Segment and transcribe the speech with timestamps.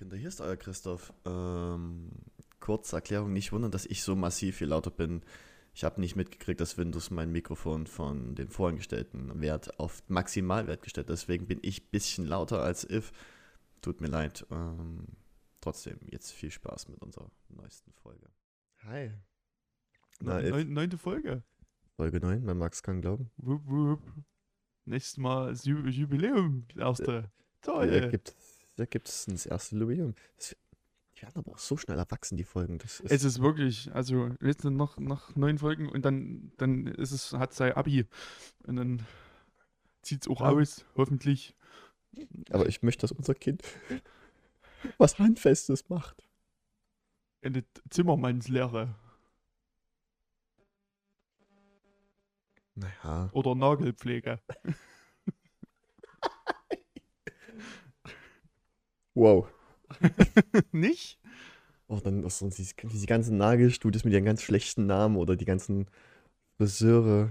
[0.00, 1.12] Kinder, hier ist euer Christoph.
[1.26, 2.10] Ähm,
[2.58, 5.20] kurze Erklärung, nicht wundern, dass ich so massiv viel lauter bin.
[5.74, 11.08] Ich habe nicht mitgekriegt, dass Windows mein Mikrofon von dem vorangestellten Wert auf Maximalwert gestellt
[11.08, 11.12] hat.
[11.12, 13.12] Deswegen bin ich ein bisschen lauter als if.
[13.82, 14.46] Tut mir leid.
[14.50, 15.06] Ähm,
[15.60, 18.30] trotzdem, jetzt viel Spaß mit unserer neuesten Folge.
[18.84, 19.10] Hi.
[20.22, 20.40] Na.
[20.40, 21.42] Neun, neunte Folge.
[21.96, 23.30] Folge 9, man mag es kaum glauben.
[23.36, 24.00] Wupp, wupp.
[24.86, 27.30] Nächstes Mal ist Ju- Jubiläum, erste.
[27.60, 27.90] Toll.
[27.90, 28.34] Da gibt
[28.80, 30.14] da gibt's das erste Jubiläum.
[31.14, 32.78] Die werden aber auch so schnell erwachsen, die Folgen.
[32.78, 37.12] Das ist, es ist wirklich, also jetzt noch, noch neun Folgen und dann, dann ist
[37.12, 38.06] es, hat sein Abi.
[38.66, 39.06] Und dann
[40.02, 40.48] zieht es auch Ja.
[40.48, 41.54] aus, hoffentlich.
[42.50, 43.62] aber ich möchte, dass unser Kind
[44.98, 46.26] was Handfestes macht.
[47.42, 48.94] Eine Zimmermannslehre
[52.74, 53.28] Naja.
[53.32, 54.40] oder Nagelpflege.
[59.14, 59.48] Wow.
[60.72, 61.18] Nicht?
[61.88, 65.86] Oh, dann sonst diese, ganzen Nagelstudios mit ihren ganz schlechten Namen oder die ganzen
[66.56, 67.30] Friseure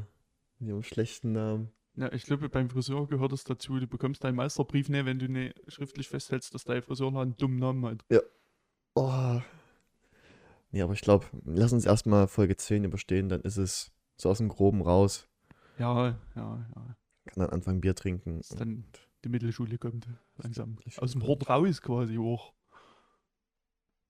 [0.60, 1.72] mit ihrem schlechten Namen.
[1.96, 3.80] Ja, ich glaube, beim Friseur gehört es dazu.
[3.80, 7.60] Du bekommst deinen Meisterbrief nicht, wenn du nicht schriftlich festhältst, dass dein Friseurladen einen dummen
[7.60, 8.06] Namen hat.
[8.96, 9.42] Oh.
[10.72, 14.38] Nee, aber ich glaube, lass uns erstmal Folge 10 überstehen, dann ist es so aus
[14.38, 15.28] dem Groben raus.
[15.78, 16.96] Ja, ja, ja.
[17.26, 18.38] Kann dann anfangen, Bier trinken.
[18.38, 18.84] Dass dann
[19.24, 20.08] die Mittelschule kommt,
[20.42, 20.78] langsam.
[20.98, 21.26] Aus dem.
[21.26, 22.54] Hort raus quasi auch.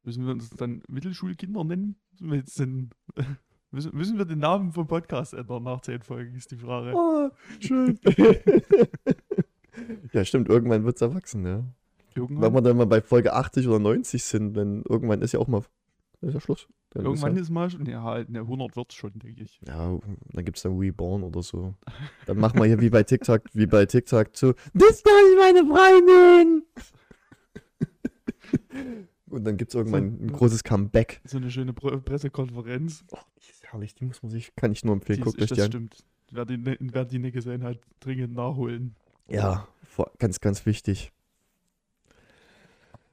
[0.03, 1.99] Müssen wir uns dann Mittelschulkinder nennen?
[2.13, 2.91] Müssen wir, jetzt den,
[3.71, 6.93] müssen, müssen wir den Namen vom Podcast ändern nach zehn Folgen, ist die Frage.
[6.95, 7.99] Oh, schön.
[10.13, 11.65] ja, stimmt, irgendwann wird es erwachsen, ja.
[12.15, 15.39] Wenn Irgendwann, wir dann mal bei Folge 80 oder 90 sind, dann irgendwann ist ja
[15.39, 15.63] auch mal
[16.21, 16.67] ist ja Schluss.
[16.91, 19.59] Dann irgendwann ist ist mal schon, ja, halt, ne, 100 wird schon, denke ich.
[19.67, 19.99] ja,
[20.33, 21.75] dann gibt es dann Reborn oder so.
[22.25, 25.05] Dann machen wir hier wie bei TikTok, wie bei TikTok so, das ist
[25.37, 26.63] meine Freundin!
[29.27, 31.21] Und dann gibt es irgendwann ein großes Comeback.
[31.25, 33.03] So eine schöne Pre Pressekonferenz.
[33.11, 35.55] Oh, die ist herrlich, die muss man sich, kann ich nur empfehlen, guckt euch das
[35.57, 35.67] die an.
[35.67, 36.03] stimmt.
[36.31, 38.95] Wer die, ne- wer die nicht gesehen hat, dringend nachholen.
[39.27, 39.67] Ja,
[40.17, 41.11] ganz, ganz wichtig.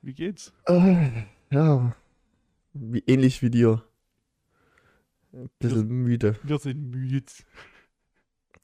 [0.00, 0.52] Wie geht's?
[0.66, 1.94] Äh, ja,
[2.78, 3.82] wie, ähnlich wie dir.
[5.32, 6.36] Ein bisschen müde.
[6.42, 7.22] Wir sind müde.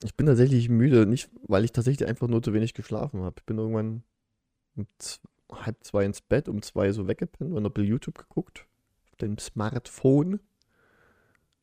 [0.05, 3.37] Ich bin tatsächlich müde, nicht weil ich tatsächlich einfach nur zu wenig geschlafen habe.
[3.39, 4.03] Ich bin irgendwann
[4.75, 4.87] um
[5.53, 8.67] halb zwei ins Bett, um zwei so weggepennt und hab bei YouTube geguckt.
[9.11, 10.41] Auf dem Smartphone.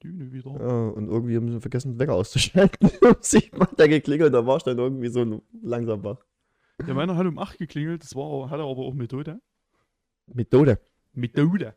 [0.04, 0.52] Düne wieder.
[0.52, 2.90] Ja, und irgendwie haben sie vergessen, den Wecker auszuschalten.
[3.20, 6.24] sieben hat er geklingelt, da war ich dann irgendwie so langsam wach.
[6.88, 9.42] Ja, meiner hat um 8 geklingelt, das war, hat er aber auch Methode.
[10.28, 10.80] Methode.
[11.14, 11.76] Methode.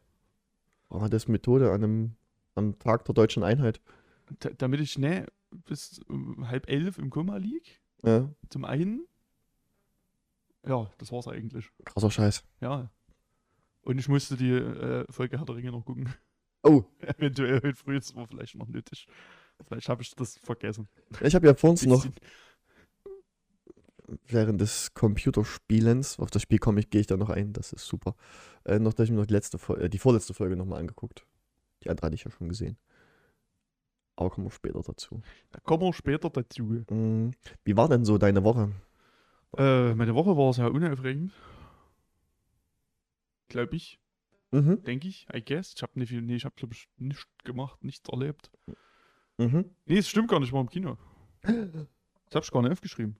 [0.92, 2.16] Oh, das ist Methode an einem,
[2.54, 3.80] am Tag der deutschen Einheit.
[4.44, 7.80] D damit ich ne bis um halb elf im Koma lieg.
[8.02, 9.06] Ja, Zum einen.
[10.66, 11.70] Ja, das war's eigentlich.
[11.84, 12.44] krasser Scheiß.
[12.60, 12.90] Ja.
[13.82, 16.12] Und ich musste die äh, Folge Herr der Ringe noch gucken.
[16.62, 19.06] Oh, Eventuell heute früh, das war vielleicht noch nötig.
[19.66, 20.88] Vielleicht habe ich das vergessen.
[21.20, 22.14] ich habe ja vorhin noch Bisschen.
[24.26, 27.86] Während des Computerspielens, auf das Spiel komme ich, gehe ich da noch ein, das ist
[27.86, 28.14] super.
[28.64, 31.26] Äh, noch, dass ich mir noch die letzte Folge, äh, die vorletzte Folge nochmal angeguckt.
[31.82, 32.76] Die andere hatte ich ja schon gesehen.
[34.16, 35.20] Aber kommen wir später dazu.
[35.50, 36.62] Da kommen wir später dazu.
[36.64, 37.30] Mm,
[37.64, 38.70] wie war denn so deine Woche?
[39.56, 41.32] Äh, meine Woche war sehr unaufregend.
[43.48, 43.98] Glaube ich.
[44.50, 45.26] Mhm, Denke ich.
[45.34, 45.72] I guess.
[45.74, 46.22] Ich habe nicht viel.
[46.22, 48.50] Nee, ich habe, glaube ich, nichts gemacht, nichts erlebt.
[49.38, 49.74] mhm.
[49.86, 50.98] Nee, es stimmt gar nicht, ich war im Kino.
[51.42, 53.16] Das habe ich gar nicht aufgeschrieben.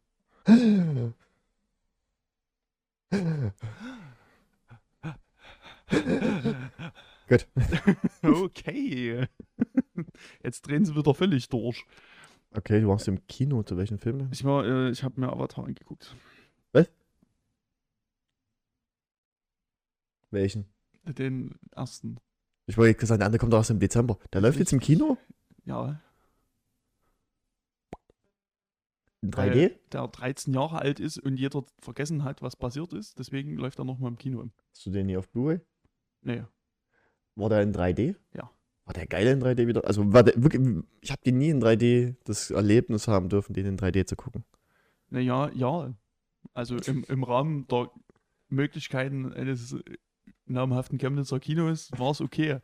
[7.29, 7.47] Gut.
[8.23, 9.27] Okay.
[10.43, 11.85] Jetzt drehen sie wieder völlig durch.
[12.55, 14.29] Okay, du warst im Kino, zu welchen Film?
[14.33, 16.15] Ich war, äh, ich habe mir Avatar angeguckt.
[20.33, 20.65] Welchen?
[21.05, 22.17] Den ersten.
[22.67, 24.19] Ich wollte gesagt, der andere kommt doch erst im Dezember.
[24.33, 25.19] Der läuft jetzt im Kino?
[25.65, 26.01] Ja.
[29.23, 29.73] In weil 3D?
[29.93, 33.19] Der 13 Jahre alt ist und jeder vergessen hat, was passiert ist.
[33.19, 34.45] Deswegen läuft er nochmal im Kino.
[34.71, 35.61] Hast du den nie auf Blu-ray?
[36.23, 36.43] Nee.
[37.37, 38.17] War der in 3D?
[38.35, 38.51] Ja.
[38.85, 39.87] War der geil in 3D wieder?
[39.87, 40.63] Also war der wirklich,
[41.01, 44.45] ich habe den nie in 3D das Erlebnis haben dürfen, den in 3D zu gucken.
[45.09, 45.95] Naja, ja.
[46.53, 47.91] Also im, im Rahmen der
[48.49, 49.77] Möglichkeiten eines
[50.47, 52.59] namhaften Chemnitzer Kinos war es okay.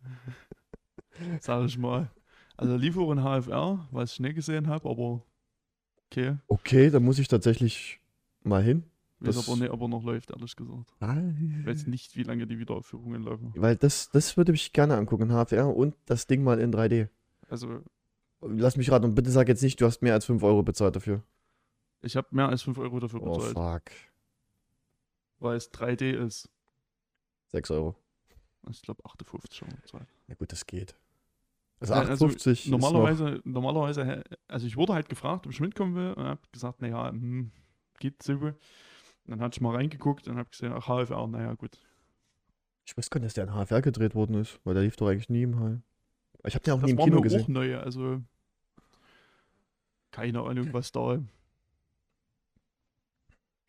[1.40, 2.10] Sag ich mal.
[2.56, 5.22] Also lief auch in HFR, was ich nicht gesehen habe, aber
[6.10, 6.36] okay.
[6.48, 8.00] Okay, da muss ich tatsächlich
[8.42, 8.84] mal hin.
[9.20, 10.92] Weiß Das- aber nicht, ob er noch läuft, ehrlich gesagt.
[11.00, 13.52] Ich weiß nicht, wie lange die Wiederaufführungen laufen.
[13.56, 17.08] Weil das, das würde ich gerne angucken, HFR und das Ding mal in 3D.
[17.48, 17.82] Also
[18.40, 20.94] Lass mich raten und bitte sag jetzt nicht, du hast mehr als 5 Euro bezahlt
[20.94, 21.24] dafür.
[22.02, 23.96] ich habe mehr als 5 Euro dafür Oh bezahlt, fuck.
[25.40, 26.48] weil es 3D ist.
[27.48, 27.96] 6 Euro.
[28.70, 29.68] Ich glaube 58 schon.
[29.82, 30.06] bezahlt.
[30.28, 30.94] Na gut, das geht.
[31.80, 35.60] Also Ja, also 58 ist noch, Normalerweise, normalerweise, also ich wurde halt gefragt, ob ich
[35.60, 37.52] mitkommen will und habe gesagt, naja, hm,
[38.00, 38.32] geht so.
[38.34, 38.56] Und
[39.26, 41.78] dann hatte ich mal reingeguckt und habe gesehen, ach, HFR, naja, gut.
[42.84, 45.08] ich weiß gar nicht, dass der in HFR gedreht worden ist, weil der lief doch
[45.08, 45.82] eigentlich nie im Hall.
[46.44, 47.42] Ich habe den auch nie Das im war Kino gesehen.
[47.42, 48.22] auch neu, also
[50.10, 51.20] keine Ahnung, was da.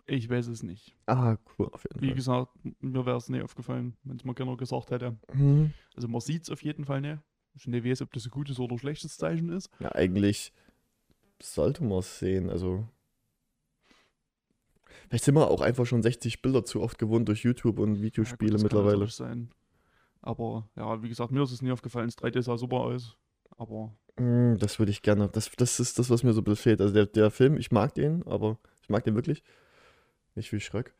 [0.08, 0.96] Ich weiß es nicht.
[1.06, 2.16] Ah, cool, auf jeden Wie Fall.
[2.16, 5.18] gesagt, mir wäre es nicht aufgefallen, wenn es mir keiner gesagt hätte.
[5.32, 5.72] Hm.
[5.96, 7.20] Also man sieht es auf jeden Fall nicht.
[7.54, 9.70] Ich nicht weiß, ob das ein gutes oder ein schlechtes Zeichen ist.
[9.80, 10.54] Ja, eigentlich
[11.42, 12.50] sollte man es sehen.
[12.50, 12.88] Also.
[15.08, 17.96] Vielleicht sind wir auch einfach schon 60 Bilder zu oft gewohnt durch YouTube und Ja,
[17.96, 19.08] gut, Videospiele das kann mittlerweile.
[19.08, 19.50] Sein.
[20.22, 22.08] Aber ja, wie gesagt, mir ist es nie aufgefallen.
[22.08, 23.18] Das 3D sah super aus.
[23.58, 25.30] Aber Mm, Das würde ich gerne.
[25.30, 26.82] Das, das ist das, was mir so ein bisschen fehlt.
[26.82, 29.44] Also der, der Film, ich mag den, aber ich mag den wirklich.
[30.36, 30.94] Nicht wie Schröck.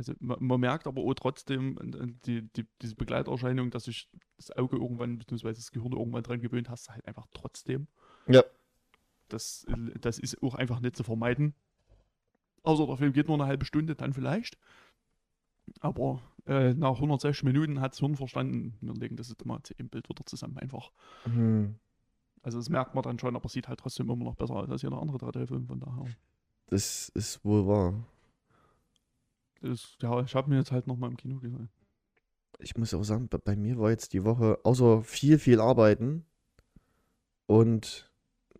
[0.00, 4.08] Also man, man merkt aber auch trotzdem äh, die, die, diese Begleiterscheinung, dass sich
[4.38, 7.86] das Auge irgendwann, beziehungsweise das Gehirn irgendwann dran gewöhnt, hast halt einfach trotzdem.
[8.26, 8.42] Ja.
[9.28, 9.66] Das,
[10.00, 11.54] das ist auch einfach nicht zu vermeiden.
[12.62, 14.56] Außer der Film geht nur eine halbe Stunde, dann vielleicht.
[15.80, 19.90] Aber äh, nach 160 Minuten hat das Hirn verstanden, wir legen das jetzt mal im
[19.90, 20.92] Bild wieder zusammen einfach.
[21.24, 21.74] Hm.
[22.42, 24.80] Also das merkt man dann schon, aber sieht halt trotzdem immer noch besser aus als
[24.80, 26.06] jeder andere 3D-Film, von daher.
[26.68, 27.94] Das ist wohl wahr.
[29.60, 31.68] Das, ja, ich habe mir jetzt halt nochmal im Kino gesehen.
[32.58, 36.26] Ich muss auch sagen, bei, mir war jetzt die Woche außer viel, viel arbeiten
[37.46, 38.10] und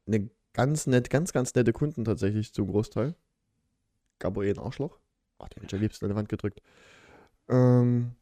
[0.07, 3.15] eine ganz nett, ganz, ganz nette Kunden tatsächlich zum Großteil.
[4.19, 4.99] Gab auch eh ein Arschloch.
[5.39, 6.63] Ach, den hätte ich am liebsten an die Wand gedrückt.
[7.49, 8.15] Ähm.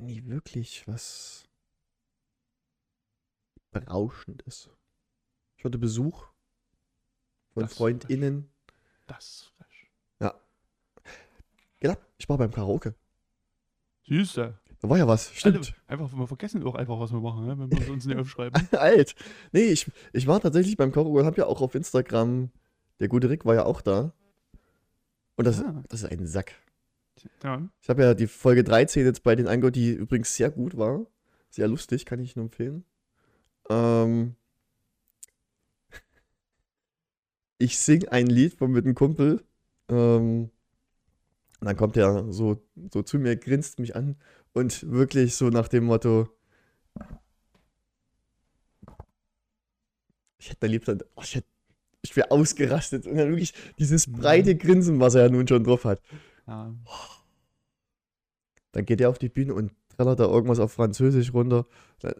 [0.00, 1.48] Nie wirklich was
[3.72, 4.70] Berauschendes.
[5.56, 6.28] Ich hatte Besuch
[7.50, 8.48] von Das FreundInnen.
[9.08, 9.90] Das ist fresh.
[11.80, 12.94] Genau, ich war beim Karaoke.
[14.08, 14.58] Süße.
[14.80, 15.74] Da war ja was, stimmt.
[15.88, 17.56] Alle, einfach, wir vergessen auch einfach, was wir machen, ne?
[17.58, 18.68] wenn wir uns nicht aufschreiben.
[18.78, 19.14] Alt.
[19.52, 22.50] Nee, ich, ich war tatsächlich beim Karaoke und hab ja auch auf Instagram,
[22.98, 24.12] der gute Rick war ja auch da.
[25.36, 25.82] Und das, Ah.
[25.88, 26.54] das ist ein Sack.
[27.44, 27.68] Ja.
[27.80, 31.06] Ich habe ja die Folge 13 jetzt bei den angehört, die übrigens sehr gut war.
[31.50, 32.84] Sehr lustig, kann ich nur empfehlen.
[33.70, 34.34] Ähm,
[37.58, 39.44] ich sing ein Lied von mit einem Kumpel.
[39.88, 40.50] Ähm,
[41.60, 42.62] und dann kommt er so,
[42.92, 44.16] so zu mir, grinst mich an
[44.52, 46.28] und wirklich so nach dem Motto:
[50.38, 51.48] Ich hätte da lieb, dann- oh, ich, hätte,
[52.02, 53.06] ich wäre ausgerastet.
[53.06, 56.00] Und dann wirklich dieses breite Grinsen, was er ja nun schon drauf hat.
[56.46, 56.74] Ja.
[58.72, 61.66] Dann geht er auf die Bühne und trällert da irgendwas auf Französisch runter.
[62.00, 62.14] Dann-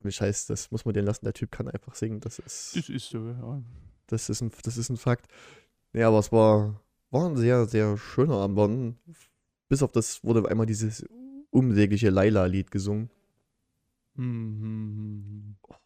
[0.00, 1.24] Wie scheiß, das muss man den lassen.
[1.24, 2.20] Der Typ kann einfach singen.
[2.20, 3.62] Das ist, Das ist so, ja.
[4.08, 5.28] Das ist, ein, das ist ein Fakt.
[5.92, 8.96] Nee, aber es war, war ein sehr, sehr schöner Abend.
[9.68, 11.04] Bis auf das wurde einmal dieses
[11.50, 13.10] unsägliche Laila-Lied gesungen.
[14.16, 15.76] Hm, hm, hm, hm.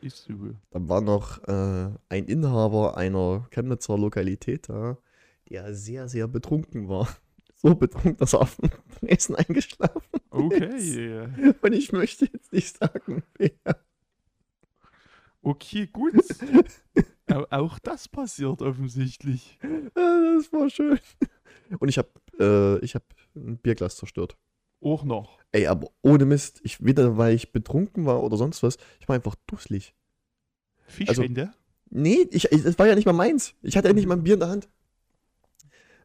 [0.00, 0.32] Ist so.
[0.70, 4.98] Dann war noch äh, ein Inhaber einer Chemnitzer Lokalität da,
[5.48, 7.08] der sehr, sehr betrunken war.
[7.64, 10.64] So betrunken, dass er auf dem Essen eingeschlafen Okay.
[10.64, 11.62] ist.
[11.62, 13.52] Und ich möchte jetzt nicht sagen, wer.
[15.42, 16.14] Okay, gut.
[17.30, 19.58] Au- Auch das passiert offensichtlich.
[19.94, 20.98] Das war schön.
[21.78, 22.08] Und ich habe
[22.38, 24.36] äh, ich hab ein Bierglas zerstört.
[24.80, 25.38] Auch noch.
[25.52, 26.60] Ey, aber ohne Mist.
[26.64, 28.76] Ich, weder weil ich betrunken war oder sonst was.
[29.00, 29.94] Ich war einfach dusselig.
[30.86, 31.52] Fischhände?
[31.90, 33.54] Nee, ich, ich, das war ja nicht mal meins.
[33.62, 34.68] Ich hatte ja nicht mal ein Bier in der Hand.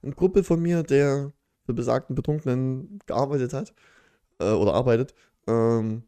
[0.03, 1.34] Ein Kumpel von mir, der
[1.65, 3.74] für besagten Betrunkenen gearbeitet hat,
[4.39, 5.13] äh, oder arbeitet,
[5.48, 6.03] ähm,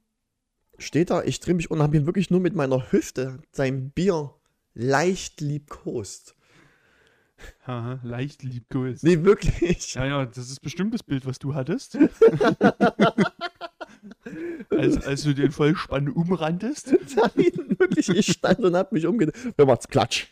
[0.80, 3.92] steht da, ich drehe mich um und habe ihn wirklich nur mit meiner Hüfte sein
[3.92, 4.34] Bier
[4.74, 6.36] leicht liebkost.
[7.66, 9.04] Haha, leicht liebkost.
[9.04, 9.94] Nee, wirklich.
[9.94, 11.98] Ja, ja, das ist bestimmt das Bild, was du hattest.
[14.70, 16.94] als, als du den Vollspann umrandest.
[17.16, 19.54] Nein, wirklich, ich stand und hab mich umgedreht.
[19.56, 20.28] Wer macht's Klatsch?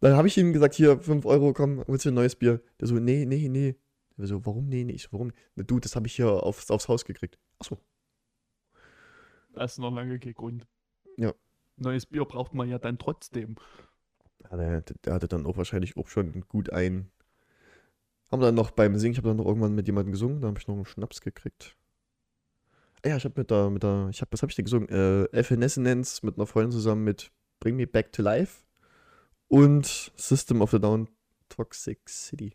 [0.00, 2.60] Dann habe ich ihm gesagt, hier, 5 Euro, komm, holst du ein neues Bier.
[2.80, 3.76] Der so, nee, nee, nee.
[4.18, 4.92] Der so, warum nee, nee?
[4.92, 5.32] Ich so, warum?
[5.56, 7.38] Du, das habe ich hier aufs, aufs Haus gekriegt.
[7.58, 7.78] Achso.
[9.56, 10.66] Das ist noch lange kein Grund.
[11.16, 11.32] Ja.
[11.76, 13.56] Neues Bier braucht man ja dann trotzdem.
[14.44, 17.10] Ja, der, der hatte dann auch wahrscheinlich auch schon gut ein.
[18.30, 20.58] Haben dann noch beim Singen, ich habe dann noch irgendwann mit jemandem gesungen, da habe
[20.58, 21.74] ich noch einen Schnaps gekriegt.
[23.02, 24.88] Ah ja, ich habe mit der, mit der, ich habe, was habe ich denn gesungen?
[24.90, 28.64] Äh, Evanescence mit einer Freundin zusammen mit Bring Me Back to Life
[29.48, 31.08] und System of the Down
[31.48, 32.54] Toxic City.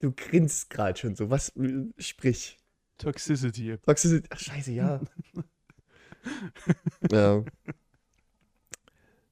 [0.00, 1.30] Du grinst gerade schon so.
[1.30, 1.52] Was?
[1.98, 2.58] Sprich.
[2.98, 3.78] Toxicity.
[3.78, 4.28] Toxicity.
[4.30, 5.00] Ach, scheiße, ja.
[7.10, 7.42] Ja.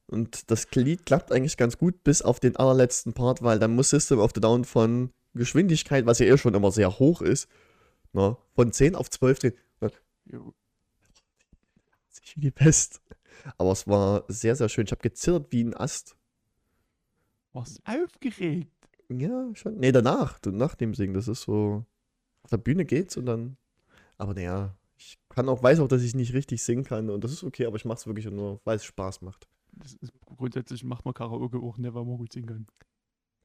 [0.07, 3.89] Und das Lied klappt eigentlich ganz gut bis auf den allerletzten Part, weil dann muss
[3.89, 7.49] System of the Down von Geschwindigkeit, was ja eh schon immer sehr hoch ist,
[8.13, 9.53] ne, von 10 auf 12 drehen.
[12.33, 13.01] Wie die Pest.
[13.57, 14.85] Aber es war sehr, sehr schön.
[14.85, 16.15] Ich habe gezittert wie ein Ast.
[17.53, 18.86] Warst aufgeregt?
[19.09, 19.77] Ja, schon.
[19.77, 20.39] Nee, danach.
[20.45, 21.13] Nach dem Singen.
[21.13, 21.85] Das ist so.
[22.43, 23.57] Auf der Bühne geht's und dann.
[24.17, 27.31] Aber naja, ich kann auch, weiß auch, dass ich nicht richtig singen kann und das
[27.31, 29.47] ist okay, aber ich mache es wirklich nur, weil es Spaß macht.
[29.73, 32.67] Das ist, grundsätzlich macht man Karaoke auch man gut singen kann.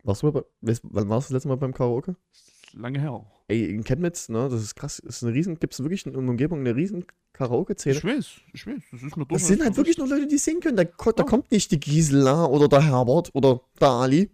[0.05, 2.17] Warst du mal bei, wann warst du das letzte Mal beim Karaoke?
[2.33, 3.25] Das lange her.
[3.49, 6.21] Ey, in Chemnitz, ne, das ist krass, ist eine riesen, gibt es wirklich in der
[6.21, 7.05] Umgebung eine riesen
[7.35, 7.97] Karaoke-Szene.
[7.99, 8.83] Ich weiß, ich weiß.
[8.93, 10.77] Das ist mir Das durchaus sind halt wirklich nur Leute, die singen können.
[10.77, 11.25] Da, da Ja.
[11.25, 14.31] kommt nicht die Gisela oder der Herbert oder der Ali.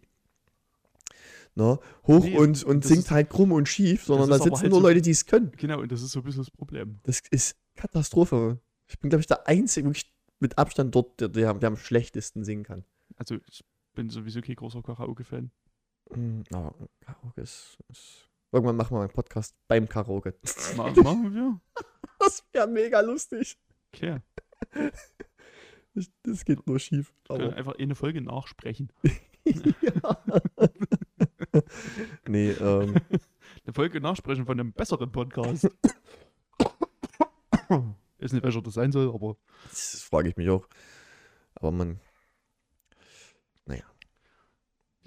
[1.59, 4.81] Ne, hoch Nee, und, und singt halt krumm und schief, sondern da sitzen halt nur
[4.81, 5.51] so- Leute, die es können.
[5.57, 7.01] Genau, und das ist so ein bisschen das Problem.
[7.03, 8.61] Das ist Katastrophe.
[8.87, 12.45] Ich bin, glaube ich, der Einzige wirklich mit Abstand dort, der, der, der am schlechtesten
[12.45, 12.85] singen kann.
[13.17, 15.51] Also, ich bin sowieso kein großer Karaoke-Fan.
[16.15, 18.29] Mm, Aber Karaoke ist, ist.
[18.53, 20.37] Irgendwann machen wir einen Podcast beim Karaoke.
[20.77, 21.61] Ma- Machen wir?
[22.21, 23.59] Das wäre mega lustig.
[23.93, 24.19] Okay.
[25.95, 27.13] Das, das geht nur schief.
[27.29, 28.93] Wir können einfach eine Folge nachsprechen.
[29.45, 30.23] ja.
[32.29, 32.97] nee, ähm,
[33.65, 35.65] Eine Folge nachsprechen von einem besseren Podcast.
[38.19, 39.37] Ist nicht, welcher das sein soll, aber
[39.69, 40.67] das frage ich mich auch.
[41.55, 42.01] Aber man,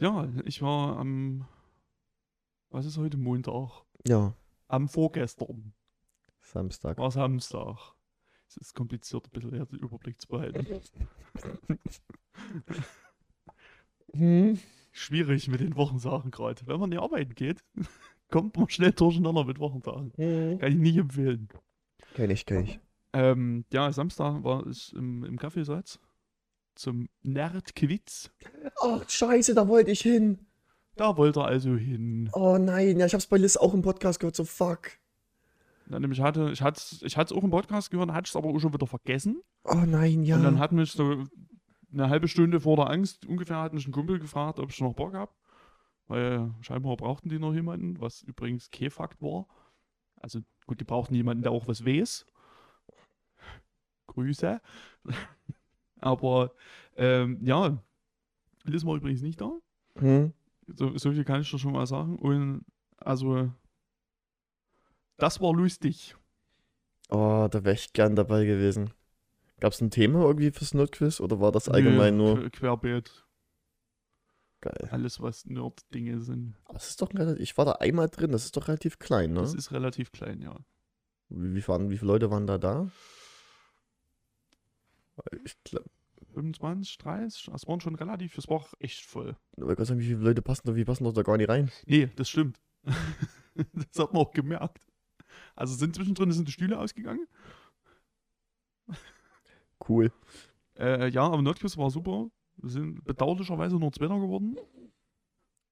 [0.01, 1.47] ja, ich war am.
[2.71, 3.83] Was ist heute Montag?
[4.07, 4.33] ja,
[4.67, 5.73] Am vorgestern
[6.39, 6.97] Samstag.
[6.97, 7.93] war Samstag.
[8.47, 10.65] Es ist kompliziert, ein bisschen den Überblick zu behalten.
[14.13, 14.59] Hm.
[14.91, 16.61] Schwierig mit den Wochensachen gerade.
[16.65, 17.63] Wenn man in die Arbeiten geht,
[18.29, 20.11] kommt man schnell durcheinander mit Wochentagen.
[20.15, 20.59] Hm.
[20.59, 21.49] Kann ich nicht empfehlen.
[22.13, 22.79] Kenn ich, kenn ich.
[23.13, 25.99] Ähm, ja, Samstag war ich im, im Kaffeesatz
[26.75, 28.31] zum Nerdquiz.
[28.81, 30.39] Ach, scheiße, da wollte ich hin.
[30.95, 32.29] Da wollte er also hin.
[32.33, 34.91] Oh nein, ja, ich hab's bei Liz auch im Podcast gehört, so fuck.
[35.89, 38.49] Ja, nämlich hatte, ich hatte ich hatte es auch im Podcast gehört, hatte es aber
[38.49, 39.41] auch schon wieder vergessen.
[39.63, 40.37] Oh nein, ja.
[40.37, 41.25] Und dann hat mich so
[41.91, 44.93] eine halbe Stunde vor der Angst ungefähr hat mich ein Kumpel gefragt, ob ich noch
[44.93, 45.31] Bock habe.
[46.07, 49.47] Weil scheinbar brauchten die noch jemanden, was übrigens kein Fakt war.
[50.19, 52.25] Also gut, die brauchten jemanden, der auch was weiß.
[54.07, 54.61] Grüße.
[56.01, 56.53] aber
[56.97, 57.81] ähm, ja,
[58.63, 59.51] Liz war übrigens nicht da.
[59.97, 60.33] hm?
[60.67, 62.17] So, so viel kann ich dir schon mal sagen.
[62.19, 62.65] Und
[62.97, 63.51] also,
[65.17, 66.15] das war lustig.
[67.09, 68.93] Oh, da wäre ich gern dabei gewesen.
[69.61, 73.25] Gab's ein Thema irgendwie fürs Nerdquiz oder war das allgemein Nö, nur que- Querbeet.
[74.59, 74.89] geil?
[74.91, 76.55] Alles, was Nerd-Dinge sind.
[76.65, 79.31] Aber es ist doch relativ, ich war da einmal drin, das ist doch relativ klein,
[79.33, 79.41] ne?
[79.41, 80.55] Das ist relativ klein, ja.
[81.29, 82.91] Wie, wie, waren, wie viele Leute waren da da?
[85.45, 85.89] Ich glaube,
[86.33, 89.35] 25, 30, das waren schon relativ, es war echt voll.
[89.57, 91.71] wie viele Leute passen da, wie passen doch da gar nicht rein?
[91.85, 92.59] Nee, das stimmt.
[93.55, 94.87] das hat man auch gemerkt.
[95.55, 97.27] Also sind zwischendrin sind die Stühle ausgegangen.
[99.91, 100.11] Cool.
[100.77, 102.29] Äh, ja, aber Nerdquiz war super.
[102.57, 104.57] Wir sind bedauerlicherweise nur Zweiter geworden.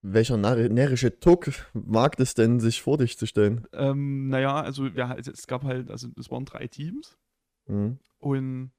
[0.01, 3.67] Welcher närrische Tuck wagt es denn, sich vor dich zu stellen?
[3.73, 7.17] Ähm, naja, also wir, es gab halt, also es waren drei Teams.
[7.65, 7.99] Hm?
[8.17, 8.71] Und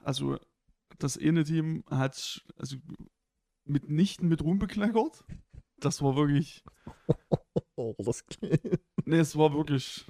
[0.00, 0.38] also
[0.98, 2.76] das eine Team hat also
[3.64, 5.24] mitnichten mit Ruhm bekleckert.
[5.78, 6.64] Das war wirklich,
[7.76, 8.24] Oh, das
[9.04, 10.06] nee, es war wirklich,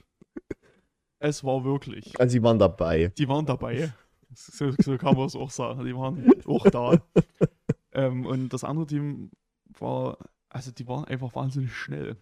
[1.23, 2.19] es war wirklich.
[2.21, 3.13] Also, sie waren dabei.
[3.17, 3.93] Die waren dabei.
[4.35, 5.85] So, so kann man es auch sagen.
[5.85, 7.03] Die waren auch da.
[7.93, 9.31] ähm, und das andere Team
[9.79, 10.17] war,
[10.49, 12.17] also die waren einfach wahnsinnig schnell.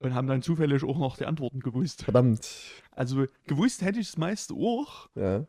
[0.00, 2.02] Und haben dann zufällig auch noch die Antworten gewusst.
[2.02, 2.50] Verdammt.
[2.90, 5.46] Also gewusst hätte ich es meist auch, Ja.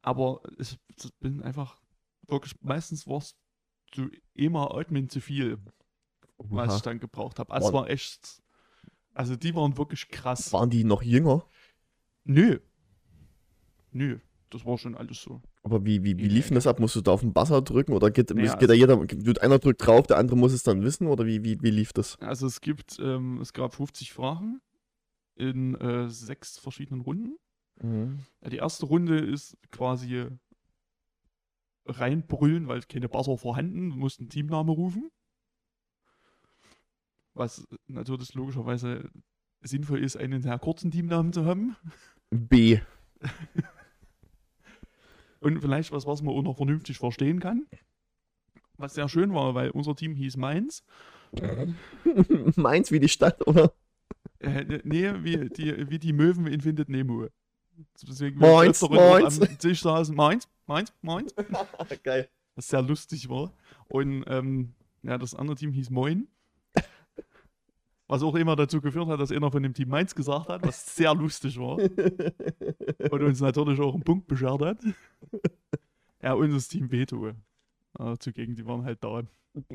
[0.00, 0.78] aber ich
[1.20, 1.78] bin einfach
[2.26, 3.36] wirklich, meistens war es
[3.94, 5.58] so immer Admin zu viel,
[6.38, 6.76] was Oha.
[6.76, 7.52] ich dann gebraucht habe.
[7.52, 8.42] Also es war echt,
[9.14, 10.52] also die waren wirklich krass.
[10.52, 11.46] Waren die noch jünger?
[12.24, 12.58] Nö.
[13.92, 14.18] Nö,
[14.50, 15.40] das war schon alles so.
[15.62, 16.80] Aber wie, wie, wie lief denn das ab?
[16.80, 19.58] Musst du da auf den Buzzer drücken oder geht, Naja, geht da jeder, wird einer
[19.58, 22.18] drückt drauf, der andere muss es dann wissen oder wie, wie, wie lief das?
[22.20, 24.60] Also es gibt, ähm, es gab 50 Fragen
[25.36, 27.36] in äh, sechs verschiedenen Runden.
[27.82, 30.28] Ja, die erste Runde ist quasi
[31.86, 35.10] reinbrüllen, weil keine Buzzer vorhanden, du musst einen Teamname rufen.
[37.34, 39.10] Was natürlich logischerweise
[39.60, 41.76] sinnvoll ist, einen sehr kurzen Teamnamen zu haben.
[42.30, 42.80] B.
[45.40, 47.66] Und vielleicht was, was man auch noch vernünftig verstehen kann.
[48.76, 50.84] Was sehr schön war, weil unser Team hieß Mainz.
[52.56, 53.72] Mainz wie die Stadt, oder?
[54.38, 57.28] Äh, nee, wie die, wie die Möwen in Findet Nemo.
[58.00, 59.40] Deswegen öfter moins.
[59.40, 61.34] am Tisch saßen, meins, meins, meins.
[62.02, 62.28] Geil.
[62.54, 63.52] was sehr lustig war.
[63.88, 66.28] Und ähm, ja, das andere Team hieß Moin.
[68.14, 70.94] Was auch immer dazu geführt hat, dass einer von dem Team Mainz gesagt hat, was
[70.94, 71.78] sehr lustig war.
[73.10, 74.78] Und uns natürlich auch einen Punkt beschert hat.
[76.22, 77.32] Ja, das Team Veto.
[77.98, 79.24] äh, zugegen, die waren halt da.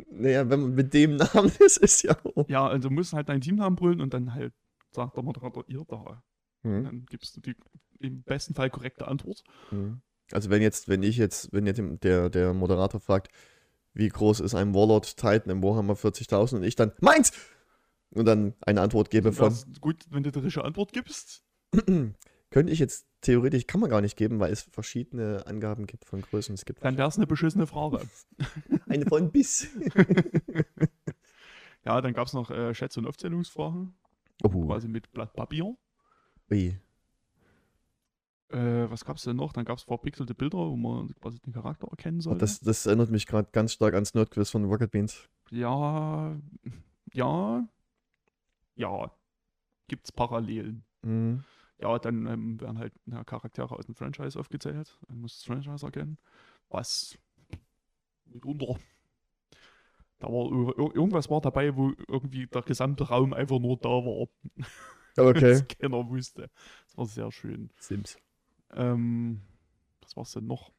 [0.09, 2.47] Naja, wenn man mit dem Namen ist, ist ja auch.
[2.47, 4.53] Ja, also musst halt deinen Teamnamen brüllen und dann halt
[4.91, 6.23] sagt der Moderator, ihr da.
[6.61, 6.85] Hm.
[6.85, 7.57] Dann gibst du die
[7.99, 9.43] im besten Fall korrekte Antwort.
[9.67, 9.99] Hm.
[10.31, 13.33] Also wenn jetzt, wenn ich jetzt, wenn jetzt der, der Moderator fragt,
[13.93, 17.33] wie groß ist ein Warlord Titan im Warhammer 40.000 und ich dann, meins!
[18.11, 21.43] Und dann eine Antwort gebe von, gut, wenn du die richtige Antwort gibst.
[22.49, 26.21] könnte ich jetzt theoretisch, kann man gar nicht geben, weil es verschiedene Angaben gibt von
[26.21, 26.55] Größen.
[26.55, 28.01] Es gibt Dann wäre es eine beschissene Frage.
[28.87, 29.67] eine von bis.
[31.85, 33.93] Ja, dann gab es noch äh, Schätz- und Aufzählungsfragen,
[34.43, 35.75] Oh, quasi mit Blatt Papier.
[36.51, 36.77] ui.
[38.49, 39.53] Äh, was gab es denn noch?
[39.53, 42.39] Dann gab es verpixelte Bilder, wo man quasi den Charakter erkennen sollte.
[42.39, 45.29] Das, das erinnert mich gerade ganz stark ans Nerdquiz von Rocket Beans.
[45.51, 46.35] ja,
[47.13, 47.67] ja,
[48.79, 49.11] ja.
[49.87, 50.85] Gibt es Parallelen.
[51.03, 51.43] Mhm.
[51.79, 54.99] Ja, dann ähm, werden halt ja, Charaktere aus dem Franchise aufgezählt.
[55.09, 56.17] Man muss das Franchise erkennen.
[56.69, 57.17] Was
[58.25, 58.79] mitunter.
[60.19, 63.89] Da war ir- ir- irgendwas war dabei, wo irgendwie der gesamte Raum einfach nur da
[63.89, 64.27] war.
[65.17, 65.39] Okay.
[65.63, 66.49] Das keiner wusste.
[66.85, 67.69] Das war sehr schön.
[67.77, 68.17] Sims.
[68.71, 69.41] Ähm,
[70.01, 70.71] was war's denn noch?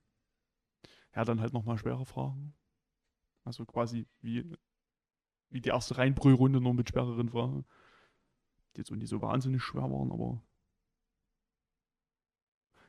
[1.15, 2.55] Ja, dann halt nochmal schwere Fragen.
[3.45, 4.45] Also quasi wie,
[5.51, 7.65] wie die erste Reinbrüllrunde nur mit schwereren Fragen.
[8.77, 10.43] Die jetzt auch nicht so wahnsinnig schwer waren, aber.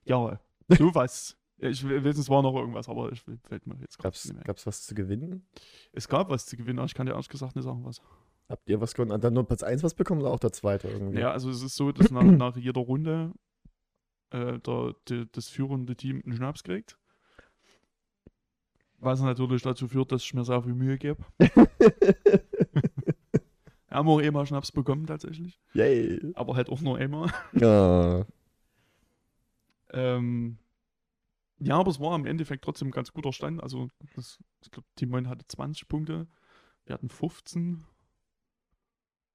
[0.05, 1.37] Ja, sowas.
[1.57, 4.43] Ich will- weiß, es war noch irgendwas, aber ich fällt mir jetzt gerade nicht mehr.
[4.43, 5.47] gab's was zu gewinnen?
[5.91, 8.01] Es gab was zu gewinnen, aber ich kann dir ehrlich gesagt nicht sagen, was.
[8.49, 9.21] Habt ihr was gewonnen?
[9.21, 11.19] Dann nur Platz 1 was bekommen oder auch der zweite irgendwie?
[11.19, 13.31] Ja, also es ist so, dass nach, nach jeder Runde
[14.31, 16.97] äh, der, die, das führende Team einen Schnaps kriegt.
[18.97, 21.23] Was natürlich dazu führt, dass ich mir sehr viel Mühe gebe.
[23.91, 25.59] Haben auch einmal Schnaps bekommen tatsächlich.
[25.73, 26.31] Yay.
[26.35, 27.31] Aber halt auch nur einmal.
[27.53, 28.25] Ja.
[29.93, 30.57] Ähm,
[31.59, 33.61] ja, aber es war im Endeffekt trotzdem ein ganz guter Stand.
[33.61, 36.27] Also das, ich glaube, Team 9 hatte 20 Punkte.
[36.85, 37.83] Wir hatten 15.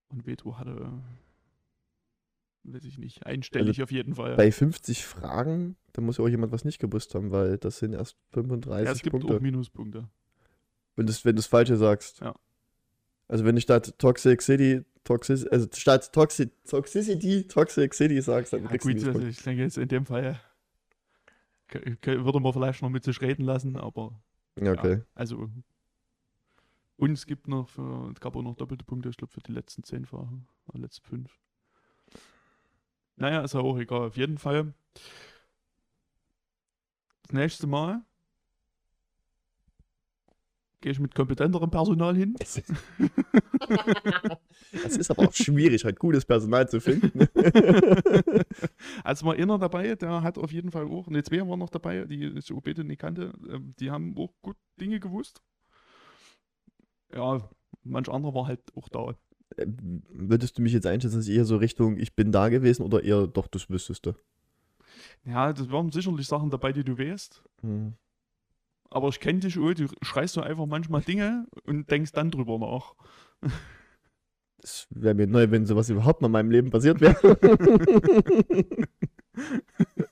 [0.08, 1.02] Und Veto hatte,
[2.64, 4.36] weiß ich nicht, einstellig auf jeden Fall.
[4.36, 7.92] Bei 50 Fragen, da muss ja auch jemand was nicht gewusst haben, weil das sind
[7.92, 9.40] erst Ja, 35 es gibt auch Punkte.
[9.40, 10.08] Minuspunkte.
[10.94, 12.20] Wenn du wenn das Falsche sagst.
[12.20, 12.34] Ja.
[13.28, 18.62] Also wenn du statt Toxic City, Toxic, also statt Toxic, Toxicity, Toxic City sagst, dann
[18.62, 19.28] Ja, kriegst du gut, also Minuspunkte.
[19.28, 20.40] ich denke jetzt in dem Fall
[21.72, 24.20] würde man vielleicht noch mit sich reden lassen, aber
[24.60, 25.02] Ja, okay.
[25.14, 25.50] also
[26.98, 29.52] und es gibt noch für, es gab auch noch doppelte Punkte, ich glaube für die
[29.52, 31.38] letzten zehn Fragen, oder letzten fünf.
[33.16, 34.06] Naja, ist ja auch egal.
[34.08, 34.74] Auf jeden Fall.
[37.22, 38.02] Das nächste Mal
[40.80, 42.34] gehe ich mit kompetenterem Personal hin.
[44.82, 47.28] Das ist aber auch schwierig, halt gutes Personal zu finden.
[49.04, 52.04] Also war einer dabei, der hat auf jeden Fall auch, ne, zwei waren noch dabei,
[52.04, 55.42] die ich auch beide nicht kannte, ähm, die haben auch gut Dinge gewusst.
[57.14, 57.48] Ja,
[57.84, 59.14] manch anderer war halt auch da.
[59.56, 59.66] Äh,
[60.08, 63.26] Würdest du mich jetzt einschätzen, dass eher so Richtung, ich bin da gewesen oder eher
[63.26, 64.14] doch, das wüsstest du?
[65.24, 67.42] Ja, das waren sicherlich Sachen dabei, die du weißt.
[67.62, 67.94] Hm.
[68.90, 72.58] Aber ich kenne dich, oh, du schreist so einfach manchmal Dinge und denkst dann drüber
[72.58, 72.94] nach.
[74.58, 77.16] Das wäre mir neu, wenn sowas überhaupt mal in meinem Leben passiert wäre.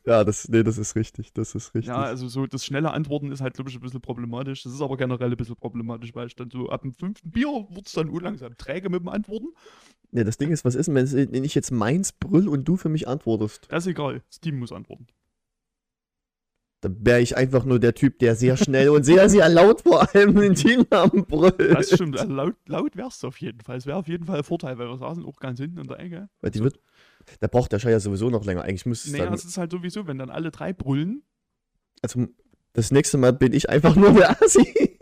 [0.06, 1.88] ja, das, nee, das ist richtig, das ist richtig.
[1.88, 4.62] Ja, also so das schnelle Antworten ist halt, glaube ich, ein bisschen problematisch.
[4.62, 7.48] Das ist aber generell ein bisschen problematisch, weil ich dann so ab dem fünften Bier
[7.48, 9.48] wurde es dann unlangsam träge mit dem Antworten.
[10.10, 12.88] Nee, das Ding ist, was ist denn, wenn ich jetzt meins brüll und du für
[12.88, 13.66] mich antwortest?
[13.70, 15.08] Das ist egal, das Team muss antworten.
[16.84, 20.14] Dann wäre ich einfach nur der Typ, der sehr schnell und sehr, sehr laut vor
[20.14, 21.58] allem den Teamnamen brüllt.
[21.58, 23.78] Das stimmt, also laut, laut wär's auf jeden Fall.
[23.78, 25.98] Es wäre auf jeden Fall ein Vorteil, weil wir saßen auch ganz hinten in der
[25.98, 26.28] Ecke.
[26.42, 26.78] Weil die wird,
[27.40, 28.64] da braucht der Scheiß ja sowieso noch länger.
[28.64, 31.22] Eigentlich müsste es Naja, dann, es ist halt sowieso, wenn dann alle drei brüllen,
[32.02, 32.26] also
[32.74, 34.98] das nächste Mal bin ich einfach nur der Assi.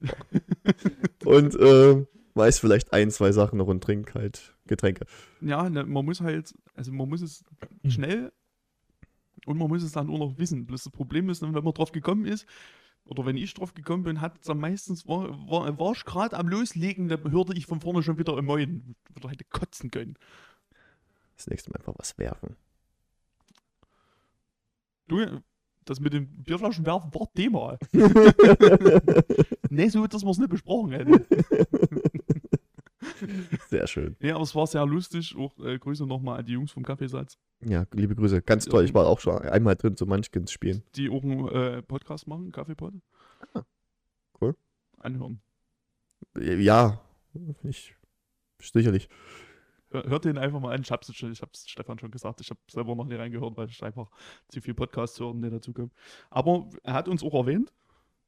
[1.26, 5.04] und äh, weiß vielleicht ein, zwei Sachen noch und trink halt Getränke.
[5.42, 7.44] ja, ne, man muss halt, also man muss es
[7.86, 8.32] schnell
[9.48, 10.66] und man muss es dann auch noch wissen.
[10.66, 12.46] Bloß das Problem ist, dann, wenn man drauf gekommen ist,
[13.06, 16.36] oder wenn ich drauf gekommen bin, hat es dann meistens, war, war, war ich gerade
[16.36, 20.18] am Loslegen, da hörte ich von vorne schon wieder im Moin, wieder hätte kotzen können.
[21.36, 22.56] Das nächste Mal einfach was werfen.
[25.06, 25.40] Du,
[25.86, 27.78] das mit den Bierflaschen werfen war Thema.
[29.70, 31.24] nee, so, dass wir es nicht besprochen hätten.
[33.68, 34.16] Sehr schön.
[34.20, 35.34] Ja, aber es war sehr lustig.
[35.36, 38.42] Auch äh, Grüße nochmal an die Jungs vom Kaffeesatz, Ja, liebe Grüße.
[38.42, 38.84] Ganz toll.
[38.84, 40.82] Ich war auch schon einmal drin zu Munchkins spielen.
[40.94, 42.94] die auch einen äh, Podcast machen, Kaffeepod.
[43.54, 43.62] Ah,
[44.40, 44.54] cool.
[44.98, 45.40] Anhören.
[46.38, 47.00] Ja,
[47.62, 47.94] ich
[48.62, 49.08] sicherlich.
[49.90, 50.82] Hör- Hört den einfach mal an.
[50.82, 52.40] Ich hab's, schon- ich hab's Stefan schon gesagt.
[52.40, 54.10] Ich habe selber noch nicht reingehört, weil ich einfach
[54.48, 55.90] zu viel Podcasts hören, die dazu kommen.
[56.30, 57.72] Aber er hat uns auch erwähnt,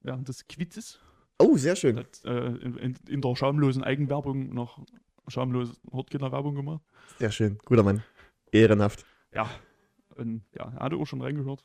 [0.00, 1.00] während des Quizzes,
[1.40, 1.96] Oh, sehr schön.
[1.96, 4.84] hat äh, in, in, der schamlosen Eigenwerbung noch
[5.26, 6.82] schamlos Hortkinder-Werbung gemacht.
[7.18, 7.58] Sehr schön.
[7.64, 8.02] Guter Mann.
[8.52, 9.04] Ehrenhaft.
[9.32, 9.48] Ja.
[10.16, 11.64] Und ja, er hatte auch schon reingehört.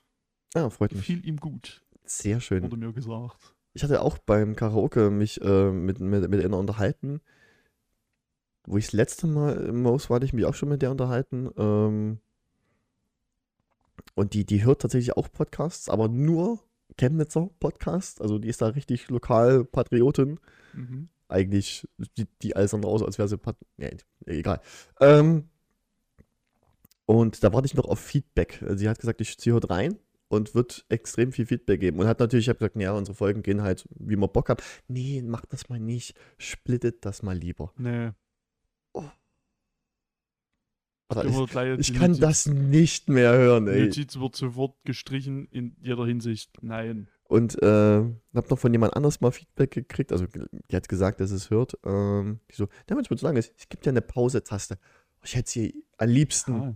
[0.53, 1.01] Ja, freut mich.
[1.01, 2.63] Gefiel ihm gut, Sehr schön.
[2.63, 3.53] wurde mir gesagt.
[3.73, 7.19] Ich hatte auch beim Karaoke mich äh, mit, mit, mit einer unterhalten.
[8.65, 10.91] Wo ich das letzte Mal im Maus war, hatte ich mich auch schon mit der
[10.91, 11.49] unterhalten.
[11.57, 12.19] Ähm,
[14.13, 16.63] und die, die hört tatsächlich auch Podcasts, aber nur
[16.97, 18.21] Chemnitzer Podcasts.
[18.21, 20.39] Also die ist da richtig lokal Patriotin.
[20.73, 21.09] Mhm.
[21.27, 23.89] Eigentlich sieht die alles andere aus, als wäre sie Pat nee,
[24.25, 24.61] egal.
[24.99, 25.49] Ähm,
[27.05, 28.63] und da warte ich noch auf Feedback.
[28.75, 31.99] Sie hat gesagt, ich, sie hört rein und wird extrem viel Feedback geben.
[31.99, 34.63] Und hat natürlich, ich habe gesagt, ja, unsere Folgen gehen halt, wie wir Bock haben.
[34.87, 36.15] Nee, macht das mal nicht.
[36.37, 37.73] Splittet das mal lieber.
[37.77, 38.11] Nee.
[41.09, 43.85] Ich, ich kann Notiz- das nicht mehr hören, ey.
[43.85, 46.51] Notiz wird sofort gestrichen in jeder Hinsicht.
[46.61, 47.07] Nein.
[47.27, 50.11] Und äh, habe noch von jemand anders mal Feedback gekriegt.
[50.11, 50.25] Also
[50.71, 51.77] die hat gesagt, dass es hört.
[51.85, 53.53] Ähm, die so, der manchmal zu lang ist.
[53.57, 54.77] Es gibt ja eine Pause-Taste.
[55.23, 56.53] Ich hätte sie am liebsten.
[56.53, 56.75] Ah,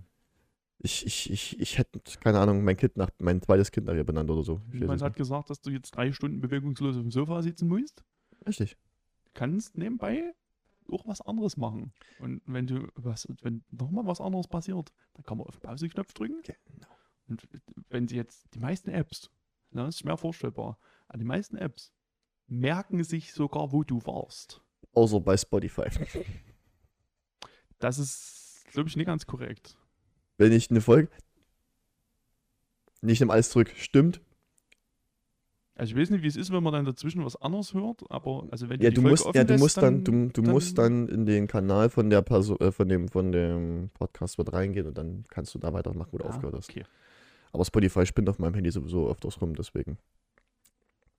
[0.82, 4.04] Ich, ich, ich, ich hätte, keine Ahnung, mein Kind nach, mein zweites Kind nach ihr
[4.04, 4.62] benannt oder so.
[4.72, 8.04] Jemand es hat gesagt, dass du jetzt drei Stunden bewegungslos auf dem Sofa sitzen musst.
[8.48, 8.78] Richtig.
[9.34, 10.34] Kannst nebenbei
[10.92, 11.94] auch was anderes machen.
[12.20, 16.14] Und wenn du was, wenn nochmal was anderes passiert, dann kann man auf den Pause-Knopf
[16.14, 16.42] drücken.
[16.44, 16.88] Genau.
[17.28, 17.48] Und
[17.90, 19.30] wenn sie jetzt die meisten Apps,
[19.72, 20.78] ne, das ist schwer vorstellbar,
[21.16, 21.92] die meisten Apps
[22.48, 24.62] merken sich sogar, wo du warst.
[24.94, 25.88] Außer bei Spotify.
[27.78, 29.78] Das ist, glaube ich, nicht ganz korrekt.
[30.38, 31.10] Wenn ich eine Folge.
[33.02, 33.72] Nicht nehme alles zurück.
[33.78, 34.22] Stimmt.
[35.80, 38.46] Also ich weiß nicht, wie es ist, wenn man dann dazwischen was anderes hört, aber
[38.52, 40.52] also wenn Ja, die du Folge musst, ja, du lässt, musst dann, du, du dann-
[40.52, 44.52] musst dann in den Kanal von der Person, äh, von dem, von dem Podcast mit
[44.52, 46.70] reingehen und dann kannst du da weitermachen, wo du Ah, aufgehört hast.
[46.70, 46.84] Okay.
[47.54, 49.98] Aber Spotify spinnt auf meinem Handy sowieso öfters rum, deswegen.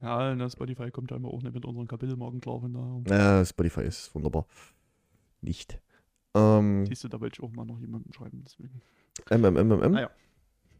[0.02, 3.18] Ja, na, Spotify kommt ja immer auch nicht mit unseren Kapitelmarken klar, von daher.
[3.38, 4.46] Ja, Spotify ist wunderbar.
[5.42, 5.78] Nicht.
[6.34, 8.80] Ähm, Siehst du, da wollte ich auch mal noch jemanden schreiben, deswegen.
[9.30, 9.94] MMMM.
[9.96, 10.10] Ah ja.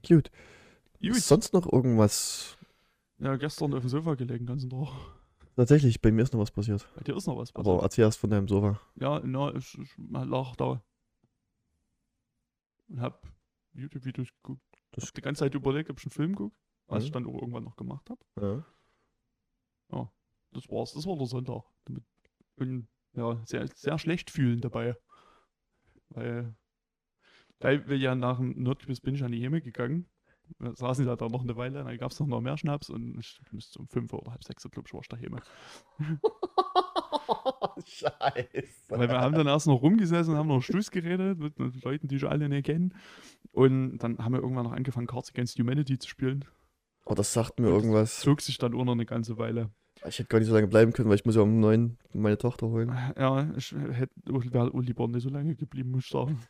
[0.07, 0.31] Gut.
[1.03, 1.15] Gut.
[1.17, 2.57] Sonst noch irgendwas?
[3.21, 4.89] Ja, gestern auf dem Sofa gelegen, ganzen Tag.
[5.57, 6.89] Tatsächlich, bei mir ist noch was passiert.
[6.97, 7.83] Bei dir ist noch was Aber passiert.
[7.83, 8.81] erzähl erst von deinem Sofa.
[8.97, 10.83] Ja, na, ich, ich lag da.
[12.89, 13.23] Und hab
[13.75, 14.63] YouTube-Videos geguckt.
[14.93, 16.57] Das- hab die ganze Zeit überlegt, ob ich einen Film gucke,
[16.87, 17.07] was Mhm.
[17.07, 18.65] ich dann auch irgendwann noch gemacht habe.
[19.91, 20.11] Ja.
[20.53, 21.63] Das war's, das war der Sonntag.
[21.85, 22.03] Damit-
[22.57, 24.97] Und ja, sehr, sehr schlecht fühlen dabei.
[26.09, 26.57] Weil,
[27.61, 30.09] weil wir ja nach dem Nordquiz bin ich an die Hemme gegangen.
[30.59, 33.19] Wir saßen ja da noch eine Weile, dann gab es noch, noch mehr Schnaps und
[33.19, 35.37] ich müsste um fünf oder halb sechs, glaube ich, war ich daheim.
[37.87, 38.89] Scheiße.
[38.89, 42.27] Weil wir haben dann erst noch rumgesessen, haben noch Schluss geredet mit Leuten, die ich
[42.27, 42.95] alle nicht kennen.
[43.53, 46.45] Und dann haben wir irgendwann noch angefangen, Cards Against Humanity zu spielen.
[47.05, 48.21] Oh, das sagt mir Und das irgendwas.
[48.21, 49.71] Zog sich dann auch noch eine ganze Weile.
[50.07, 52.39] Ich hätte gar nicht so lange bleiben können, weil ich muss ja um neun meine
[52.39, 52.89] Tochter holen.
[53.17, 56.41] Ja, ich hätte wäre auch lieber nicht so lange geblieben, muss ich sagen.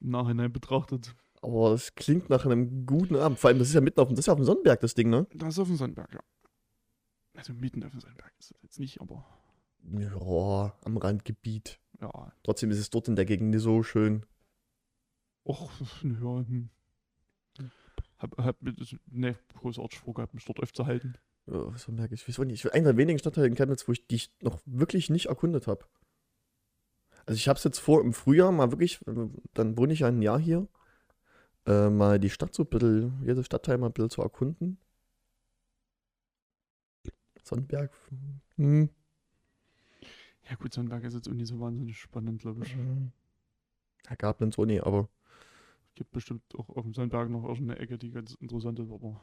[0.00, 1.14] Im Nachhinein betrachtet.
[1.46, 3.38] Aber das klingt nach einem guten Abend.
[3.38, 4.94] Vor allem, das ist ja mitten auf dem, das ist ja auf dem Sonnenberg, das
[4.94, 5.28] Ding, ne?
[5.32, 6.20] Das ist auf dem Sandberg, ja.
[7.36, 9.24] Also mitten auf dem Sandberg ist es jetzt nicht, aber
[9.84, 11.78] Ja, am Randgebiet.
[12.00, 12.32] ja.
[12.42, 14.26] Trotzdem ist es dort in der Gegend nicht so schön.
[15.44, 15.70] Och,
[16.02, 16.10] ja,
[16.48, 16.68] hm.
[18.18, 21.16] Hab, hab mit- ne, großartig vorgehabt, mich dort aufzuhalten.
[21.46, 22.26] Ja, was merke ich?
[22.26, 22.64] Ich weiß nicht.
[22.64, 25.68] Ich einer der wenigen Stadtteile in Chemnitz, wo ich die ich noch wirklich nicht erkundet
[25.68, 25.84] habe.
[27.26, 28.98] Also ich habe es jetzt vor, im Frühjahr mal wirklich,
[29.54, 30.66] dann wohne ich ja ein Jahr hier,
[31.66, 34.78] äh, mal die Stadt so ein bisschen, jede Stadtteil mal ein bisschen zu erkunden.
[37.42, 37.92] Sonnenberg.
[38.56, 38.90] Hm.
[40.48, 42.76] Ja gut, Sandberg ist jetzt auch nicht so wahnsinnig spannend, glaube ich.
[44.08, 45.08] Ja, gab so nee, aber.
[45.96, 49.20] Gibt bestimmt auch auf dem Sandberg noch irgendeine Ecke, die ganz interessant ist, aber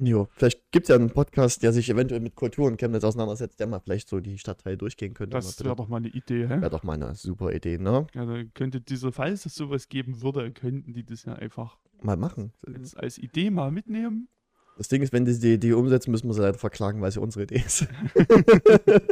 [0.00, 3.58] Jo, vielleicht gibt es ja einen Podcast, der sich eventuell mit Kultur und Chemnitz auseinandersetzt,
[3.60, 5.36] der mal vielleicht so die Stadtteile durchgehen könnte.
[5.36, 6.60] das wäre doch mal eine Idee, hä?
[6.60, 8.06] Wäre doch mal eine super Idee, ne?
[8.14, 12.16] Ja, da könnte diese, falls es sowas geben würde, könnten die das ja einfach Mal
[12.16, 12.52] machen.
[12.66, 14.28] als, als Idee mal mitnehmen.
[14.76, 17.20] Das Ding ist, wenn die die Idee umsetzen, müssen wir sie leider verklagen, weil ja
[17.20, 17.86] unsere Idee ist.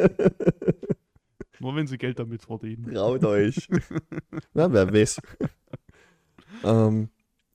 [1.59, 2.92] Nur wenn sie Geld damit verdienen.
[2.94, 3.68] Traut euch.
[4.55, 5.20] Na, wer weiß.
[6.64, 7.09] ähm,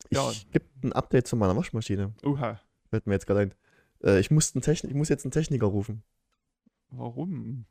[0.10, 0.32] ich Ja.
[0.52, 2.14] gibt ein Update zu meiner Waschmaschine.
[2.26, 2.60] Oha,
[2.92, 3.54] Fällt mir jetzt gerade ein.
[4.04, 6.04] Äh, ich, muss einen Techn ich muss jetzt einen Techniker rufen.
[6.92, 7.66] warum?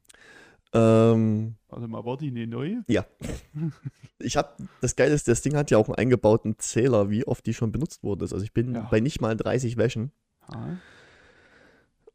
[0.73, 2.85] Ähm, Warte mal, war die eine neue?
[4.19, 7.45] ich habe, das Geile ist, das Ding hat ja auch einen eingebauten Zähler, wie oft
[7.47, 8.33] die schon benutzt worden ist.
[8.33, 8.89] Also ich bin Ja.
[8.91, 10.13] bei nicht mal 30 Wäschen
[10.49, 10.77] Ah,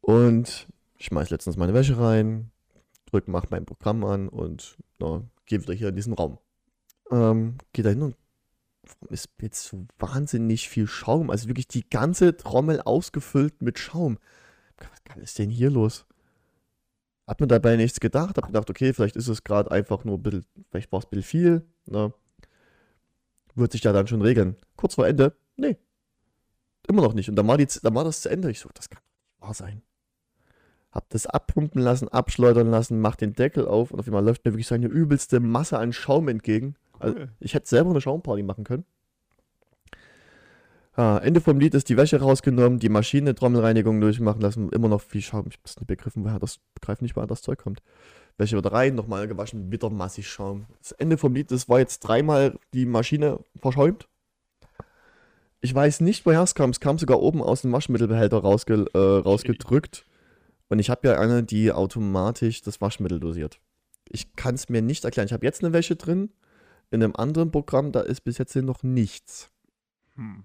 [0.00, 0.66] und
[0.98, 2.50] ich schmeiß letztens meine Wäsche rein,
[3.06, 6.38] drück, mach mein Programm an und na, gehe wieder hier in diesen Raum.
[7.10, 8.16] Ähm, geh da hin und
[8.86, 11.30] warum ist jetzt so wahnsinnig viel Schaum?
[11.30, 14.18] Also wirklich die ganze Trommel ausgefüllt mit Schaum.
[14.78, 16.06] Was ist denn hier los?
[17.26, 20.22] Hab mir dabei nichts gedacht, hab gedacht, okay, vielleicht ist es gerade einfach nur ein
[20.22, 22.12] bisschen, vielleicht war es ein bisschen viel, ne?
[23.56, 24.56] Wird sich ja dann schon regeln.
[24.76, 25.76] Kurz vor Ende, nee.
[26.86, 27.28] Immer noch nicht.
[27.28, 28.50] Und dann war, die, dann war das zu Ende.
[28.50, 29.82] Ich so, das kann nicht wahr sein.
[30.92, 34.52] Hab das abpumpen lassen, abschleudern lassen, mach den Deckel auf und auf einmal läuft mir
[34.52, 36.76] wirklich so eine übelste Masse an Schaum entgegen.
[36.98, 37.28] Also, cool.
[37.40, 38.84] ich hätte selber eine Schaumparty machen können.
[40.96, 45.02] Ah, Ende vom Lied ist die Wäsche rausgenommen, die Maschine Trommelreinigung durchmachen lassen, immer noch
[45.02, 45.44] viel Schaum.
[45.48, 47.82] Ich hab's nicht begriffen, woher das, begreife nicht, woher das Zeug kommt.
[48.38, 50.64] Wäsche wieder rein, nochmal gewaschen, wieder massig Schaum.
[50.78, 54.08] Das Ende vom Lied, das war jetzt dreimal die Maschine verschäumt.
[55.60, 56.70] Ich weiß nicht, woher es kam.
[56.70, 60.06] Es kam sogar oben aus dem Waschmittelbehälter rausge äh, rausgedrückt.
[60.68, 63.60] Und ich habe ja eine, die automatisch das Waschmittel dosiert.
[64.08, 65.26] Ich kann es mir nicht erklären.
[65.26, 66.30] Ich habe jetzt eine Wäsche drin.
[66.90, 69.50] In einem anderen Programm, da ist bis jetzt noch nichts.
[70.14, 70.44] Hm.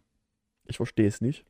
[0.66, 1.46] Ich verstehe es nicht.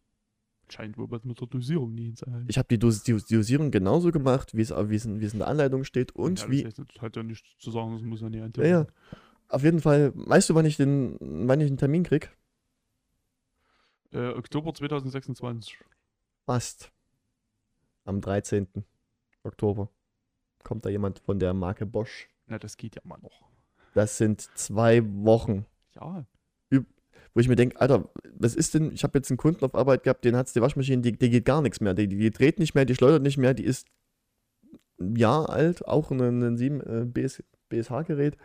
[0.69, 2.45] Scheint wohl was mit der Dosierung nie sein.
[2.47, 5.33] Ich habe die, Dos die Dosierung genauso gemacht, wie es wie es in, wie es
[5.33, 6.13] in der Anleitung steht.
[6.13, 6.63] Und ja, wie.
[6.63, 8.87] Das, heißt, das hat ja nichts zu sagen, das muss ja nicht Ja, ja.
[9.49, 12.31] Auf jeden Fall, weißt du, wann ich den, wann ich einen Termin krieg?
[14.13, 15.77] Äh, Oktober 2026.
[16.45, 16.91] Fast.
[18.05, 18.67] Am 13.
[19.43, 19.89] Oktober
[20.63, 22.29] kommt da jemand von der Marke Bosch.
[22.47, 23.50] Na, das geht ja mal noch.
[23.93, 26.25] Das sind zwei Wochen, Ja,
[27.33, 28.91] wo ich mir denke, Alter, was ist denn?
[28.91, 31.45] Ich habe jetzt einen Kunden auf Arbeit gehabt, den hat die Waschmaschine, die, die geht
[31.45, 31.93] gar nichts mehr.
[31.93, 33.87] Die, die dreht nicht mehr, die schleudert nicht mehr, die ist
[34.99, 38.37] ein Jahr alt, auch ein, ein 7 äh, BS, BSH-Gerät.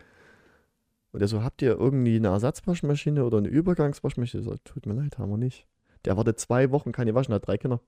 [1.11, 4.43] Und der so, habt ihr irgendwie eine Ersatzwaschmaschine oder eine Übergangswaschmaschine?
[4.43, 5.67] So, tut mir leid, haben wir nicht.
[6.05, 7.81] Der wartet zwei Wochen, kann die waschen, hat drei Kinder.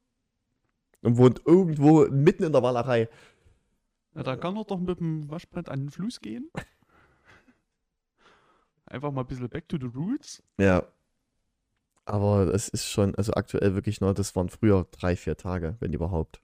[1.02, 3.08] Und wohnt irgendwo mitten in der Wallerei.
[4.14, 6.50] Na, da kann er doch mit dem Waschbrett an den Fluss gehen.
[8.90, 10.44] Einfach mal ein bisschen back to the roots.
[10.60, 10.84] Ja.
[12.06, 15.94] Aber es ist schon, also aktuell wirklich nur, das waren früher drei, vier Tage, wenn
[15.94, 16.42] überhaupt.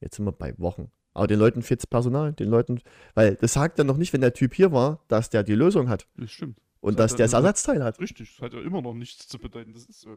[0.00, 0.90] Jetzt sind wir bei Wochen.
[1.12, 2.80] Aber den Leuten fehlt's Personal, den Leuten,
[3.14, 5.88] weil das sagt dann noch nicht, wenn der Typ hier war, dass der die Lösung
[5.88, 6.58] hat Das stimmt.
[6.80, 7.98] und Das dass der das Ersatzteil hat.
[8.00, 9.72] Richtig, das hat ja immer noch nichts zu bedeuten.
[9.74, 10.16] Das ist so.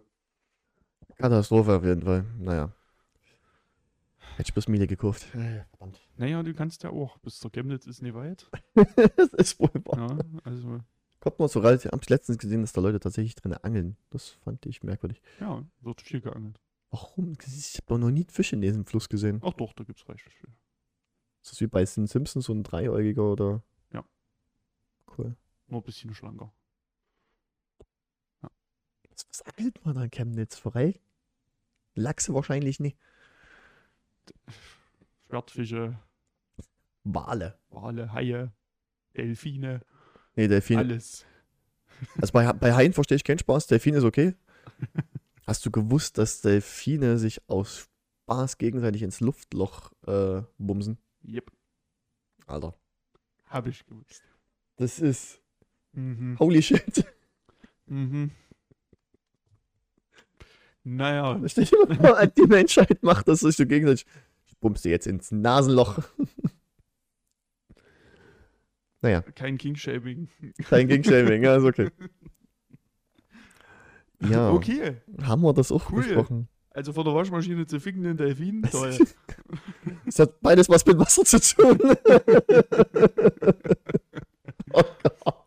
[1.17, 2.25] Katastrophe auf jeden Fall.
[2.37, 2.71] Naja.
[4.37, 5.23] Hätte ich bloß Miele gekauft.
[5.23, 5.99] Verdammt.
[6.17, 7.17] Naja, du kannst ja auch.
[7.19, 8.49] Bis zur Chemnitz ist nicht weit.
[9.15, 10.17] das ist wohl wahr.
[10.17, 10.81] Ja, also,
[11.37, 13.97] Man so relativ, hab ich letztens gesehen, dass da Leute tatsächlich drin angeln.
[14.11, 15.21] Das fand ich merkwürdig.
[15.39, 16.59] ja, wird viel geangelt.
[16.91, 17.33] Warum?
[17.33, 19.41] Ich habe noch nie Fische in diesem Fluss gesehen.
[19.43, 20.49] Ach doch, da gibt's reichlich viel.
[21.41, 23.63] Ist das wie bei den Simpsons so ein Dreiäugiger oder?
[23.91, 24.05] Ja.
[25.17, 25.35] Cool.
[25.67, 26.53] Nur ein bisschen schlanker.
[29.09, 30.57] Was, was angelt man da in Chemnitz?
[30.57, 30.99] Forell?
[31.95, 32.97] Lachse wahrscheinlich nicht.
[35.27, 35.97] Schwertfische,
[37.03, 37.57] Wale.
[37.69, 38.51] Wale, Haie,
[39.15, 39.81] Delfine,
[40.35, 40.79] Nee, Delfine.
[40.79, 41.25] alles.
[42.19, 43.67] Also bei, bei Haien verstehe ich keinen Spaß.
[43.67, 44.35] Delfine ist okay.
[45.47, 47.87] Hast du gewusst, dass Delfine sich aus
[48.25, 50.97] Spaß gegenseitig ins Luftloch äh, bumsen?
[51.25, 51.51] Yep,
[52.47, 52.73] Alter.
[53.45, 54.23] hab ich gewusst.
[54.75, 55.39] Das ist.
[55.93, 56.37] Mhm.
[56.37, 57.05] Holy shit.
[57.85, 58.31] Mhm.
[60.83, 64.05] Naja, Stell dir mal vor, die Menschheit macht das sich so gegenseitig.
[64.47, 65.99] Ich bumse jetzt ins Nasenloch.
[69.05, 70.27] Naja, kein King-Shaming.
[70.67, 71.89] kein Gengshaming, ja, ist okay.
[74.21, 76.01] Ja, Okay, haben wir das auch Cool.
[76.01, 76.47] besprochen.
[76.71, 78.97] also von der Waschmaschine zu fickenden Delfinen, toll.
[80.05, 81.77] Es hat beides was mit Wasser zu tun.
[84.73, 85.45] oh Gott.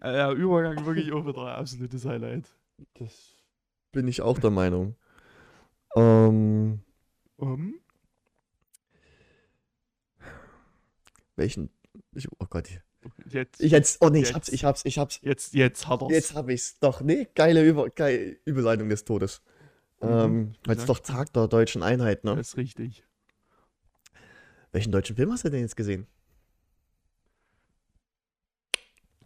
[0.00, 2.48] Äh, Ja, Übergang wirklich auch wieder ein absolutes Highlight.
[2.94, 3.34] Das
[3.90, 4.94] bin ich auch der Meinung.
[5.96, 6.80] Ähm,
[7.36, 7.74] Um,
[11.36, 11.68] welchen?
[12.14, 12.68] Ich, oh Gott.
[13.26, 13.98] jetzt, Ich jetzt.
[14.02, 14.34] Oh nee, ich Jetzt.
[14.34, 15.18] hab's, ich hab's, ich hab's.
[15.22, 16.10] jetzt, jetzt hat er's.
[16.10, 16.78] Jetzt hab ich's.
[16.78, 19.42] Doch, nee, geile, Über, geile Überleitung des Todes.
[20.00, 22.36] Mhm, Ähm, ist sag doch Tag der deutschen Einheit, ne?
[22.36, 23.04] Das ist richtig.
[24.72, 26.06] Welchen deutschen Film hast du denn jetzt gesehen?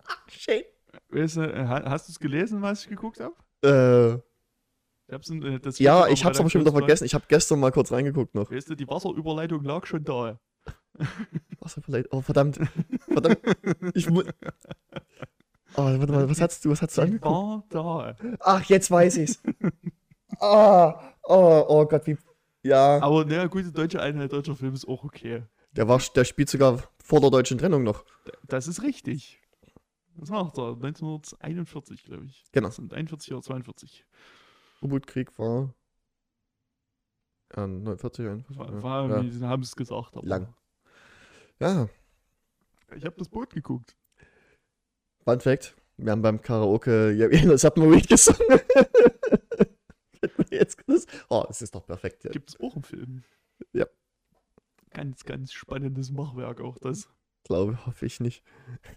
[0.04, 0.14] Ah.
[1.08, 3.34] Weißt du, äh, ha- hast du es gelesen, was ich geguckt habe?
[3.62, 4.20] Äh,
[5.08, 7.04] Ich äh, ja, ich hab's aber schon wieder vergessen.
[7.04, 8.50] Ich hab gestern mal kurz reingeguckt noch.
[8.50, 10.38] Weißt du, die Wasserüberleitung lag schon da.
[11.60, 12.58] Was, vielleicht- oh, verdammt.
[13.00, 13.38] Verdammt.
[13.94, 14.22] Ich mu
[15.78, 17.74] Oh, warte mal, was hast du, was hast du angeguckt?
[17.74, 18.16] war da.
[18.40, 19.42] Ach, jetzt weiß ich's.
[20.40, 22.16] Ah, oh, oh Gott, wie.
[22.62, 22.98] Ja.
[23.02, 25.42] Aber naja, gute deutsche Einheit, deutscher Film ist auch okay.
[25.72, 28.04] Der, war, der spielt sogar vor der deutschen Trennung noch.
[28.46, 29.40] Das ist richtig.
[30.16, 30.68] Das sagt er.
[30.72, 32.44] 1941, glaube ich.
[32.52, 32.68] Genau.
[32.68, 34.06] Das sind 41 oder 42.
[34.82, 35.74] U-Boot-Krieg war.
[37.56, 38.58] Ja, 49, 41.
[38.58, 39.30] War, war, ja.
[39.30, 40.16] Sie haben es gesagt.
[40.16, 40.54] Aber Lang.
[41.60, 41.88] ja,
[42.94, 43.96] Ich habe das Boot geguckt.
[45.24, 48.60] Fun Fact: Wir haben beim Karaoke ja, Submarine gesungen.
[50.20, 52.24] Fällt mir jetzt das- oh, das ist doch perfekt.
[52.24, 52.30] Ja.
[52.30, 53.22] Gibt es auch im Film.
[53.72, 53.86] Ja.
[54.90, 57.08] Ganz, ganz spannendes Machwerk auch das.
[57.44, 58.42] Glaube, hoffe ich nicht.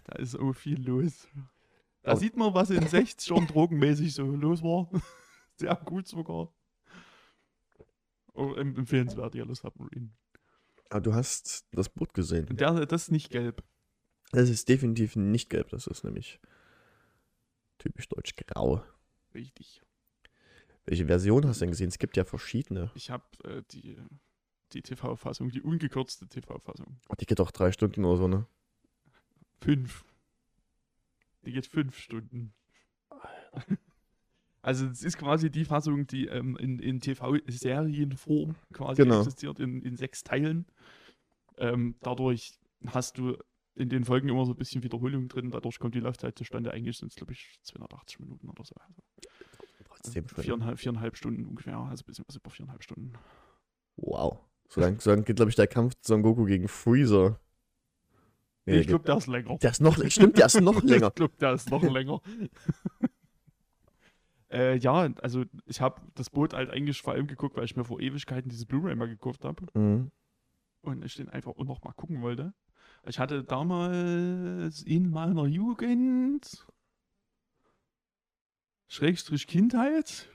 [0.04, 1.28] Da ist so viel los.
[2.02, 4.88] Da Aber- sieht man, was in 60ern drogenmäßig so los war.
[5.56, 6.52] Sehr gut sogar.
[8.34, 10.10] Oh, em- empfehlenswert, Yellow Submarine.
[10.88, 12.46] Aber Ah, du hast das Boot gesehen.
[12.56, 13.62] Der, das ist nicht gelb.
[14.32, 16.40] Das ist definitiv nicht gelb, das ist nämlich
[17.78, 18.82] typisch deutsch grau.
[19.34, 19.82] Richtig.
[20.86, 21.88] Welche Version hast du denn gesehen?
[21.88, 22.90] Es gibt ja verschiedene.
[22.94, 23.96] Ich habe äh, die,
[24.72, 26.98] die TV-Fassung, die ungekürzte TV-Fassung.
[27.20, 28.46] Die geht doch drei Stunden oder so, ne?
[29.60, 30.04] Fünf.
[31.44, 32.52] Die geht fünf Stunden.
[34.62, 39.20] Also es ist quasi die Fassung, die ähm, in, in TV-Serienform quasi Genau.
[39.20, 40.66] existiert, in, in sechs Teilen.
[41.56, 43.36] Ähm, dadurch hast du
[43.74, 46.72] in den Folgen immer so ein bisschen Wiederholung drin, dadurch kommt die Laufzeit zustande.
[46.72, 48.74] Eigentlich sind es, glaube ich, 280 Minuten oder so.
[48.76, 49.00] Also
[49.88, 50.42] Trotzdem schön.
[50.44, 53.12] viereinhalb, viereinhalb Stunden ungefähr, also ein bisschen was über viereinhalb Stunden.
[53.96, 54.38] Wow.
[54.68, 57.40] So lang, so lang geht, glaube ich, der Kampf Son Goku gegen Freezer.
[58.66, 59.56] Nee, ich glaube, der ist länger.
[59.58, 61.08] der ist noch, stimmt, der ist noch länger.
[61.08, 62.20] Ich glaube, der ist noch länger.
[64.50, 67.84] äh, ja, also ich habe das Boot halt eigentlich vor allem geguckt, weil ich mir
[67.84, 70.10] vor Ewigkeiten dieses Blu-ray mal gekauft habe Mhm.
[70.82, 72.52] und ich den einfach auch noch mal gucken wollte.
[73.06, 76.66] Ich hatte damals in meiner Jugend
[78.88, 80.28] Schrägstrich Kindheit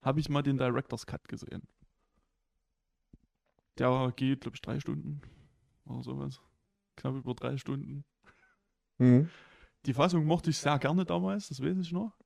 [0.00, 1.68] habe ich mal den Director's Cut gesehen.
[3.78, 5.20] Der geht, glaube ich, drei Stunden
[5.84, 6.40] oder sowas.
[6.96, 8.04] Knapp über drei Stunden.
[8.98, 9.28] Mhm.
[9.86, 12.16] Die Fassung mochte ich sehr gerne damals, das weiß ich noch.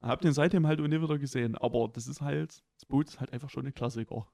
[0.00, 3.32] Hab den seitdem halt nie wieder gesehen, aber das ist halt, das Boot ist halt
[3.32, 4.26] einfach schon ein Klassiker.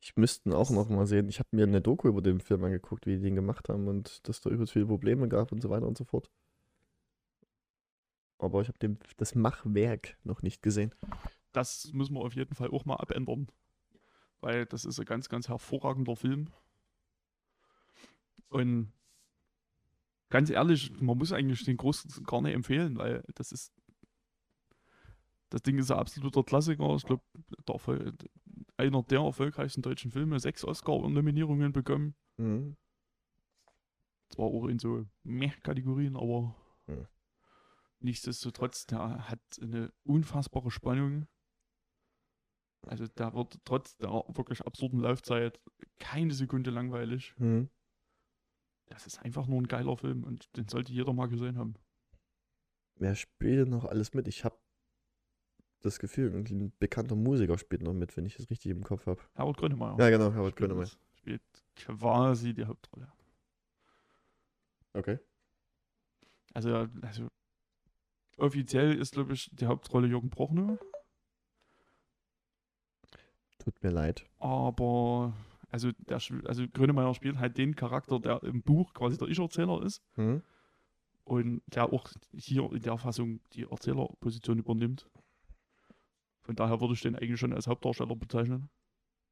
[0.00, 1.28] Ich müsste ihn auch noch mal sehen.
[1.28, 4.26] Ich habe mir eine Doku über den Film angeguckt, wie die den gemacht haben und
[4.28, 6.30] dass da übelst viele Probleme gab und so weiter und so fort.
[8.38, 10.94] Aber ich habe das Machwerk noch nicht gesehen.
[11.52, 13.48] Das müssen wir auf jeden Fall auch mal abändern.
[14.40, 16.52] Weil das ist ein ganz, ganz hervorragender Film.
[18.48, 18.92] Und
[20.28, 23.72] ganz ehrlich, man muss eigentlich den Großen gar nicht empfehlen, weil das ist.
[25.56, 26.96] Das Ding ist ein absoluter Klassiker.
[26.96, 27.24] Ich glaube,
[28.76, 32.14] einer der erfolgreichsten deutschen Filme, sechs Oscar-Nominierungen bekommen.
[32.36, 32.76] Mhm.
[34.28, 36.54] Zwar auch in so mehr Kategorien, aber
[36.88, 37.06] Hm.
[38.00, 41.26] nichtsdestotrotz, der hat eine unfassbare Spannung.
[42.82, 45.58] Also der wird trotz der wirklich absurden Laufzeit
[45.98, 47.34] keine Sekunde langweilig.
[47.38, 47.70] Mhm.
[48.88, 51.76] Das ist einfach nur ein geiler Film und den sollte jeder mal gesehen haben.
[52.96, 54.28] Wer spielt denn noch alles mit?
[54.28, 54.58] Ich habe
[55.86, 59.20] das Gefühl, ein bekannter Musiker spielt noch mit, wenn ich es richtig im Kopf habe.
[59.34, 59.96] Herbert Grönemeyer.
[59.98, 60.90] Ja, genau, Herbert spielt, Grönemeyer.
[61.18, 61.42] spielt
[61.76, 63.08] quasi die Hauptrolle.
[64.92, 65.18] Okay.
[66.54, 67.28] Also, also
[68.38, 70.78] offiziell ist, glaube ich, die Hauptrolle Jürgen Prochnow.
[73.58, 74.24] Tut mir leid.
[74.38, 75.32] Aber,
[75.70, 80.02] also, der, also Grönemeyer spielt halt den Charakter, der im Buch quasi der Ich-Erzähler ist
[80.16, 80.42] Mhm.
[81.24, 85.08] und der auch hier in der Fassung die Erzählerposition übernimmt.
[86.46, 88.70] Von daher würde ich den eigentlich schon als Hauptdarsteller bezeichnen.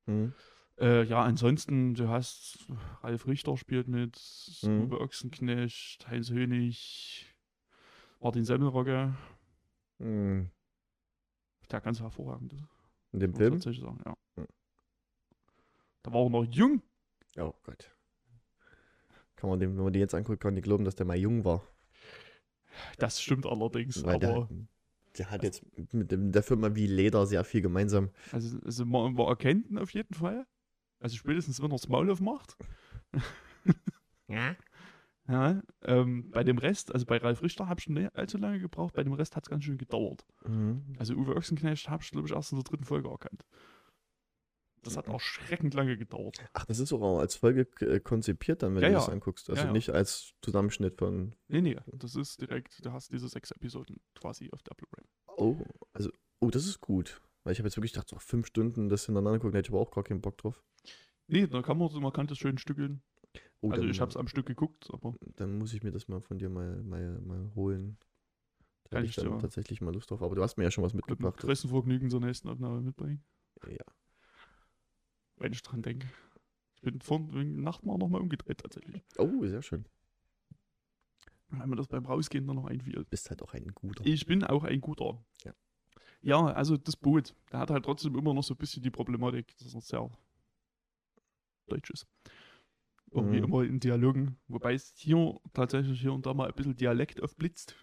[0.06, 0.34] Mhm.
[0.80, 2.66] Äh, ja, ansonsten, du hast
[3.02, 4.20] Ralf Richter spielt mit,
[4.64, 4.82] Mhm.
[4.86, 7.32] Uwe Ochsenknecht, Heinz Hönig,
[8.20, 9.14] Martin Semmelrogge,
[9.98, 10.50] Mhm.
[11.70, 12.64] der ganz hervorragend ist.
[13.12, 13.52] In dem Film?
[13.52, 14.16] tatsächlich sagen, ja.
[14.34, 14.46] Mhm.
[16.02, 16.82] Da war er noch jung.
[17.38, 17.96] Oh Gott.
[19.36, 21.44] Kann man dem, wenn man den jetzt anguckt, kann ich glauben, dass der mal jung
[21.44, 21.62] war.
[22.98, 24.48] Das stimmt allerdings, Weil aber der
[25.22, 28.10] hat jetzt mit dem, der Firma wie Leder sehr viel gemeinsam.
[28.32, 30.46] also, also man, man erkennt ihn auf jeden Fall.
[31.00, 32.56] Also spätestens, wenn er das Maul aufmacht.
[34.26, 34.56] Ja.
[35.26, 38.60] Ja, ähm, bei dem Rest, also bei Ralf Richter habe ich schon nicht allzu lange
[38.60, 40.26] gebraucht, bei dem Rest hat es ganz schön gedauert.
[40.46, 40.82] Mhm.
[40.98, 43.44] Also Uwe Ochsenknecht habe ich, glaube ich, erst in der dritten Folge erkannt.
[44.84, 46.38] Das hat auch schreckend lange gedauert.
[46.52, 49.00] Ach, das ist auch als Folge äh, konzipiert dann, wenn Ja, du ja.
[49.00, 49.50] das anguckst.
[49.50, 51.34] Also Ja, nicht als Zusammenschnitt von.
[51.48, 55.04] Nee, nee, das ist direkt, du hast diese sechs Episoden quasi auf der Blu-ray.
[55.36, 55.56] Oh,
[55.92, 56.10] also,
[56.40, 57.20] oh, das ist gut.
[57.42, 59.80] Weil ich habe jetzt wirklich gedacht, so fünf Stunden das hintereinander gucken, hätte ich aber
[59.80, 60.62] auch gar keinen Bock drauf.
[61.26, 63.02] Nee, da kann man, man kann das schön stückeln.
[63.60, 66.08] Oh, also dann, ich habe es am Stück geguckt, aber dann muss ich mir das
[66.08, 67.96] mal von dir mal, mal, mal holen.
[68.90, 70.22] Da hätte ich dann tatsächlich mal Lust drauf.
[70.22, 71.38] Aber du hast mir ja schon was mit mitgebracht.
[71.38, 73.24] größten Vergnügen zur nächsten Aufnahme mitbringen,
[73.66, 73.84] Ja.
[75.44, 76.08] Wenn ich dran denke.
[76.76, 79.02] Ich bin vor Nacht mal nochmal umgedreht tatsächlich.
[79.18, 79.84] Oh, sehr schön.
[81.50, 83.04] Weil mir das beim Rausgehen dann noch einfiel.
[83.04, 84.04] Bist halt auch ein guter.
[84.06, 85.22] Ich bin auch ein guter.
[85.44, 85.52] Ja.
[86.22, 89.54] Ja, also das Boot, der hat halt trotzdem immer noch so ein bisschen die Problematik,
[89.58, 90.10] dass er sehr
[91.66, 92.06] deutsch ist.
[93.10, 93.44] Irgendwie Mhm.
[93.44, 94.38] immer in Dialogen.
[94.48, 97.76] Wobei es hier tatsächlich hier und da mal ein bisschen Dialekt aufblitzt,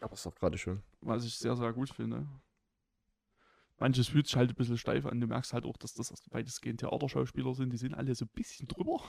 [0.00, 0.82] Aber ist auch gerade schön.
[1.00, 2.28] was ich sehr, sehr gut finde.
[3.82, 5.20] Manches fühlt sich halt ein bisschen steif an.
[5.20, 7.72] Du merkst halt auch, dass das weitestgehend Theaterschauspieler sind.
[7.72, 9.00] Die sind alle so ein bisschen drüber.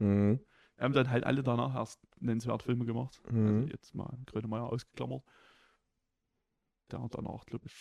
[0.00, 0.40] Mhm.
[0.76, 3.22] Wir haben dann halt alle danach erst nennenswert Filme gemacht.
[3.24, 3.68] Also Mhm.
[3.68, 5.22] jetzt mal Grönemeyer ausgeklammert.
[6.90, 7.74] Der hat danach, glaube ich,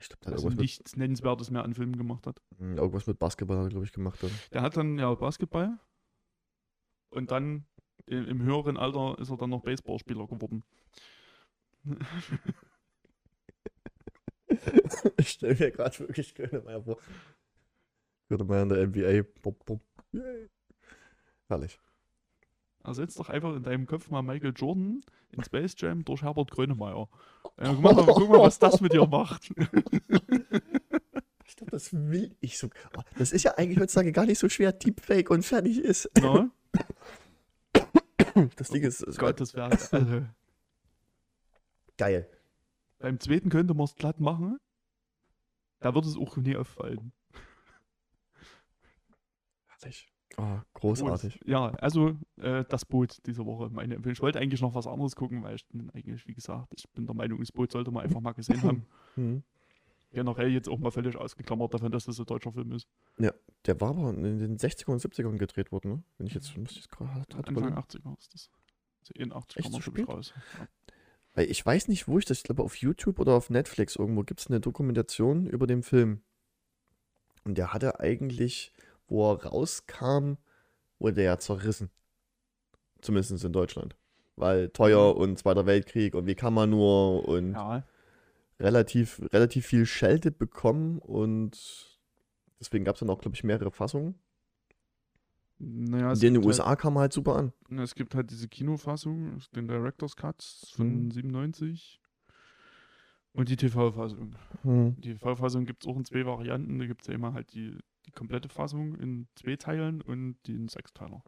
[0.00, 2.40] Ich hat also nichts Nennenswertes mehr an Filmen gemacht hat.
[2.58, 4.22] Mhm, irgendwas mit Basketball, hat er, glaube ich, gemacht.
[4.22, 4.32] Dann.
[4.52, 5.78] Der hat dann ja Basketball
[7.10, 7.66] und dann
[8.06, 10.64] im, im höheren Alter ist er dann noch Baseballspieler geworden.
[15.16, 16.98] ich stelle mir gerade wirklich Grönemeyer vor.
[18.28, 19.28] Grönemeyer in der NBA.
[19.42, 19.80] Bop, bop.
[20.12, 20.48] Yay.
[21.48, 21.78] Herrlich.
[22.84, 27.08] Ersetzt doch einfach in deinem Kopf mal Michael Jordan in Space Jam durch Herbert Grönemeyer.
[27.56, 29.52] Äh, guck, mal, guck mal, was das mit dir macht.
[31.46, 32.68] Ich glaube, das will ich so.
[32.96, 34.72] Oh, Das ist ja eigentlich heutzutage gar nicht so schwer.
[34.72, 36.10] Deepfake und fertig ist.
[36.20, 36.50] Na,
[38.56, 40.22] Das Ding ist, ist Gott, das wäre also,
[41.98, 42.28] geil.
[43.02, 44.58] Beim zweiten könnte man es glatt machen.
[45.80, 47.12] Da wird es auch nie auffallen.
[49.66, 50.08] Herrlich.
[50.38, 51.42] Oh, großartig.
[51.42, 53.68] Und, ja, also äh, das Boot diese Woche.
[53.70, 53.96] Meine.
[54.06, 57.04] Ich wollte eigentlich noch was anderes gucken, weil ich bin eigentlich, wie gesagt, ich bin
[57.04, 58.86] der Meinung, das Boot sollte man einfach mal gesehen haben.
[59.14, 59.42] Mhm.
[60.10, 62.88] Generell jetzt auch mal völlig ausgeklammert davon, dass das ein deutscher Film ist.
[63.18, 66.02] Der war aber in den 60er und 70ern gedreht worden, ne?
[66.16, 67.76] Wenn ich jetzt, muss ich jetzt gerade Anfang überlegen.
[67.76, 68.50] 80er ist das.
[69.00, 70.08] Also 81 Echt kam er, so spät?
[70.08, 70.32] raus.
[70.58, 70.68] Ja.
[71.34, 74.22] Weil ich weiß nicht, wo ich das, ich glaube auf YouTube oder auf Netflix irgendwo
[74.22, 76.22] gibt es eine Dokumentation über den Film.
[77.44, 78.72] Und der hatte eigentlich,
[79.08, 80.34] wo er rauskam,
[80.98, 81.90] wurde er ja zerrissen.
[83.00, 83.96] Zumindest in Deutschland.
[84.36, 87.84] Weil teuer und Zweiter Weltkrieg und wie kann man nur und ja,
[88.60, 91.98] relativ, relativ viel Schelte bekommen und
[92.60, 94.14] deswegen gab es dann auch, glaube ich, mehrere Fassungen.
[95.62, 97.52] Naja, In den USA kam er halt super an.
[97.70, 100.42] Halt, es gibt halt diese Kinofassung, den Director's Cut
[100.74, 101.10] von Mhm.
[101.12, 102.00] 97
[103.32, 104.34] und die TV-Fassung.
[104.62, 104.96] Hm.
[105.00, 106.78] Die TV-Fassung gibt es auch in zwei Varianten.
[106.78, 110.68] Da gibt es ja immer halt die, die komplette Fassung in zwei Teilen und den
[110.68, 111.22] Sechsteiler.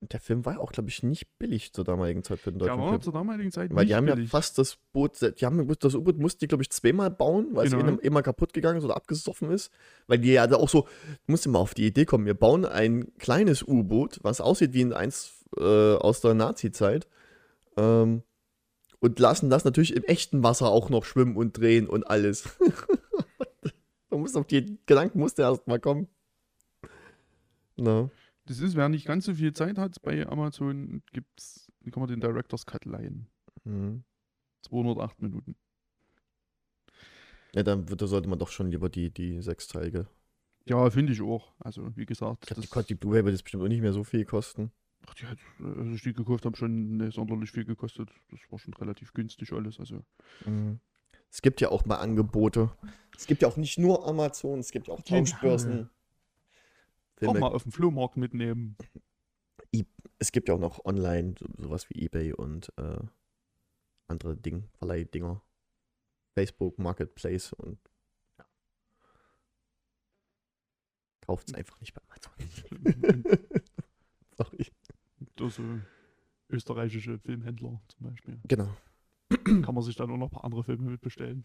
[0.00, 2.78] Der Film war ja auch, glaube ich, nicht billig zur damaligen Zeit für den deutschen
[2.78, 3.02] war Film.
[3.02, 4.30] zur damaligen Zeit Weil die haben ja billig.
[4.30, 7.94] fast das Boot, die haben das U-Boot mussten die, glaube ich, zweimal bauen, weil Genau.
[7.94, 9.72] es immer, kaputt gegangen ist oder abgesoffen ist.
[10.06, 12.64] Weil die ja auch so, du musst dir mal auf die Idee kommen, wir bauen
[12.64, 17.08] ein kleines U-Boot, was aussieht wie ein eins äh, aus der Nazi-Zeit.
[17.76, 18.22] Ähm,
[19.00, 22.56] und lassen das natürlich im echten Wasser auch noch schwimmen und drehen und alles.
[24.10, 26.06] Man muss auf die Gedanken musste erst mal kommen.
[27.76, 28.10] Na.
[28.48, 32.20] Das ist, wer nicht ganz so viel Zeit hat, bei Amazon gibt's, kann man den
[32.20, 33.28] Director's Cut leihen.
[33.64, 34.04] Mhm.
[34.62, 35.54] 208 Minuten.
[37.54, 40.06] Ja, dann wird, da sollte man doch schon lieber die, die sechsteilige.
[40.66, 41.52] Ja, finde ich auch.
[41.58, 44.02] Also, wie gesagt, glaube, die, das, die Blu-ray wird jetzt bestimmt auch nicht mehr so
[44.04, 44.70] viel kosten.
[45.06, 48.10] ach, die hat, äh, als ich die gekauft habe, schon nicht sonderlich viel gekostet.
[48.30, 49.78] Das war schon relativ günstig alles.
[49.78, 50.04] Also,
[50.46, 50.80] Mhm.
[51.30, 52.70] Es gibt ja auch mal Angebote.
[53.14, 55.04] Es gibt ja auch nicht nur Amazon, es gibt ja auch
[55.76, 55.88] Genau.
[57.26, 58.76] Auch mal auf dem Flohmarkt mitnehmen.
[60.18, 62.98] Es gibt ja auch noch online so, sowas wie Ebay und äh,
[64.08, 65.42] andere Ding, Verleihdinger.
[66.34, 67.80] Facebook, Marketplace und
[68.38, 68.46] ja.
[71.20, 72.32] Kauft es einfach nicht bei Amazon.
[74.36, 74.66] Sorry.
[75.34, 75.62] Da so
[76.48, 78.40] österreichische Filmhändler zum Beispiel.
[78.46, 78.72] Genau.
[79.44, 81.44] Kann man sich dann auch noch ein paar andere Filme mitbestellen.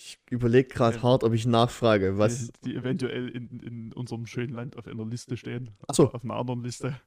[0.00, 2.52] Ich überlege gerade hart, ob ich nachfrage, was.
[2.52, 5.70] Die, die eventuell in, in unserem schönen Land auf einer Liste stehen.
[5.88, 6.12] Ach so.
[6.12, 7.00] Auf einer anderen Liste.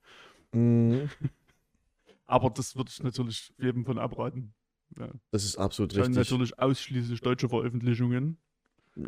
[0.52, 1.10] Mhm.
[2.26, 4.54] Aber das würde ich natürlich jedem von abraten.
[5.00, 5.10] Ja.
[5.32, 6.18] Das ist absolut Dann richtig.
[6.18, 8.38] natürlich ausschließlich deutsche Veröffentlichungen.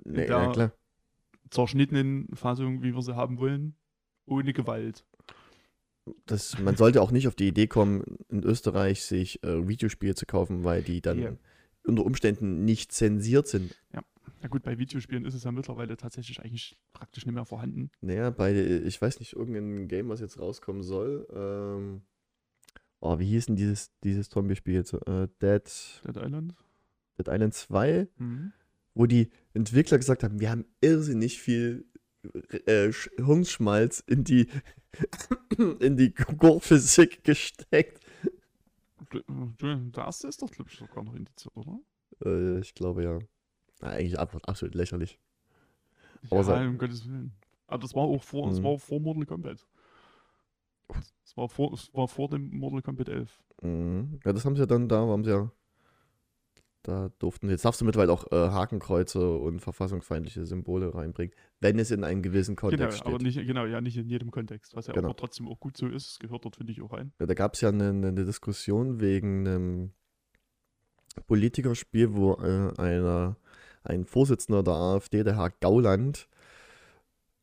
[0.06, 0.72] Nee, ja, klar.
[1.50, 3.76] Zerschnittenen Fassungen, wie wir sie haben wollen.
[4.26, 5.06] Ohne Gewalt.
[6.26, 10.26] Das, man sollte auch nicht auf die Idee kommen, in Österreich sich äh, Videospiele zu
[10.26, 11.32] kaufen, weil die dann Ja.
[11.86, 13.76] Unter Umständen nicht zensiert sind.
[14.42, 17.92] Na gut, bei Videospielen ist es ja mittlerweile tatsächlich eigentlich praktisch nicht mehr vorhanden.
[18.02, 21.26] Naja, bei, ich weiß nicht, irgendein Game, was jetzt rauskommen soll.
[21.34, 22.02] Ähm,
[23.00, 24.94] oh, wie hieß denn dieses, dieses Zombie-Spiel jetzt?
[24.94, 25.64] Äh, Dead,
[26.06, 26.56] Dead Island.
[27.18, 28.52] Dead Island 2, Mhm.
[28.96, 31.86] wo die Entwickler gesagt haben, wir haben irrsinnig viel
[32.66, 34.48] äh, Sch- Hirnschmalz in die,
[35.80, 38.00] in die Core-Physik gesteckt.
[39.96, 41.80] Der erste ist doch, glaube ich, sogar noch indiziert, oder?
[42.26, 43.20] Äh, ich glaube ja.
[43.82, 45.20] Na, eigentlich ab, absolut lächerlich.
[46.32, 47.34] Aber Ja, um Gottes Willen.
[47.68, 48.64] Aber das war auch vor, das Mhm.
[48.64, 49.68] war vor Mortal Kombat.
[51.24, 53.42] Das war vor, das war vor dem Mortal Kombat 11.
[53.62, 54.20] Mhm.
[54.26, 55.52] Ja, das haben sie ja dann, da haben sie ja,
[56.84, 61.92] da durften, jetzt darfst du mittlerweile auch äh, Hakenkreuze und verfassungsfeindliche Symbole reinbringen, wenn es
[61.92, 63.36] in einem gewissen Genau, Kontext aber steht.
[63.36, 65.08] nicht, genau, ja, nicht in jedem Kontext, was ja Genau.
[65.10, 66.08] aber trotzdem auch gut so ist.
[66.12, 67.14] Das gehört dort, finde ich, auch rein.
[67.20, 69.94] Ja, da gab es ja eine, eine Diskussion wegen einem
[71.28, 73.38] Politikerspiel, wo äh, einer,
[73.84, 76.28] ein Vorsitzender der AfD, der Herr Gauland,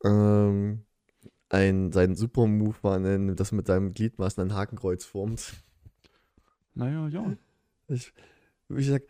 [0.03, 0.83] ähm,
[1.49, 5.53] ein, sein Supermove war, ein, das mit seinem Gliedmaßen ein Hakenkreuz formt.
[6.73, 7.35] Naja, ja.
[7.87, 8.13] Ich,
[8.69, 9.07] wie gesagt,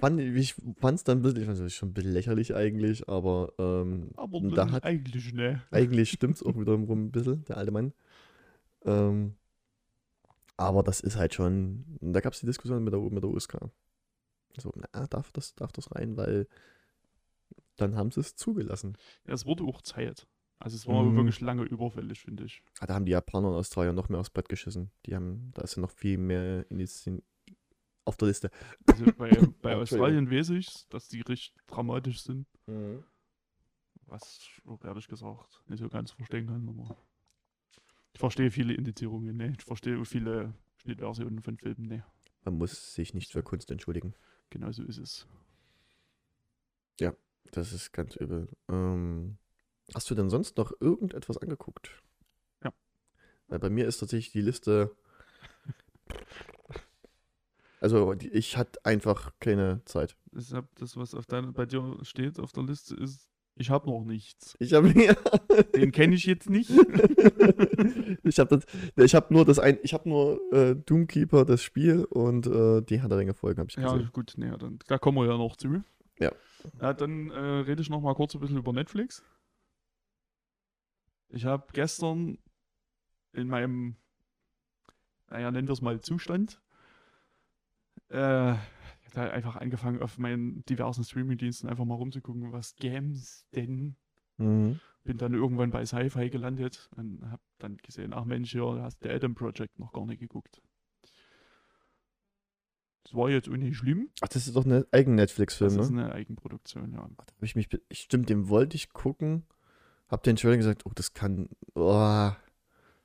[0.00, 3.08] fand, ich fand es dann ein bisschen, ich fand es schon ein bisschen lächerlich eigentlich,
[3.08, 5.62] aber ähm, Aber da hat, eigentlich, ne.
[5.70, 7.92] eigentlich stimmt es auch wiederum ein bisschen, der alte Mann.
[8.84, 9.36] Ähm,
[10.56, 13.70] aber das ist halt schon, da gab es die Diskussion mit der, mit der USK.
[14.58, 16.46] So, na, darf das, darf das rein, weil
[17.76, 18.96] dann haben sie es zugelassen.
[19.26, 20.26] Ja, es wurde auch Zeit.
[20.58, 21.16] Also es war Mhm.
[21.16, 22.62] wirklich lange überfällig, finde ich.
[22.80, 24.90] Ah, da haben die Japaner und Australier noch mehr aufs Brett geschissen.
[25.06, 27.22] Die haben, da ist ja noch viel mehr in die, in,
[28.04, 28.50] auf der Liste.
[28.86, 29.30] Also bei,
[29.62, 29.76] bei.
[29.76, 32.46] Australien weiß ich, dass die richtig dramatisch sind.
[34.06, 36.68] Was ich ehrlich gesagt nicht so ganz verstehen kann.
[36.68, 36.96] Aber
[38.12, 39.54] ich verstehe viele Indizierungen, ne.
[39.56, 42.04] Ich verstehe auch viele Schnittversionen von Filmen, ne.
[42.44, 44.14] Man muss sich nicht für Kunst entschuldigen.
[44.48, 45.28] Genau so ist es.
[47.52, 48.48] Das ist ganz übel.
[48.68, 49.38] Ähm,
[49.94, 52.02] hast du denn sonst noch irgendetwas angeguckt?
[52.62, 52.72] Ja.
[53.48, 54.96] Weil bei mir ist tatsächlich die Liste.
[57.80, 60.16] Also ich hatte einfach keine Zeit.
[60.32, 63.26] Deshalb, das, was auf deiner, bei dir steht auf der Liste, ist,
[63.56, 64.54] ich habe noch nichts.
[64.58, 65.14] Ich habe mir.
[65.74, 66.70] Den kenne ich jetzt nicht.
[68.22, 68.66] ich habe das.
[68.96, 69.78] Ich habe nur das ein.
[69.82, 73.68] Ich habe nur äh, Doomkeeper das Spiel und äh, die Herr der Ringe Folgen habe
[73.70, 74.10] ich Ja, gesehen.
[74.12, 75.82] gut, ne, dann, da kommen wir ja noch zu.
[76.18, 76.32] Ja.
[76.80, 79.22] Ja, dann äh, rede ich noch mal kurz ein bisschen über Netflix.
[81.28, 82.38] Ich habe gestern
[83.32, 83.96] in meinem,
[85.28, 86.60] naja, nennen wir es mal Zustand,
[88.10, 88.54] äh,
[89.14, 93.96] da einfach angefangen, auf meinen diversen Streaming-Diensten einfach mal rumzugucken, was Games denn.
[94.36, 94.78] Mhm.
[95.02, 99.02] Bin dann irgendwann bei Sci-Fi gelandet und habe dann gesehen, ach Mensch, ja, du hast
[99.02, 100.60] der Adam Project noch gar nicht geguckt.
[103.04, 104.10] Das war jetzt auch nicht schlimm.
[104.20, 105.82] Ach, das ist doch ein eigen Netflix-Film, Das ne?
[105.82, 107.08] ist eine Eigenproduktion, ja.
[107.16, 109.46] Da hab ich mich, ich, stimmt, den wollte ich gucken.
[110.08, 112.30] Hab den Trailer gesagt, oh, das kann, oh.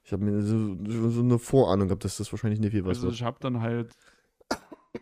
[0.03, 2.97] Ich habe mir so, so so eine Vorahnung gehabt, dass das wahrscheinlich nicht viel was
[2.97, 3.15] Also wird.
[3.15, 3.95] ich habe dann halt,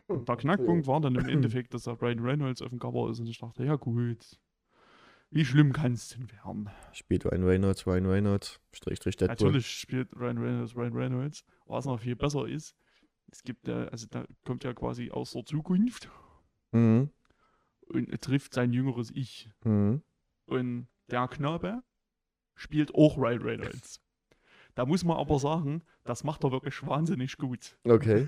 [0.09, 3.27] der Knackpunkt war dann im Endeffekt, dass da Ryan Reynolds auf dem Cover ist und
[3.27, 4.39] ich dachte, ja gut,
[5.31, 6.69] wie schlimm kann es denn werden?
[6.91, 9.47] Spielt Ryan Reynolds, Ryan Reynolds, Strich, Strich, Deadpool.
[9.47, 12.75] Natürlich spielt Ryan Reynolds Ryan Reynolds, was noch viel besser ist,
[13.31, 16.09] es gibt ja, also da kommt ja quasi aus der Zukunft
[16.71, 17.09] Mhm.
[17.87, 20.03] und trifft sein jüngeres Ich Mhm.
[20.45, 21.83] und der Knabe
[22.55, 23.99] spielt auch Ryan Reynolds.
[24.75, 27.77] Da muss man aber sagen, das macht er wirklich wahnsinnig gut.
[27.83, 28.27] Okay.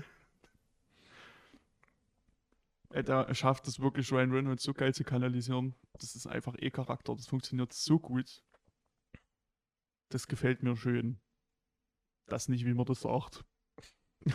[2.96, 5.74] Äh, Da schafft es wirklich Ryan Reynolds so geil zu kanalisieren.
[5.98, 7.14] Das ist einfach eh Charakter.
[7.14, 8.42] Das funktioniert so gut.
[10.10, 11.20] Das gefällt mir schön.
[12.26, 13.44] Das nicht, wie man das sagt.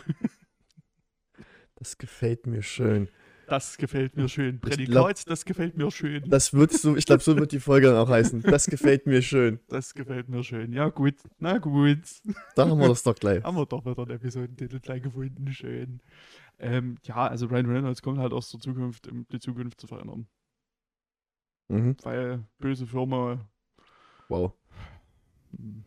[1.76, 3.08] Das gefällt mir schön.
[3.48, 4.60] Das gefällt mir schön.
[4.60, 6.22] Prädikat, das gefällt mir schön.
[6.30, 8.42] Das wird so, ich glaube, so wird die Folge dann auch heißen.
[8.42, 9.58] Das gefällt mir schön.
[9.66, 10.72] Das gefällt mir schön.
[10.72, 11.16] Ja, gut.
[11.40, 11.98] Na gut.
[12.54, 13.42] Da haben wir das doch gleich.
[13.42, 15.52] Haben wir doch wieder einen Episodentitel gleich gefunden.
[15.52, 16.00] Schön.
[16.62, 20.28] Ähm, ja, also Ryan Reynolds kommt halt aus der Zukunft, um die Zukunft zu verändern.
[21.68, 21.96] Mhm.
[22.02, 23.44] Weil böse Firma
[24.28, 24.52] Wow.
[25.56, 25.84] hm,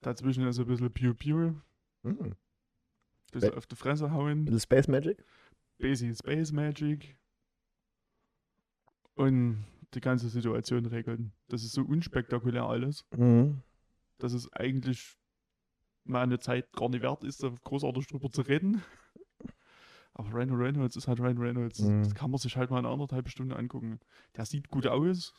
[0.00, 1.54] dazwischen ist ein bisschen Pew Pew.
[2.02, 2.34] Mhm.
[3.30, 5.24] bisschen auf die Fresse hauen, Little Space Magic?
[5.78, 7.16] Basic Space Magic
[9.14, 11.32] und die ganze Situation regeln.
[11.48, 13.62] Das ist so unspektakulär alles, Mhm.
[14.18, 15.16] dass es eigentlich
[16.08, 18.82] meine Zeit gar nicht wert ist, großartig drüber zu reden.
[20.14, 21.80] Aber Ryan Reynolds ist halt Ryan Reynolds.
[21.80, 22.02] Mhm.
[22.02, 24.00] Das kann man sich halt mal eine anderthalb Stunde angucken.
[24.36, 25.32] Der sieht gut aus.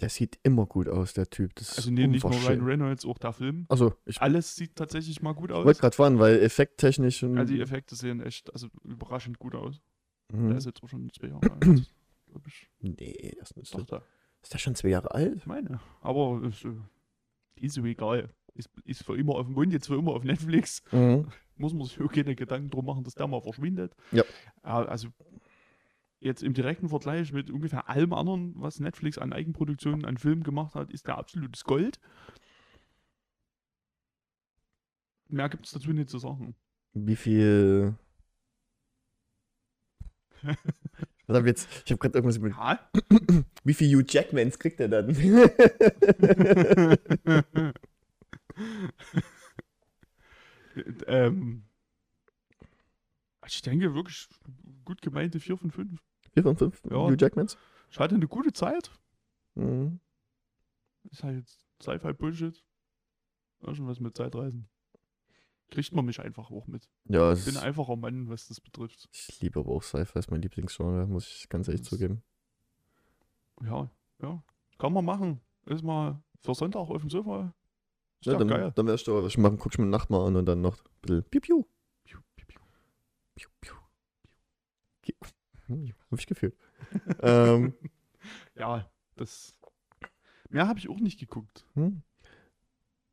[0.00, 1.54] Der sieht immer gut aus, der Typ.
[1.56, 2.64] Das Also nee, nicht nur Ryan.
[2.64, 3.66] Reynolds, auch der Film.
[3.68, 5.66] Also, ich Alles sieht tatsächlich mal gut aus.
[5.66, 7.22] wollte gerade fahren, weil effekttechnisch.
[7.22, 9.82] und- Also die Effekte sehen echt also überraschend gut aus.
[10.32, 10.48] Mhm.
[10.48, 12.70] Der ist jetzt auch schon zwei Jahre alt, glaube ich.
[12.80, 14.02] Nee, das ist, Dachte,
[14.42, 15.36] ist der schon zwei Jahre alt?
[15.36, 15.78] ich meine.
[16.00, 16.72] Aber ist, äh,
[17.56, 18.30] ist so egal.
[18.54, 20.82] Ist, ist für immer auf dem Mund, jetzt für immer auf Netflix.
[20.92, 21.28] Mhm.
[21.56, 23.94] Muss man sich auch keine Gedanken drum machen, dass der mal verschwindet.
[24.12, 24.24] Ja.
[24.64, 25.08] Ja, Also
[26.20, 30.74] jetzt im direkten Vergleich mit ungefähr allem anderen, was Netflix an Eigenproduktionen, an Filmen gemacht
[30.74, 32.00] hat, ist der absolutes Gold.
[35.28, 36.54] Mehr gibt es dazu nicht zu sagen.
[36.92, 37.94] Wie viel.
[41.26, 41.68] Was hab ich jetzt?
[41.86, 42.52] Ich habe gerade irgendwas mit.
[42.54, 42.78] Ja.
[43.64, 45.08] Wie viel Hugh Jackmans kriegt er dann?
[51.06, 51.64] ähm,
[53.40, 54.28] also ich denke wirklich
[54.84, 56.00] gut gemeinte 4 von 5.
[56.32, 56.96] 4 von 5 Ja.
[56.96, 57.56] Hugh Jackmans?
[57.90, 58.90] Ich hatte eine gute Zeit.
[59.54, 60.00] Mhm.
[61.10, 61.46] Ist halt
[61.82, 62.64] Sci-Fi Bullshit.
[63.62, 64.68] Ja, schon was mit Zeitreisen.
[65.70, 66.88] Kriegt man mich einfach auch mit.
[67.04, 69.08] Ja, Ich bin ein einfacher Mann, was das betrifft.
[69.12, 72.22] ich liebe aber auch Sci-Fi, ist mein Lieblingsgenre, muss ich ganz ehrlich Das- zugeben.
[73.62, 73.90] Ja,
[74.20, 74.42] ja.
[74.78, 75.40] Kann man machen.
[75.66, 77.54] Ist mal für Sonntag auf dem Sofa.
[78.24, 78.72] Ist Ja, ja, dann, geil.
[78.74, 80.78] dann wärst du, was ich machen, guck ich mir Nacht mal an und dann noch
[80.78, 81.64] ein bisschen piu piu.
[82.04, 82.46] Piu, piu,
[83.60, 83.74] piu.
[85.02, 85.14] Piu,
[85.66, 86.56] Hm, hab ich gefühlt.
[87.20, 87.74] ähm,
[88.54, 89.54] Ja, das.
[90.48, 91.66] Mehr habe ich auch nicht geguckt.
[91.74, 92.02] hm.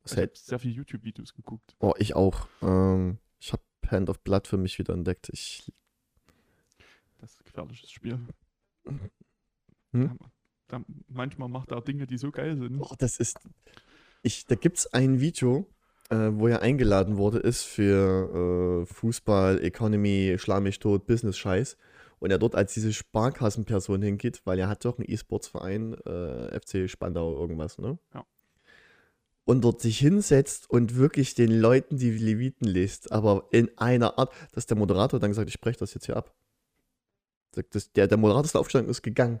[0.04, 0.30] Ich hält?
[0.30, 1.76] habe sehr viele YouTube-Videos geguckt.
[1.78, 2.48] Oh, ich auch.
[2.62, 5.28] Ähm, ich habe Hand of Blood für mich wieder entdeckt.
[5.32, 5.70] Ich,
[7.18, 8.18] Das ist ein gefährliches Spiel.
[9.92, 10.18] Hm?
[10.18, 12.80] Da, da, manchmal macht er Dinge, die so geil sind.
[12.80, 13.38] oh, das ist.
[14.22, 15.66] Ich, da gibt es ein Video,
[16.10, 21.76] äh, wo er eingeladen wurde, ist für äh, Fußball, Economy, Schlag mich tot, Business-Scheiß.
[22.20, 26.88] Und er dort als diese Sparkassenperson hingeht, weil er hat doch einen E-Sports-Verein, äh, FC
[26.88, 27.98] Spandau, irgendwas, ne?
[28.14, 28.24] Ja.
[29.44, 34.32] Und dort sich hinsetzt und wirklich den Leuten die Leviten liest, aber in einer Art,
[34.52, 36.32] dass der Moderator dann gesagt, ich spreche das jetzt hier ab.
[37.72, 39.40] Das- Der, der Moderator ist aufgestanden und ist gegangen.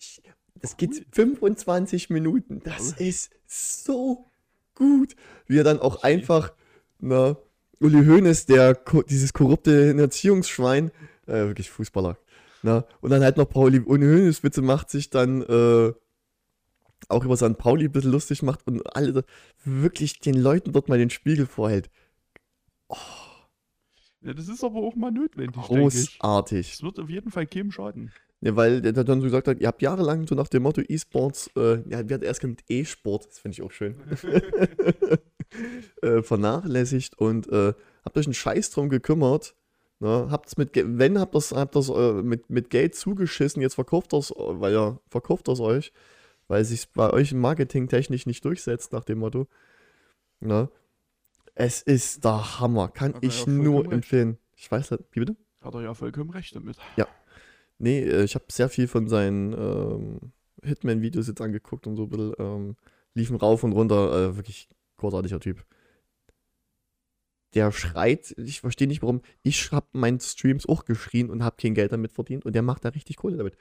[0.00, 0.20] Ich,
[0.60, 1.04] das geht Cool.
[1.12, 2.60] 25 Minuten.
[2.64, 4.26] Das ist so
[4.74, 5.16] gut.
[5.46, 6.52] Wie er dann auch einfach,
[6.98, 7.36] na,
[7.80, 8.74] Uli Hoeneß, der,
[9.08, 10.90] dieses korrupte Erziehungsschwein,
[11.26, 12.18] äh, wirklich Fußballer,
[12.62, 15.92] na, und dann halt noch Pauli, Uli Hoeneß Witze macht, sich dann, äh,
[17.08, 17.56] auch über St.
[17.56, 19.24] Pauli ein bisschen lustig macht und alle
[19.64, 21.90] wirklich den Leuten dort mal den Spiegel vorhält.
[24.22, 25.56] Ja, das ist aber auch mal notwendig.
[25.56, 26.74] Großartig.
[26.74, 28.12] Es wird auf jeden Fall keinem schaden.
[28.42, 31.50] Ja, weil der dann so gesagt hat, ihr habt jahrelang so nach dem Motto E-Sports,
[31.56, 33.96] äh, ja, wir hatten erst genannt E-Sport, das finde ich auch schön,
[36.02, 39.54] äh, vernachlässigt und äh, habt euch einen Scheiß drum gekümmert.
[39.98, 40.28] Ne?
[40.30, 44.32] Habt's mit, wenn habt das, habt das äh, mit, mit Geld zugeschissen, jetzt verkauft das,
[44.34, 45.92] weil ja, verkauft das euch,
[46.48, 49.48] weil sich bei euch marketingtechnisch nicht durchsetzt, nach dem Motto.
[50.40, 50.70] Ne?
[51.54, 53.92] Es ist der Hammer, kann Hat ich ja nur vollkommen recht.
[53.92, 54.38] empfehlen.
[54.56, 55.36] Ich weiß nicht, wie bitte?
[55.60, 56.78] Hat er ja vollkommen recht damit.
[57.80, 62.08] Nee, äh, ich habe sehr viel von seinen ähm, Hitman-Videos jetzt angeguckt und so ein
[62.10, 62.76] bisschen ähm,
[63.14, 64.12] liefen rauf und runter.
[64.30, 64.68] Äh, wirklich
[64.98, 65.64] großartiger Typ.
[67.54, 69.22] Der schreit, ich verstehe nicht warum.
[69.42, 72.84] Ich habe meinen Streams auch geschrien und habe kein Geld damit verdient und der macht
[72.84, 73.56] da richtig Kohle damit.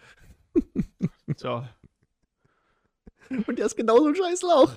[1.37, 1.69] Tja,
[3.47, 4.75] Und der ist genauso ein scheiß Lauch.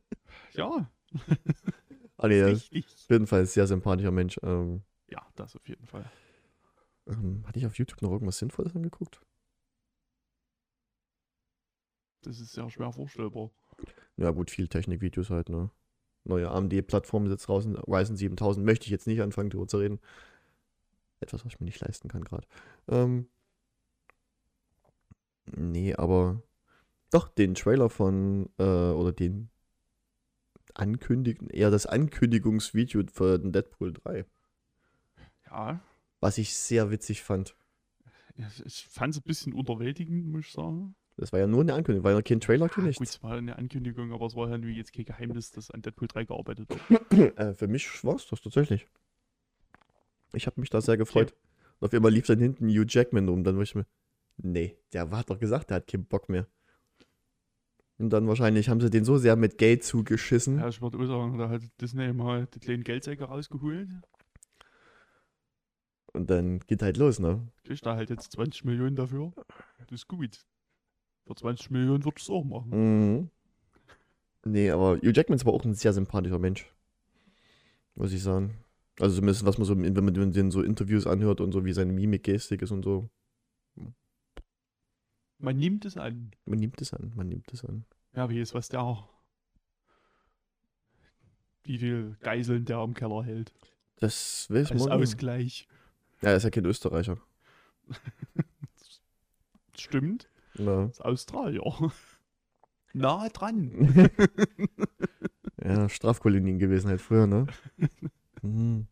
[0.54, 0.90] ja,
[2.16, 2.86] Ah, nee, ist richtig.
[2.86, 4.38] auf jeden Fall ein sehr sympathischer Mensch.
[4.42, 6.04] Ähm, Ja, das auf jeden Fall.
[7.08, 9.20] Ähm, hatte ich auf YouTube noch irgendwas Sinnvolles angeguckt?
[12.22, 13.50] Das ist sehr schwer vorstellbar.
[14.16, 15.70] Ja, gut, viel Technikvideos halt, ne?
[16.24, 17.76] Neue AMD-Plattform ist jetzt draußen.
[17.76, 20.00] Ryzen 7000 möchte ich jetzt nicht anfangen, darüber zu reden.
[21.20, 22.46] Etwas, was ich mir nicht leisten kann, gerade.
[22.88, 23.28] Ähm,
[25.46, 26.42] nee, aber
[27.10, 29.48] doch, den Trailer von, äh, oder den
[30.74, 34.26] Ankündigen, eher das Ankündigungsvideo für den Deadpool 3,
[35.46, 35.80] Ja,
[36.20, 37.54] was ich sehr witzig fand.
[38.64, 40.94] ich- fand es ein bisschen unterwältigend, muss ich sagen.
[41.16, 43.32] Das war ja nur eine Ankündigung, war ja kein Trailer, Ja, kein gut, es war
[43.36, 47.36] eine Ankündigung, aber es war ja jetzt kein Geheimnis, dass an Deadpool 3 gearbeitet wird.
[47.38, 48.86] Äh, für mich war es das tatsächlich.
[50.32, 51.34] Ich habe mich da sehr gefreut.
[51.80, 53.42] Und auf einmal lief dann hinten Hugh Jackman um.
[53.42, 53.86] Dann war ich mir,
[54.36, 56.46] nee, der hat doch gesagt, der hat keinen Bock mehr.
[57.98, 60.58] Und dann wahrscheinlich haben sie den so sehr mit Geld zugeschissen.
[60.58, 63.88] Ja, ich würde auch sagen, da hat Disney mal die kleinen Geldsäcke rausgeholt.
[66.12, 67.46] Und dann geht halt los, ne?
[67.64, 69.32] Kriegt da halt jetzt 20 Millionen dafür.
[69.78, 70.44] Das ist gut.
[71.26, 72.70] Für 20 Millionen würde ich es auch machen.
[72.70, 73.30] Mhm.
[74.44, 76.72] Nee, aber Hugh Jackman ist aber auch ein sehr sympathischer Mensch.
[77.94, 78.56] Muss ich sagen.
[78.98, 81.92] Also zumindest, was man so, wenn man den so Interviews anhört und so, wie seine
[81.92, 83.10] Mimik, Gestik ist und so.
[85.38, 86.32] Man nimmt es an.
[86.46, 87.84] Man nimmt es an, man nimmt es an.
[88.14, 89.08] Ja, wie ist was der.
[91.62, 93.52] Wie viel Geiseln der im Keller hält.
[93.96, 94.92] Das weiß Als man.
[95.02, 95.68] Ausgleich.
[96.22, 97.18] Ja, er ist ja kein Österreicher.
[99.76, 100.28] Stimmt.
[100.54, 100.86] Ja.
[100.86, 101.62] Ist Australier.
[102.92, 104.10] Nahe dran.
[105.62, 107.46] Ja, Strafkolonien gewesen halt früher, ne?
[108.42, 108.86] Mhm.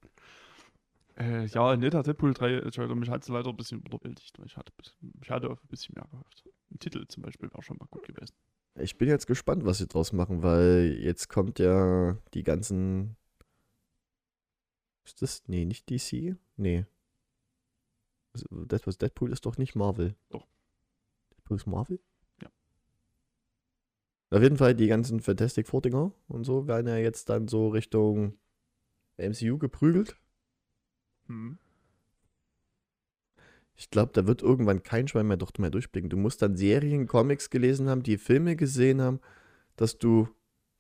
[1.17, 4.37] Äh, ja, ne, der Deadpool 3 Trailer, mich hat es leider ein bisschen unterwältigt.
[4.39, 4.73] weil Ich hatte,
[5.23, 6.45] ich hatte auf ein bisschen mehr gehofft.
[6.73, 8.35] Ein Titel zum Beispiel wäre schon mal gut gewesen.
[8.75, 13.17] Ich bin jetzt gespannt, was sie draus machen, weil jetzt kommt ja die ganzen.
[15.05, 15.45] Ist das?
[15.47, 16.37] Nee, nicht DC?
[16.57, 16.87] Nee.
[18.51, 20.15] Das, was Deadpool ist doch nicht Marvel.
[20.31, 20.47] Doch.
[21.33, 22.01] Deadpool ist Marvel?
[22.43, 22.51] Ja.
[24.31, 27.69] Auf jeden Fall, die ganzen Fantastic Four Dinger und so werden ja jetzt dann so
[27.69, 28.39] Richtung
[29.17, 30.17] MCU geprügelt.
[31.27, 31.59] Hm.
[33.77, 36.09] Ich glaube, da wird irgendwann kein Schwein mehr, doch mehr durchblicken.
[36.09, 39.21] Du musst dann Serien, Comics gelesen haben, die Filme gesehen haben,
[39.77, 40.29] dass du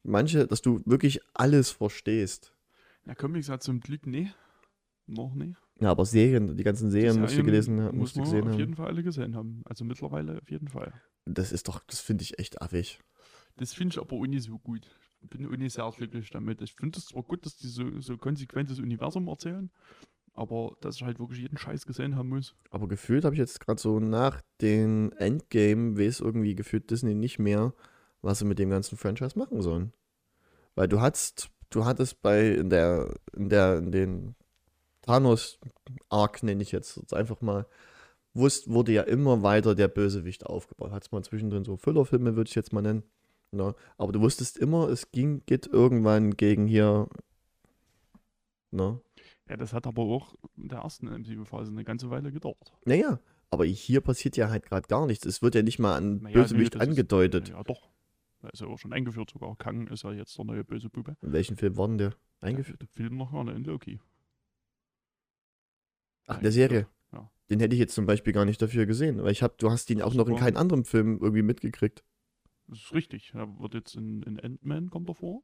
[0.02, 2.54] manche, dass du wirklich alles verstehst.
[3.04, 4.30] Ja, Comics hat zum Glück nee.
[5.06, 5.56] Noch nicht.
[5.78, 8.52] Ja, aber Serien, die ganzen Serien musst du gelesen haben, Muss musst du gesehen auf
[8.52, 8.58] haben.
[8.58, 9.62] jeden Fall alle gesehen haben.
[9.66, 10.92] Also mittlerweile auf jeden Fall.
[11.26, 12.98] Das ist doch, das finde ich echt affig.
[13.56, 14.86] Das finde ich aber nicht so gut.
[15.20, 16.62] Ich bin nicht sehr glücklich damit.
[16.62, 19.70] Ich finde es zwar gut, dass die so, so konsequentes Universum erzählen,
[20.34, 22.54] aber dass ich halt wirklich jeden Scheiß gesehen haben muss.
[22.70, 27.38] Aber gefühlt habe ich jetzt gerade so nach den Endgame, weiß irgendwie gefühlt Disney nicht
[27.38, 27.74] mehr,
[28.22, 29.92] was sie mit dem ganzen Franchise machen sollen.
[30.74, 34.34] Weil du hattest, du hattest bei in der, in der, in den
[35.06, 37.66] Thanos-Arc, nenne ich jetzt, jetzt einfach mal,
[38.34, 40.90] wusst, wurde ja immer weiter der Bösewicht aufgebaut.
[40.92, 43.02] Hat es mal zwischendrin so Füllerfilme, würde ich jetzt mal nennen.
[43.52, 43.74] Ne?
[43.96, 47.08] Aber du wusstest immer, es ging, geht irgendwann gegen hier.
[48.70, 49.00] Ne?
[49.48, 52.72] Ja, das hat aber auch in der ersten MCU-Phase eine ganze Weile gedauert.
[52.84, 55.24] Naja, aber hier passiert ja halt gerade gar nichts.
[55.24, 57.48] Es wird ja nicht mal an Naja, Bösewicht nee, das ist- angedeutet.
[57.50, 57.88] Ja, doch.
[58.42, 59.56] Da ist ja auch schon eingeführt sogar.
[59.56, 61.16] Kang ist ja jetzt der neue böse Bube.
[61.22, 62.82] In welchem Film war denn der eingeführt?
[62.82, 64.00] Der Film noch gar nicht in Loki.
[66.26, 66.88] Ach, in der Serie.
[67.12, 67.30] Ja.
[67.50, 69.88] Den hätte ich jetzt zum Beispiel gar nicht dafür gesehen, weil ich habe, du hast
[69.90, 72.04] ihn auch noch in keinem anderen Film irgendwie mitgekriegt.
[72.68, 73.32] Das ist richtig.
[73.34, 75.42] Er wird jetzt in, in Ant-Man kommt er vor,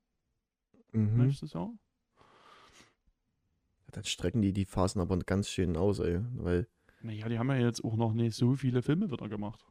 [0.92, 1.24] Mhm.
[1.26, 1.72] nächstes Jahr.
[3.92, 6.20] Dann strecken die die Phasen aber ganz schön aus, ey.
[6.34, 6.66] Weil,
[7.02, 9.64] Naja, die haben ja jetzt auch noch nicht so viele Filme wieder gemacht.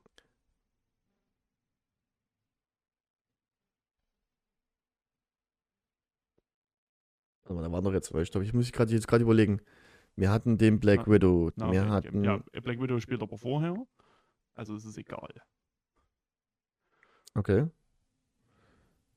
[7.43, 9.23] warte mal, da waren doch jetzt, weil ich glaube, ich muss mich gerade jetzt gerade
[9.23, 9.61] überlegen.
[10.15, 13.75] Wir hatten den Black Na, Widow, Na, wir hatten, Ja, Black Widow spielt aber vorher.
[14.53, 15.29] Also es ist egal.
[17.33, 17.67] okay.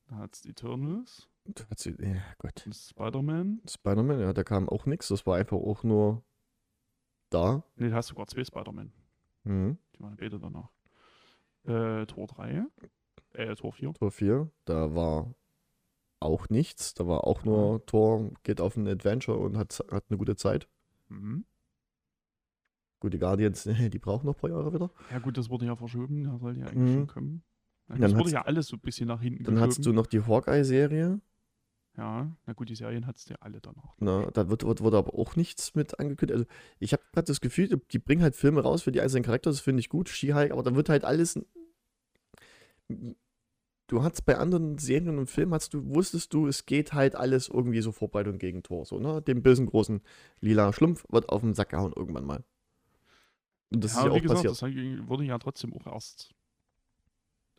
[0.07, 2.69] Da hat es Eternals Da hat sie, ja Gott.
[2.73, 3.63] Spider-Man.
[3.69, 6.23] Spider-Man, ja, da kam auch nichts, das war einfach auch nur
[7.31, 7.65] da.
[7.77, 8.93] Ne, da hast sogar zwei Spider-Man.
[9.45, 9.79] Mhm.
[9.95, 10.71] Die waren beide danach.
[11.65, 12.67] Äh, Tor 3.
[13.33, 13.95] Äh, Tor 4.
[13.95, 15.35] Tor 4, da war
[16.21, 16.95] auch nichts.
[16.95, 20.69] Da war auch nur Tor, geht auf ein Adventure und hat, hat eine gute Zeit.
[21.09, 21.45] Mhm.
[23.01, 24.91] Gut, die Guardians, die brauchen noch ein paar Jahre wieder.
[25.11, 26.25] Ja gut, das wurde ja verschoben.
[26.25, 26.99] Da soll ja eigentlich Mhm.
[27.01, 27.43] schon kommen.
[27.89, 29.71] Ja, Dann das wurde ja alles so ein bisschen nach hinten Dann geschoben.
[29.71, 31.21] hast du noch die Hawkeye-Serie.
[31.97, 33.95] Ja, na gut, die Serien hattest du ja alle danach.
[33.99, 36.35] Na, da wird, wird, wurde aber auch nichts mit angekündigt.
[36.39, 36.47] Also,
[36.81, 39.61] ich habe gerade das Gefühl, die bringen halt Filme raus für die einzelnen Charaktere, das
[39.61, 40.09] finde ich gut.
[40.09, 41.39] She-Hulk, aber da wird halt alles.
[43.87, 47.49] Du hattest bei anderen Serien und Filmen, hast du, wusstest du, es geht halt alles
[47.49, 48.87] irgendwie so Vorbereitung gegen Tor.
[48.87, 49.21] So, ne?
[49.21, 50.01] Dem bösen großen
[50.41, 52.45] lila Schlumpf wird auf den Sack gehauen irgendwann mal.
[53.71, 55.01] Und das ja, ist ja wie auch gesagt, passiert.
[55.01, 56.35] das wurde ja trotzdem auch erst.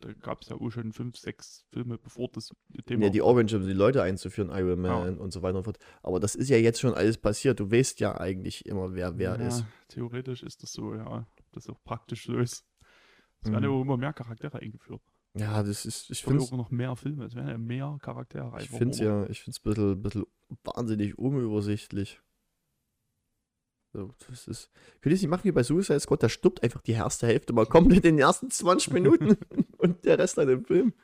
[0.00, 2.52] Da gab es ja auch schon fünf, sechs Filme, bevor das
[2.84, 3.04] Thema.
[3.04, 5.78] Ja, die Orange, um die Leute einzuführen, Iron Man und so weiter und so fort.
[6.02, 7.60] Aber das ist ja jetzt schon alles passiert.
[7.60, 9.64] Du weißt ja eigentlich immer, wer wer ja, ist.
[9.88, 11.26] Theoretisch ist das so, ja.
[11.52, 12.66] Das auch praktisch so ist.
[13.40, 13.76] Es werden ja Mhm.
[13.76, 15.00] auch immer mehr Charaktere eingeführt.
[15.38, 17.26] Ja, das ist, ich finde auch noch mehr Filme.
[17.26, 18.52] Es werden ja mehr Charaktere.
[18.60, 20.26] Ich finde es ja, ich finde es ein bisschen, bisschen
[20.64, 22.20] wahnsinnig unübersichtlich.
[23.92, 24.70] So, das ist.
[25.00, 26.22] Könnt ihr es nicht machen wie bei Suicide Squad?
[26.22, 29.36] Da stirbt einfach die erste Hälfte mal komplett in den ersten 20 Minuten
[29.78, 30.94] und der Rest dann im Film.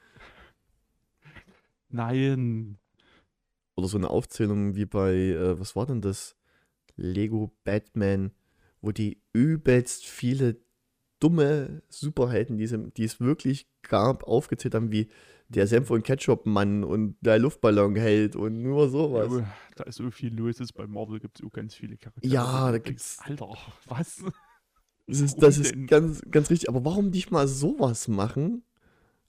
[1.90, 2.78] Nein.
[3.76, 6.36] Oder so eine Aufzählung wie bei, äh, was war denn das?
[6.96, 8.32] Lego Batman,
[8.80, 10.56] wo die übelst viele
[11.22, 15.08] dumme Superhelden, die, sie- die es wirklich gab, aufgezählt haben, wie
[15.48, 19.30] der Senf- und Ketchup-Mann und der Luftballonheld und nur sowas.
[19.30, 19.44] Jo,
[19.76, 20.60] da ist so viel los.
[20.60, 20.72] Ist.
[20.72, 22.32] Bei Marvel gibt es auch ganz viele Charaktere.
[22.32, 23.54] Ja, da gibt's- Alter,
[23.86, 24.22] was?
[25.06, 26.68] Das ist, das ist ganz, ganz richtig.
[26.68, 28.62] Aber warum nicht mal sowas machen?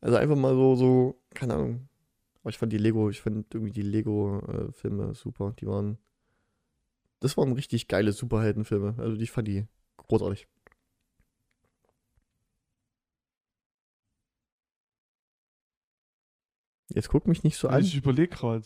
[0.01, 1.89] Also einfach mal so, so, keine Ahnung.
[2.41, 5.53] Aber ich fand die Lego, ich fand irgendwie die Lego-Filme super.
[5.59, 5.97] Die waren,
[7.19, 8.95] das waren richtig geile Superheldenfilme.
[8.97, 9.65] Also ich fand die
[9.97, 10.47] großartig.
[16.93, 17.81] Jetzt guck mich nicht so an.
[17.81, 18.65] ich überlege gerade.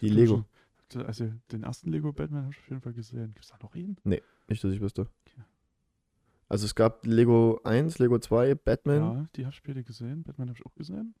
[0.00, 0.44] Die Lego.
[0.94, 3.32] Also den ersten Lego Batman habe ich auf jeden Fall gesehen.
[3.34, 3.96] Gibt es da noch einen?
[4.04, 5.02] Nicht, dass ich wüsste.
[5.26, 5.42] Okay.
[6.48, 9.00] Also es gab Lego 1, Lego 2, Batman.
[9.00, 10.22] Ja, die habe ich später gesehen.
[10.22, 11.14] Batman habe ich auch gesehen.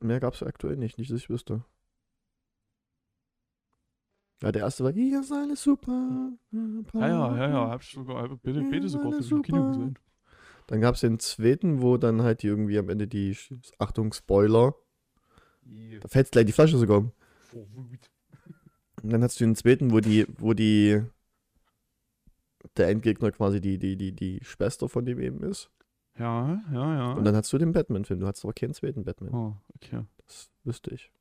[0.00, 1.64] Mehr gab es aktuell nicht, nicht, dass ich wüsste.
[4.42, 6.32] Ja, der erste war, hier ist alles super.
[6.52, 6.60] Ja,
[6.92, 7.68] ja, ja, ja.
[7.70, 9.98] Habe ich sogar, hab Ja, beide sogar im Kino gesehen.
[10.66, 13.36] Dann gab es den zweiten, wo dann halt die irgendwie am Ende die,
[13.78, 14.74] Achtung, Spoiler,
[16.00, 17.12] da fällt gleich die Flasche sogar um.
[17.52, 18.10] Wut.
[19.02, 21.02] Und dann hast du den zweiten, wo die, wo die
[22.76, 25.70] der Endgegner quasi die, die, die, die Schwester von dem eben ist.
[26.18, 27.12] Ja, ja, ja.
[27.12, 28.20] Und dann hast du den Batman-Film.
[28.20, 29.34] Du hast aber keinen zweiten Batman.
[29.34, 30.04] oh, okay.
[30.26, 31.12] Das wüsste ich.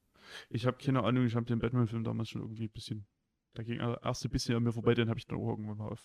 [0.49, 3.05] Ich habe keine Ahnung, ich habe den Batman-Film damals schon irgendwie ein bisschen.
[3.53, 5.89] Da ging der erste bisschen an mir vorbei, den habe ich dann auch irgendwann mal
[5.89, 6.01] auf,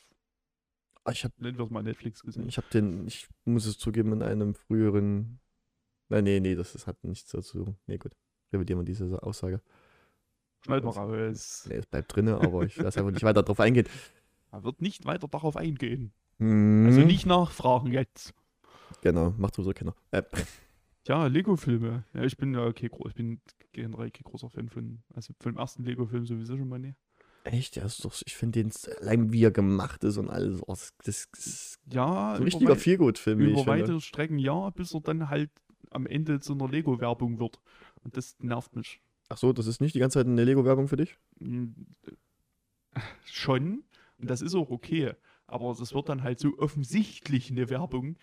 [1.05, 2.47] Ah, Ich habe nennen wir es mal Netflix gesehen.
[2.49, 5.39] ich hab den, ich muss es zugeben, in einem früheren.
[6.11, 7.77] Nein, nee, nee, das ist, hat nichts dazu.
[7.87, 8.13] Nee, gut.
[8.53, 9.61] Revidieren wir diese Aussage.
[10.65, 11.67] Schneid mal raus.
[11.69, 13.87] Nee, es bleibt drinne, aber ich lasse einfach nicht weiter drauf eingehen.
[14.51, 16.13] Er wird nicht weiter darauf eingehen.
[16.39, 16.87] Mhm.
[16.87, 18.35] Also nicht nachfragen jetzt.
[19.03, 19.95] Genau, macht sowieso keiner.
[20.11, 20.23] Äh,
[21.07, 22.05] Ja, Lego-Filme.
[22.13, 23.41] Ja, ich bin ja okay, ich bin
[23.73, 26.97] generell kein großer Fan von, also von dem ersten Lego-Film sowieso schon mal nicht.
[27.45, 30.61] echt, ja, ist doch, ich finde den allein wie er gemacht ist und alles.
[30.67, 34.93] Oh, das, das ist Ja, so ein über richtiger Feelgood-Film, über weitere Strecken ja, bis
[34.95, 35.51] er dann halt
[35.91, 37.59] am Ende zu einer Lego-Werbung wird.
[38.09, 39.03] Und das nervt mich.
[39.29, 41.19] Ach so, das ist nicht die ganze Zeit eine Lego-Werbung für dich?
[41.43, 41.67] Äh,
[43.27, 43.85] Schon.
[44.19, 45.13] Und das ist auch okay.
[45.47, 48.17] Aber das wird dann halt so offensichtlich eine Werbung,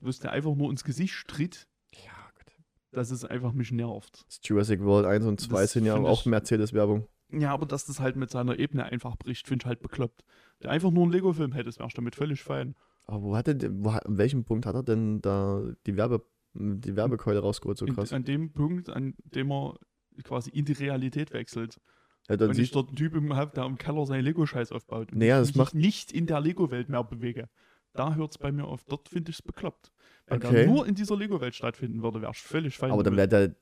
[0.00, 2.52] wo es dir einfach nur ins Gesicht tritt, Ja, gut.
[2.92, 4.24] dass es einfach mich nervt.
[4.26, 7.06] Das Jurassic World 1 und 2 Das sind ja auch Mercedes-Werbung.
[7.32, 10.24] Ja, aber dass das halt mit seiner Ebene einfach bricht, finde ich halt bekloppt.
[10.62, 12.74] Der einfach nur einen Lego-Film hätte, wäre ich damit völlig fein.
[13.06, 16.24] Aber wo hat er wo, an welchem Punkt hat er denn da die, Werbe,
[16.54, 18.12] die Werbekeule rausgeholt, so In, krass?
[18.12, 19.76] an dem Punkt, an dem er
[20.24, 21.80] quasi in die Realität wechselt.
[22.28, 25.10] Ja, dann und ich dort einen Typen habe, der im Keller seinen Lego-Scheiß aufbaut.
[25.12, 27.48] Und Naja, ich das mich macht- nicht in der Lego-Welt mehr bewege.
[27.94, 28.84] Da hört es bei mir auf.
[28.84, 29.92] Dort finde ich es bekloppt.
[30.26, 30.52] Wenn Okay.
[30.54, 32.90] der nur in dieser Lego-Welt stattfinden würde, wäre ich völlig fein.
[32.92, 33.54] aber dann wäre der.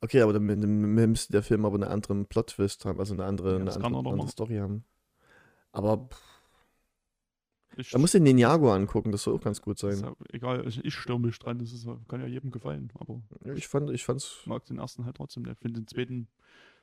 [0.00, 0.80] Okay, aber dann, dann
[1.10, 3.86] müsste der Film aber einen anderen Plot-Twist haben, also eine andere, Ja, eine das kann
[3.94, 4.28] andere, er andere.
[4.28, 4.84] Story haben.
[5.72, 6.35] Aber pff,
[7.76, 9.98] ich, da musst du den Ninjago angucken, das soll auch ganz gut sein.
[10.00, 11.58] ja egal, ich, ich störe mich dran.
[11.58, 12.92] Das ist, kann ja jedem gefallen.
[12.98, 13.22] Aber
[13.54, 14.38] Ich fand, ich fand's.
[14.46, 15.46] mag den ersten halt trotzdem.
[15.46, 16.28] Ich finde den zweiten,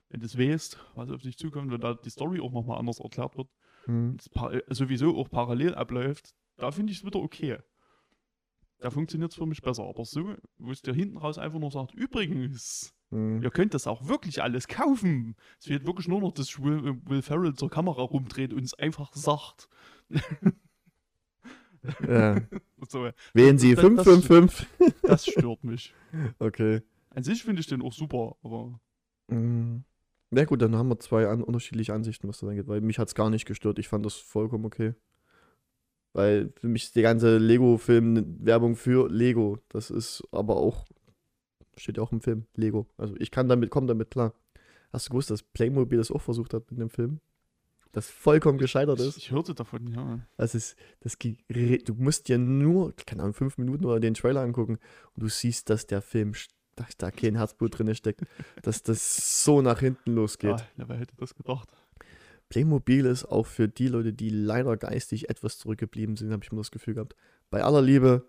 [0.09, 2.99] wenn du es weißt, was auf dich zukommt, wenn da die Story auch nochmal anders
[2.99, 3.47] erklärt wird,
[3.85, 4.17] Hm.
[4.51, 7.57] äh, sowieso auch parallel abläuft, da finde ich es wieder okay.
[8.79, 9.83] Da funktioniert es für mich besser.
[9.83, 13.41] Aber so, wo es dir hinten raus einfach nur sagt, übrigens, Hm.
[13.43, 15.35] ihr könnt das auch wirklich alles kaufen.
[15.59, 19.13] Es fehlt wirklich nur noch, dass Will, Will Ferrell zur Kamera rumdreht und es einfach
[19.13, 19.67] sagt.
[22.07, 22.36] Ja.
[22.89, 24.67] So, Wählen Sie Das- das- 555.
[25.03, 25.93] das stört mich.
[26.39, 26.81] Okay.
[27.11, 28.79] An sich finde ich den auch super, aber
[29.29, 29.84] Mhm.
[30.31, 33.07] Na gut, dann haben wir zwei an, unterschiedliche Ansichten, was das angeht, weil mich hat
[33.07, 33.79] es gar nicht gestört.
[33.79, 34.95] Ich fand das vollkommen okay.
[36.13, 39.59] Weil für mich ist die ganze Lego-Film-Werbung für Lego.
[39.69, 40.86] Das ist aber auch,
[41.77, 42.88] steht ja auch im Film, Lego.
[42.97, 44.34] Also ich kann damit, komme damit klar.
[44.91, 47.19] Hast du gewusst, dass Playmobil das auch versucht hat mit dem Film?
[47.93, 49.17] Das vollkommen gescheitert ich, ist.
[49.17, 50.19] ich hörte davon, ja.
[50.35, 54.79] Das ist, das du musst dir nur, keine Ahnung, fünf Minuten oder den Trailer angucken
[55.13, 56.33] und du siehst, dass der Film,
[56.75, 58.21] dass da kein Herzblut drin steckt,
[58.63, 60.65] dass das so nach hinten losgeht.
[60.77, 60.89] ja.
[60.89, 61.69] Wer hätte das gedacht?
[62.49, 66.61] Playmobil ist auch für die Leute, die leider geistig etwas zurückgeblieben sind, habe ich immer
[66.61, 67.15] das Gefühl gehabt.
[67.49, 68.27] Bei aller Liebe,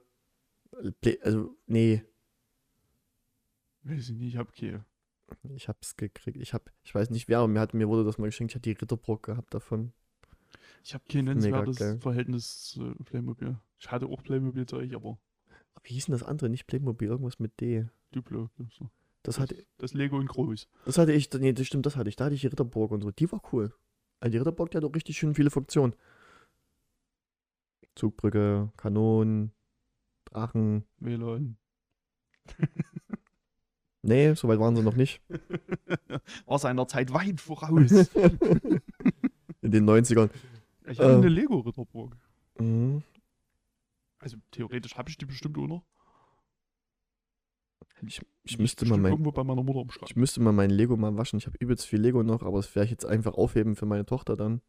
[0.83, 2.05] äh, Play, also, nee,
[3.85, 4.81] Weiß ich nicht, ich habe okay.
[5.55, 6.37] Ich hab's gekriegt.
[6.39, 8.53] Ich hab, ich weiß nicht wer, aber mir, hat, mir wurde das mal geschenkt.
[8.53, 9.93] Ich hatte die Ritterburg gehabt davon.
[10.83, 11.99] Ich habe kein nennenswertes geil.
[12.01, 13.59] Verhältnis zu Playmobil.
[13.79, 15.19] Ich hatte auch Playmobil-Zeug, aber
[15.83, 16.49] Wie hieß denn das andere?
[16.51, 17.87] Nicht Playmobil, irgendwas mit D.
[18.13, 18.51] Duplo.
[18.71, 18.91] So.
[19.23, 20.69] Das hatte, Das Lego in groß.
[20.85, 22.17] das hatte ich, nee, das stimmt, das hatte ich.
[22.17, 23.11] Da hatte ich die Ritterburg und so.
[23.11, 23.73] Die war cool.
[24.21, 25.95] Also die Ritterburg, die hat auch richtig schön viele Funktionen.
[27.95, 29.53] Zugbrücke, Kanonen,
[30.27, 30.85] Drachen.
[30.99, 31.57] WLAN.
[34.07, 35.23] Nee, so weit waren sie noch nicht.
[36.47, 37.91] War seiner Zeit weit voraus.
[39.63, 40.29] In den 90ern.
[40.87, 41.19] ich hatte Ähm.
[41.19, 42.15] eine Lego-Ritterburg.
[42.59, 43.03] Mhm.
[44.19, 45.85] Also theoretisch habe ich die bestimmt auch noch.
[48.07, 51.17] Ich, ich, müsste mal mein, irgendwo bei meiner Mutter ich müsste mal mein Lego mal
[51.17, 51.39] waschen.
[51.39, 54.05] Ich habe übelst viel Lego noch, aber das werde ich jetzt einfach aufheben für meine
[54.05, 54.61] Tochter dann.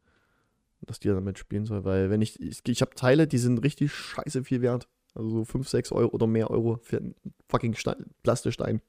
[0.80, 1.84] Dass die damit spielen soll.
[1.84, 2.40] Weil wenn ich.
[2.40, 4.88] Ich, ich habe Teile, die sind richtig scheiße viel wert.
[5.14, 7.14] Also so 5, 6 Euro oder mehr Euro für einen
[7.48, 8.80] fucking Stein, Plastikstein.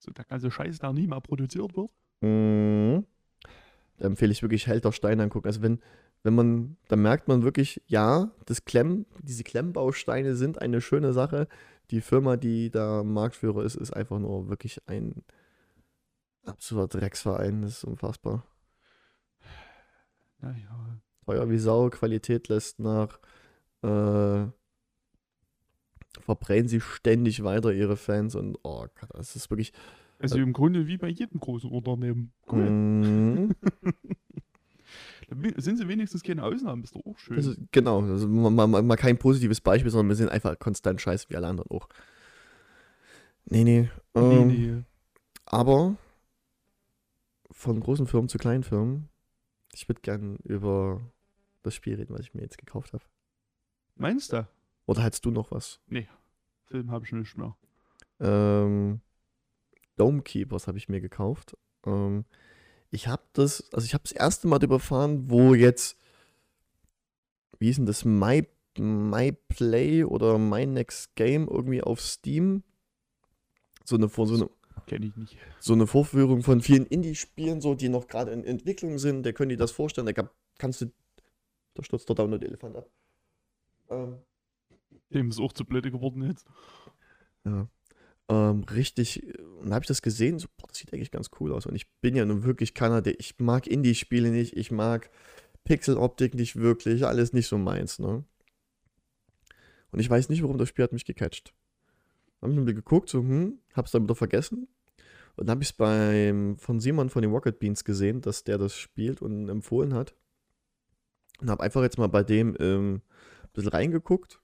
[0.00, 1.90] So der ganze Scheiß, der nie mal produziert wird.
[2.22, 3.06] Mhm.
[3.98, 5.46] Da empfehle ich wirklich Held der Steine angucken.
[5.46, 5.80] Also wenn,
[6.22, 11.48] wenn man, da merkt man wirklich, ja, das Klemm, diese Klemmbausteine sind eine schöne Sache.
[11.90, 15.22] Die Firma, die da Marktführer ist, ist einfach nur wirklich ein
[16.44, 17.62] absoluter Drecksverein.
[17.62, 18.44] Das ist unfassbar.
[20.38, 21.00] Naja.
[21.26, 23.20] Teuer wie Sau, Qualität lässt nach.
[23.82, 24.46] Äh,
[26.18, 29.72] verbrennen sie ständig weiter ihre Fans und oh Gott, das ist wirklich.
[30.18, 32.32] Also im Grunde wie bei jedem großen Unternehmen.
[32.50, 33.54] Cool.
[35.32, 37.36] Wi- sind sie wenigstens keine Ausnahmen, ist doch auch schön.
[37.36, 41.00] Das ist, genau, also mal, mal, mal kein positives Beispiel, sondern wir sind einfach konstant
[41.00, 41.88] scheiße wie alle anderen auch.
[43.46, 43.88] Nee, nee.
[44.14, 44.82] nee, Ähm, nee.
[45.46, 45.96] Aber
[47.50, 49.08] von großen Firmen zu kleinen Firmen,
[49.72, 51.00] ich würde gern über
[51.62, 53.04] das Spiel reden, was ich mir jetzt gekauft habe.
[53.96, 54.46] Meinst du?
[54.90, 55.78] Oder hättest du noch was?
[56.64, 57.56] Film habe ich nicht mehr.
[58.18, 59.00] Ähm,
[59.94, 61.56] Dome Keepers habe ich mir gekauft.
[61.86, 62.24] Ähm,
[62.90, 65.96] ich habe das, also ich habe das erste Mal überfahren, wo jetzt,
[67.60, 68.44] wie ist denn das, My,
[68.80, 72.64] My Play oder My Next Game irgendwie auf Steam
[73.84, 74.50] so eine, so eine,
[74.88, 75.36] Kenne ich nicht.
[75.60, 79.50] so eine Vorführung von vielen Indie-Spielen, so, die noch gerade in Entwicklung sind, der können
[79.50, 80.86] die das vorstellen, da gab, kannst du,
[81.74, 82.90] da stürzt der Download-Elefant ab.
[83.88, 84.18] Ähm,
[85.12, 86.46] Dem ist auch zu blöde geworden jetzt.
[87.44, 87.68] Ja.
[88.30, 89.24] Ähm, richtig,
[89.60, 91.66] und da habe ich das gesehen, so, boah, das sieht eigentlich ganz cool aus.
[91.66, 95.10] Und ich bin ja nun wirklich keiner, der, ich mag Indie-Spiele nicht, ich mag
[95.64, 98.24] Pixeloptik nicht wirklich, alles nicht so meins, ne?
[99.90, 101.52] Und ich weiß nicht, warum das Spiel hat mich gecatcht.
[102.40, 104.68] Hab ich ein bisschen geguckt, so, hm, hab's dann wieder vergessen.
[105.34, 108.58] Und dann habe ich es beim, von Simon von den Rocket Beans gesehen, dass der
[108.58, 110.14] das spielt und empfohlen hat.
[111.40, 113.02] Und habe einfach jetzt mal bei dem ähm,
[113.42, 114.40] ein bisschen reingeguckt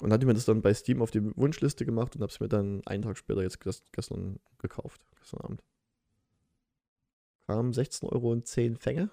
[0.00, 2.48] und hatte mir das dann bei Steam auf die Wunschliste gemacht und habe es mir
[2.48, 5.62] dann einen Tag später jetzt ges- gestern gekauft, gestern Abend.
[7.46, 9.10] Kam 16 Euro und 10 Fänge.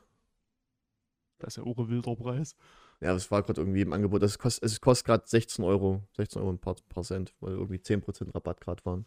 [1.39, 2.55] Das ist ja auch ein wilder Preis.
[3.01, 4.21] Ja, das war gerade irgendwie im Angebot.
[4.21, 7.81] Das kostet, es kostet gerade 16 Euro, 16 Euro ein paar, paar Cent, weil irgendwie
[7.81, 9.05] 10% Rabatt gerade waren.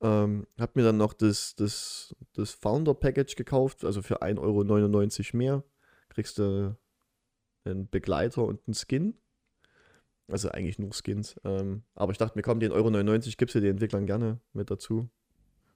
[0.00, 5.36] Ähm, hab mir dann noch das, das, das Founder Package gekauft, also für 1,99 Euro
[5.38, 5.64] mehr.
[6.08, 6.76] Kriegst du
[7.64, 9.18] einen Begleiter und einen Skin.
[10.32, 11.36] Also eigentlich nur Skins.
[11.44, 14.70] Ähm, aber ich dachte mir, komm, den Euro 99 gibst du den Entwicklern gerne mit
[14.70, 15.10] dazu.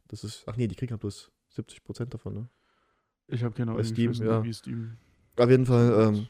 [0.09, 2.49] Das ist, ach nee, die kriegen ja bloß 70% davon, ne?
[3.29, 4.43] Ich habe keine Ahnung, Steam, nicht, ja.
[4.43, 4.97] wie Steam.
[5.37, 6.29] Auf jeden Fall, ähm,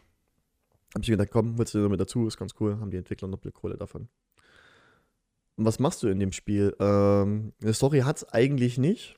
[0.95, 3.29] hab ich gedacht, komm, willst du noch mit dazu, ist ganz cool, haben die Entwickler
[3.29, 4.09] noch ein bisschen Kohle davon.
[5.57, 6.75] Und was machst du in dem Spiel?
[6.81, 9.17] Ähm, eine Story hat's eigentlich nicht.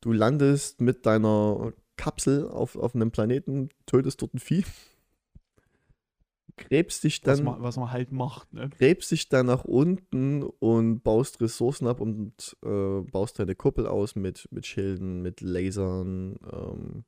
[0.00, 4.64] Du landest mit deiner Kapsel auf, auf einem Planeten, tötest dort ein Vieh,
[6.56, 8.68] gräbst dich Was, dann, man, was man halt macht, ne?
[8.70, 14.16] gräbst dich dann nach unten und baust Ressourcen ab und äh, baust deine Kuppel aus
[14.16, 17.04] mit, mit Schilden, mit Lasern, ähm,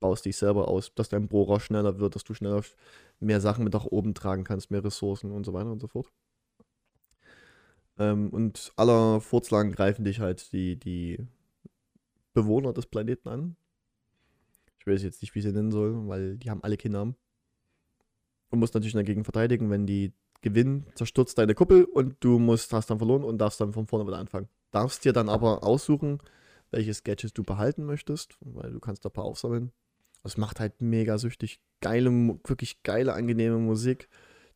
[0.00, 2.62] baust dich selber aus, dass dein Bohrer schneller wird, dass du schneller
[3.20, 6.12] mehr Sachen mit nach oben tragen kannst, mehr Ressourcen und so weiter und so fort.
[7.98, 11.18] Ähm, und aller Furzlang greifen dich halt die, die
[12.34, 13.56] Bewohner des Planeten an.
[14.78, 17.14] Ich weiß jetzt nicht, wie sie nennen soll, weil die haben alle Kinder.
[18.52, 22.90] Und musst natürlich dagegen verteidigen, wenn die gewinnen, zerstürzt deine Kuppel und du musst, hast
[22.90, 24.48] dann verloren und darfst dann von vorne wieder anfangen.
[24.72, 26.18] Darfst dir dann aber aussuchen,
[26.70, 29.72] welches Gadget du behalten möchtest, weil du kannst da ein paar aufsammeln.
[30.22, 31.60] Das macht halt mega süchtig.
[31.80, 32.10] Geile,
[32.44, 34.08] wirklich geile, angenehme Musik.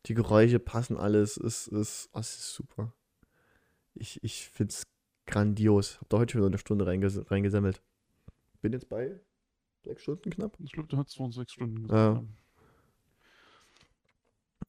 [0.05, 1.35] Die Geräusche passen alles.
[1.37, 2.93] Es ist, es ist super.
[3.95, 4.83] Ich, ich finde es
[5.25, 5.99] grandios.
[6.01, 7.81] Hab da heute schon wieder eine Stunde reinges reingesammelt.
[8.61, 9.19] Bin jetzt bei
[9.83, 10.55] sechs Stunden knapp.
[10.59, 12.21] Ich glaube, du hast vor sechs Stunden gesagt.
[12.21, 12.23] Ja.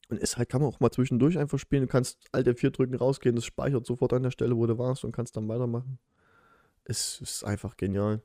[0.08, 1.82] Und es halt kann man auch mal zwischendurch einfach spielen.
[1.82, 5.04] Du kannst Alt F4 drücken, rausgehen, das speichert sofort an der Stelle, wo du warst
[5.04, 5.98] und kannst dann weitermachen.
[6.84, 8.22] Es ist einfach genial.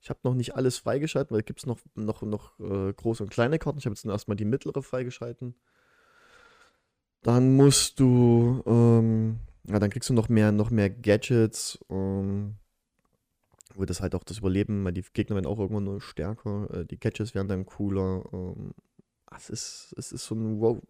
[0.00, 3.30] Ich habe noch nicht alles freigeschalten, weil es gibt noch, noch, noch äh, große und
[3.30, 3.78] kleine Karten.
[3.78, 5.54] Ich habe jetzt erstmal die mittlere freigeschalten.
[7.22, 12.56] Dann musst du, ähm, ja, dann kriegst du noch mehr, noch mehr Gadgets, ähm,
[13.74, 16.84] wo das halt auch das Überleben, weil die Gegner werden auch irgendwann nur stärker, äh,
[16.84, 18.24] die Gadgets werden dann cooler.
[18.32, 18.74] Ähm,
[19.36, 20.80] Es ist, es ist so ein Ro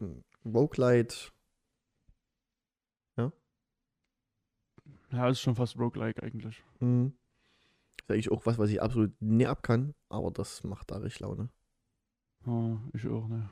[0.44, 1.32] Roguelite.
[5.12, 6.62] ja, ist schon fast roguelike eigentlich.
[6.80, 7.12] Mhm.
[8.00, 11.20] Ist eigentlich auch was, was ich absolut nie ab kann, aber das macht da richtig
[11.20, 11.50] Laune.
[12.46, 13.48] Ja, ich auch, ne?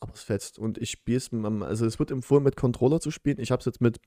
[0.00, 0.58] Aber es fetzt.
[0.58, 3.38] Und ich spiele es, also es wird empfohlen, mit Controller zu spielen.
[3.38, 4.00] Ich habe es jetzt mit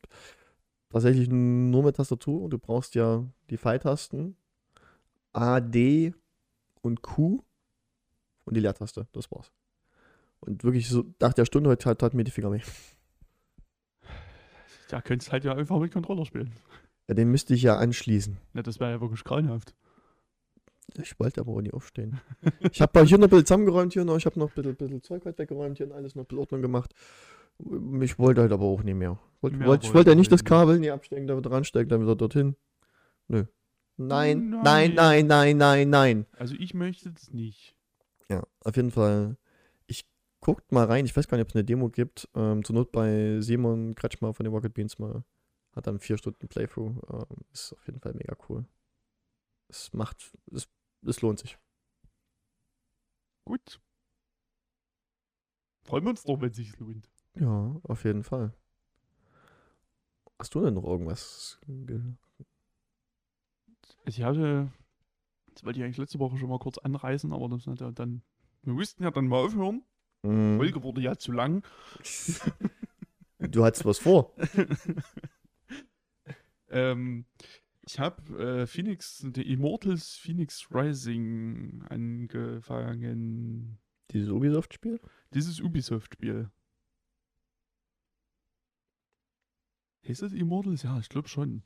[0.90, 4.36] tatsächlich nur mit Tastatur und du brauchst ja die Pfeiltasten
[5.32, 6.14] A, D
[6.82, 7.44] und Q
[8.46, 9.08] und die Leertaste.
[9.14, 9.52] Das war's.
[10.40, 12.62] Und wirklich so nach der Stunde heute tat, tat mir die Finger weh.
[14.90, 16.52] Da könntest halt ja einfach mit Controller spielen.
[17.08, 18.38] Ja, den müsste ich ja anschließen.
[18.54, 19.74] Ne, das wäre ja wirklich grauenhaft.
[21.02, 22.22] Ich wollte aber auch nie aufstehen.
[22.72, 24.18] Ich habe hier noch ein bisschen zusammengeräumt, hier noch.
[24.18, 26.62] Ich habe noch ein bisschen, bisschen Zeug halt weggeräumt, hier und alles noch bisschen Ordnung
[26.62, 26.94] gemacht.
[28.02, 29.18] Ich wollte halt aber auch nicht mehr.
[29.42, 30.44] Wollt, Mehr wollt, ich wollte ja nicht das.
[30.44, 32.56] Kabel nie abstecken, da wieder dranstecken, dann wieder dorthin.
[33.28, 33.46] Nö.
[33.98, 34.94] Nein, nein, Nein.
[34.94, 36.26] nein, nein, nein, nein.
[36.38, 37.76] Also ich möchte das nicht.
[38.30, 39.38] Ja, auf jeden Fall.
[39.88, 40.08] Ich
[40.42, 41.06] guckt mal rein.
[41.06, 42.28] Ich weiß gar nicht, ob es eine Demo gibt.
[42.36, 45.24] Ähm, zur Not bei Simon Kretschmer von den Rocket Beans mal.
[45.76, 46.96] Hat dann vier Stunden Playthrough.
[47.12, 48.66] Ähm, ist auf jeden Fall mega cool.
[49.68, 50.68] Es macht, es,
[51.06, 51.58] es lohnt sich.
[53.46, 53.80] Gut.
[55.84, 57.10] Freuen wir uns doch, wenn es sich lohnt.
[57.36, 58.54] Ja, auf jeden Fall.
[60.40, 61.60] Hast du denn noch irgendwas?
[61.68, 62.02] ge-
[64.06, 64.72] ich hatte,
[65.56, 68.22] das wollte ich eigentlich letzte Woche schon mal kurz anreißen, aber das hat ja dann
[68.62, 69.84] Wir mussten ja dann mal aufhören.
[70.24, 70.58] Die Mhm.
[70.58, 71.64] Folge wurde ja zu lang.
[73.38, 74.34] Du hattest was vor.
[76.70, 77.26] Ähm,
[77.88, 83.78] ich habe äh, Phoenix, The Immortals Phoenix Rising angefangen.
[84.12, 85.00] Dieses Ubisoft-Spiel?
[85.34, 86.50] Dieses Ubisoft-Spiel.
[90.08, 90.84] Heißt das Immortals?
[90.84, 91.64] Ja, ich glaube schon.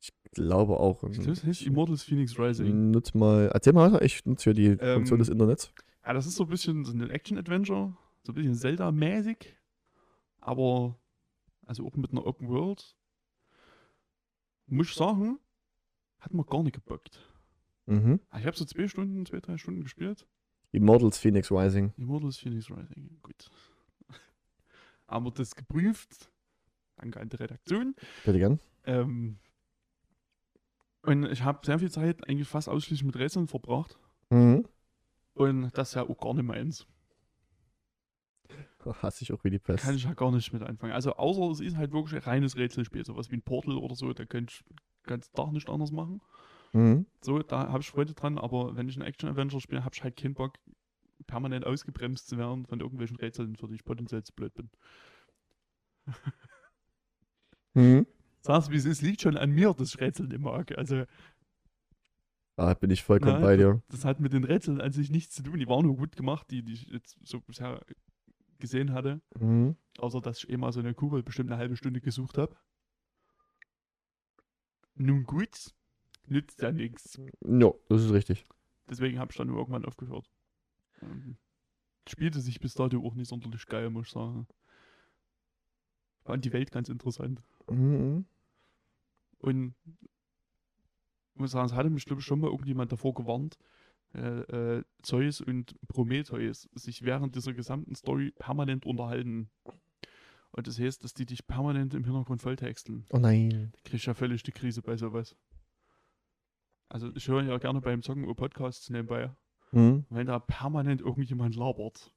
[0.00, 1.00] Ich glaube auch.
[1.00, 2.90] Glaube, es heißt Immortals Phoenix Rising.
[2.90, 5.72] Nutz mal, erzähl mal weiter, ich nutze hier die Funktion Ähm, des Internets.
[6.04, 7.96] Ja, das ist so ein bisschen so ein Action-Adventure.
[8.24, 9.56] So ein bisschen Zelda-mäßig.
[10.40, 10.98] Aber,
[11.64, 12.96] also auch mit einer Open World.
[14.66, 15.38] Muss ich sagen,
[16.18, 17.20] hat mir gar nicht gebockt.
[17.86, 18.20] Mhm.
[18.30, 20.26] Ah, Ich habe so zwei Stunden, zwei, drei Stunden gespielt.
[20.72, 21.92] Immortals Phoenix Rising.
[21.96, 23.48] Immortals Phoenix Rising, gut.
[25.08, 26.30] Haben wir das geprüft.
[26.96, 27.94] Danke an die Redaktion.
[28.24, 28.60] Bitte gern.
[28.84, 29.38] Ähm,
[31.06, 33.98] und ich habe sehr viel Zeit eigentlich fast ausschließlich mit Rätseln verbracht.
[34.30, 34.66] Mhm.
[35.34, 36.86] Und das ist ja auch gar nicht meins.
[38.84, 39.84] Hasse ich auch wie die Pest.
[39.84, 40.92] Kann ich ja gar nicht mit anfangen.
[40.92, 44.12] Also außer es ist halt wirklich ein reines Rätselspiel, sowas wie ein Portal oder so,
[44.12, 44.76] da könnte ich den
[45.06, 46.20] ganzen Tag nicht anders machen.
[46.72, 47.06] Mhm.
[47.20, 50.16] So, da habe ich Freude dran, aber wenn ich ein Action-Adventure spiele, habe ich halt
[50.16, 50.54] keinen Bock,
[51.26, 54.70] permanent ausgebremst zu werden von irgendwelchen Rätseln, für die ich potenziell zu blöd bin.
[57.74, 58.06] Mhm.
[58.40, 60.76] Sag's wie es ist, liegt schon an mir, dass ich Rätsel nicht mag.
[60.78, 61.04] Also,
[62.56, 63.82] Da bin ich vollkommen Nein, bei dir.
[63.88, 65.58] das hat mit den Rätseln an sich nichts zu tun.
[65.58, 67.84] Die waren nur gut gemacht, die, die ich jetzt so bisher
[68.58, 69.20] gesehen hatte.
[69.38, 69.76] Mhm.
[69.98, 72.56] Außer, dass ich eh mal so eine Kugel bestimmt eine halbe Stunde gesucht habe.
[74.94, 75.74] Nun gut,
[76.26, 77.20] nützt ja nichts.
[77.46, 78.44] Ja, das ist richtig.
[78.88, 80.30] Deswegen habe ich dann irgendwann aufgehört.
[81.02, 81.36] Ähm,
[82.08, 84.46] spielte sich bis dato auch nicht sonderlich geil, muss ich sagen.
[86.26, 87.40] Fand die Welt ganz interessant.
[87.70, 88.26] Mhm.
[89.38, 89.74] Und
[91.34, 93.58] ich muss sagen, es hatte mich, glaube ich, schon mal irgendjemand davor gewarnt,
[94.14, 99.50] äh, äh, Zeus und Prometheus sich während dieser gesamten Story permanent unterhalten.
[100.50, 103.06] Und das heißt, dass die dich permanent im Hintergrund volltexten.
[103.12, 103.72] Oh nein.
[103.72, 105.36] Da krieg ich ja völlig die Krise bei sowas.
[106.88, 109.30] Also ich höre ja gerne beim Zocken Podcasts nebenbei.
[109.72, 110.06] Mhm.
[110.10, 112.12] wenn da permanent irgendjemand labert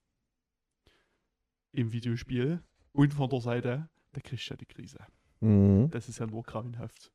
[1.71, 4.99] im Videospiel und von der Seite, da kriegst du ja die Krise.
[5.39, 5.89] Mhm.
[5.91, 7.11] Das ist ja nur grauenhaft.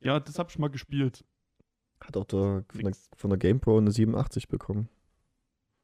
[0.00, 1.24] Ja, das hab ich mal gespielt.
[2.00, 4.88] Hat auch der, von, der, von der GamePro eine 87 bekommen.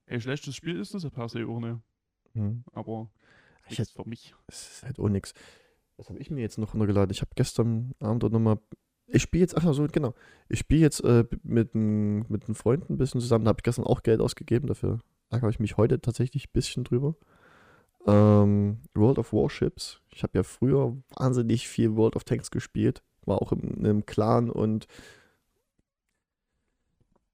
[0.07, 1.83] Ey, schlechtes Spiel ist das ja per se ohne.
[2.35, 2.65] Mhm.
[2.73, 3.11] Aber
[3.69, 4.35] Ich nichts für mich.
[4.47, 5.35] Es ist halt auch nix.
[5.97, 7.11] Was habe ich mir jetzt noch runtergeladen?
[7.11, 8.59] Ich habe gestern Abend auch nochmal.
[9.07, 10.15] Ich spiele jetzt, ach so, genau.
[10.49, 12.25] Ich spiele jetzt äh, mit, einem
[12.55, 13.45] Freund ein bisschen zusammen.
[13.45, 14.67] Da habe ich gestern auch Geld ausgegeben.
[14.67, 17.15] Dafür ärgere ich mich heute tatsächlich ein bisschen drüber.
[18.09, 20.01] Ähm, World of Warships.
[20.11, 23.03] Ich habe ja früher wahnsinnig viel World of Tanks gespielt.
[23.27, 24.87] War auch in einem Clan und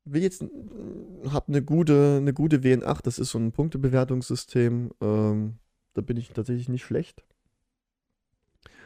[0.04, 3.02] will jetzt habe eine gute eine gute WN8.
[3.04, 4.90] Das ist so ein Punktebewertungssystem.
[5.00, 5.58] Ähm,
[5.94, 7.22] da bin ich tatsächlich nicht schlecht.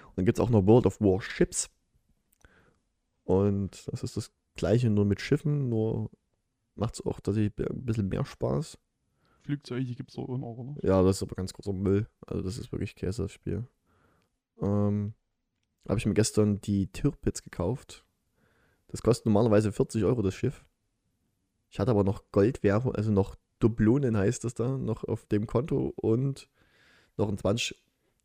[0.08, 1.70] Und dann gibt es auch noch World of Warships.
[3.24, 6.10] Und das ist das gleiche nur mit Schiffen, nur
[6.74, 8.78] macht es auch tatsächlich ein bisschen mehr Spaß.
[9.48, 10.74] Flugzeuge gibt es auch immer, oder?
[10.86, 12.06] Ja, das ist aber ganz großer Müll.
[12.26, 13.66] Also das ist wirklich Käse, das Spiel.
[14.60, 15.14] Ähm,
[15.88, 18.04] habe ich mir gestern die Tirpitz gekauft.
[18.88, 20.66] Das kostet normalerweise 40 Euro das Schiff.
[21.70, 25.94] Ich hatte aber noch Goldwährung, also noch Dublonen heißt das da, noch auf dem Konto
[25.96, 26.50] und
[27.16, 27.74] noch ein 20.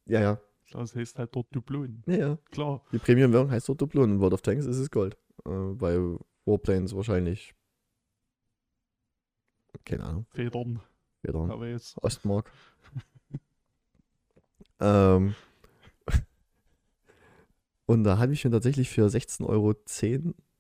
[0.06, 0.42] Ja, ja.
[0.74, 2.04] Das heißt halt dort Dublonen.
[2.06, 2.38] Ja, ja.
[2.52, 2.84] Klar.
[2.92, 4.16] Die Premium-Währung heißt dort Dublonen.
[4.16, 5.16] In World of Tanks ist es Gold.
[5.46, 5.98] Äh, bei
[6.44, 7.56] Warplanes wahrscheinlich.
[9.86, 10.26] Keine Ahnung.
[10.32, 10.82] Federn.
[11.24, 11.98] Wieder Aber jetzt.
[12.04, 12.52] Ostmark.
[14.80, 15.36] ähm.
[17.86, 19.74] Und da habe ich mir tatsächlich für 16,10 Euro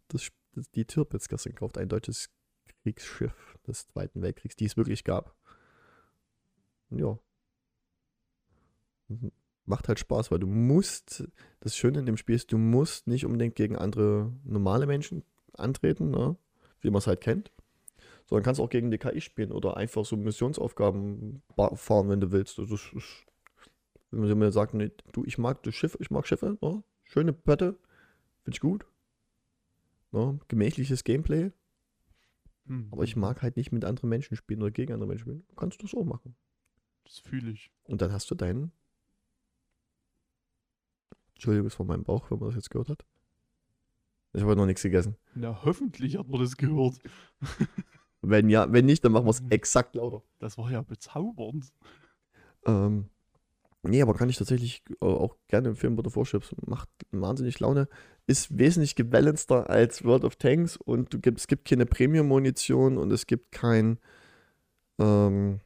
[0.08, 1.78] das, das, die Tirpitz gestern gekauft.
[1.78, 2.30] Ein deutsches
[2.82, 5.36] Kriegsschiff des Zweiten Weltkriegs, die es wirklich gab.
[6.90, 7.18] Ja.
[9.08, 9.32] Mhm.
[9.66, 11.24] Macht halt Spaß, weil du musst,
[11.62, 15.24] das Schöne in dem Spiel ist, du musst nicht unbedingt gegen andere normale Menschen
[15.54, 16.36] antreten, ne?
[16.82, 17.52] wie man es halt kennt,
[18.34, 21.44] sondern kannst auch gegen die KI spielen oder einfach so Missionsaufgaben
[21.76, 22.58] fahren, wenn du willst.
[22.58, 23.28] Also, das ist,
[24.10, 26.84] wenn man mir sagt, nee, du, ich mag das Schiff, ich mag Schiffe, ne?
[27.04, 27.78] schöne Pötte,
[28.42, 28.88] finde ich gut.
[30.10, 30.40] Ne?
[30.48, 31.52] Gemächliches Gameplay,
[32.66, 32.88] Hm.
[32.90, 35.46] aber ich mag halt nicht mit anderen Menschen spielen oder gegen andere Menschen spielen.
[35.56, 36.36] Kannst du auch machen.
[37.04, 37.72] Das fühle ich.
[37.84, 38.72] Und dann hast du deinen.
[41.36, 43.06] Entschuldigung, es war mein Bauch, wenn man das jetzt gehört hat.
[44.34, 45.18] Ich habe noch nichts gegessen.
[45.36, 47.00] Na, hoffentlich hat man das gehört.
[48.26, 49.52] Wenn ja, wenn nicht, dann machen wir es Mhm.
[49.52, 50.24] exakt lauter.
[50.40, 51.72] Das war ja bezaubernd.
[52.66, 53.10] Ähm,
[53.84, 56.56] nee, aber kann ich tatsächlich äh, auch gerne empfehlen, Butter Warships.
[56.66, 57.88] Macht wahnsinnig Laune.
[58.26, 63.28] ist wesentlich gebalanceder als World of Tanks und gibt, es gibt keine Premium-Munition und es
[63.28, 64.00] gibt kein.
[65.00, 65.60] Ähm,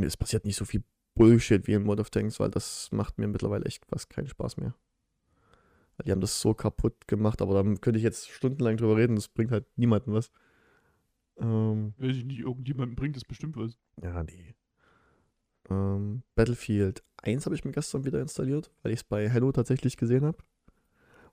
[0.00, 0.82] es passiert nicht so viel
[1.14, 4.56] Bullshit wie in World of Tanks, weil das macht mir mittlerweile echt fast keinen Spaß
[4.56, 4.74] mehr.
[6.06, 9.28] Die haben das so kaputt gemacht, aber da könnte ich jetzt stundenlang drüber reden, das
[9.28, 10.30] bringt halt niemandem was.
[11.40, 13.76] Ähm, Weiß ich nicht, irgendjemandem bringt das bestimmt was.
[14.02, 14.54] ja, nee.
[15.68, 19.96] Ähm, Battlefield 1 habe ich mir gestern wieder installiert, weil ich es bei Hello tatsächlich
[19.96, 20.38] gesehen habe.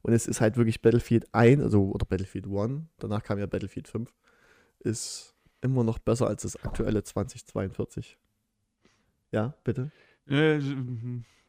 [0.01, 3.87] Und es ist halt wirklich Battlefield 1, also oder Battlefield 1, danach kam ja Battlefield
[3.87, 4.13] 5,
[4.79, 8.17] ist immer noch besser als das aktuelle 2042.
[9.31, 9.91] Ja, bitte?
[10.27, 10.59] Äh,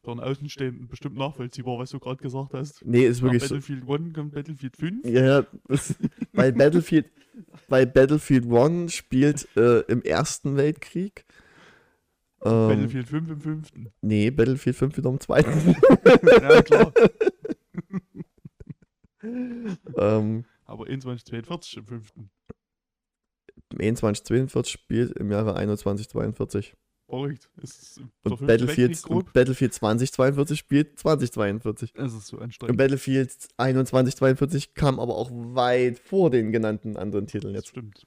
[0.09, 2.83] für einen Außenstehenden bestimmt nachvollziehbar, was du gerade gesagt hast.
[2.85, 3.57] Nee, ist Nach wirklich so.
[3.57, 5.07] Battlefield 1 kommt Battlefield 5.
[5.07, 5.47] Ja, ja,
[6.33, 7.11] bei Battlefield,
[7.69, 11.27] bei Battlefield 1 spielt äh, im Ersten Weltkrieg.
[12.43, 13.73] Ähm, Battlefield 5 im 5.
[14.01, 15.77] nee, Battlefield 5 wieder im Zweiten.
[16.41, 16.93] ja, klar.
[19.99, 22.13] ähm, Aber 2142 im 5.
[23.73, 26.75] 2142 spielt im Jahre 2142.
[27.09, 27.49] Verrückt.
[27.63, 31.95] Es Und Battlefield, und Battlefield 2042 spielt 2042.
[31.95, 32.77] Es ist so Und anstrengend.
[32.77, 37.71] Battlefield 2142 kam aber auch weit vor den genannten anderen Titeln Das jetzt.
[37.71, 38.07] stimmt.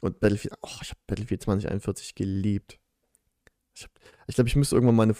[0.00, 2.78] Und Battlefield, oh, ich habe Battlefield 2041 geliebt.
[3.74, 3.94] Ich glaube,
[4.26, 5.14] ich, glaub, ich müsste irgendwann mal, eine,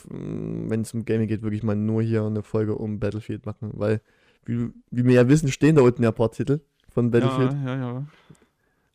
[0.70, 4.00] wenn es um Gaming geht, wirklich mal nur hier eine Folge um Battlefield machen, weil,
[4.46, 7.52] wie, wie wir ja wissen, stehen da unten ja ein paar Titel von Battlefield.
[7.52, 8.06] Ja, ja, ja.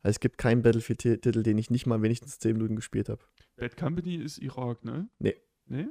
[0.01, 3.21] Also es gibt keinen Battlefield-Titel, den ich nicht mal wenigstens 10 Minuten gespielt habe.
[3.57, 5.09] Bad Company ist Irak, ne?
[5.19, 5.35] Nee.
[5.67, 5.87] Nee?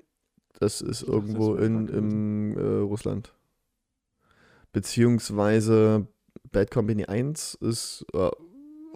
[0.58, 3.34] Das ist dachte, irgendwo das in, im äh, Russland.
[4.72, 6.06] Beziehungsweise
[6.52, 8.30] Bad Company 1 ist äh,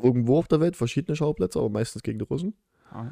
[0.03, 2.55] irgendwo auf der Welt, verschiedene Schauplätze, aber meistens gegen die Russen.
[2.91, 3.11] Ah,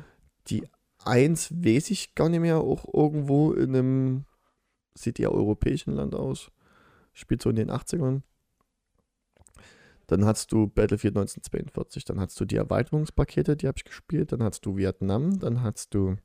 [1.04, 4.24] 1 weiß ich gar nicht mehr, auch irgendwo in einem,
[4.94, 6.50] sieht ja europäischen Land aus.
[7.12, 8.22] Spielt so in den 80ern.
[10.06, 14.42] Dann hast du Battlefield 1942, dann hast du die Erweiterungspakete, die habe ich gespielt, dann
[14.42, 16.16] hast du Vietnam, dann hast du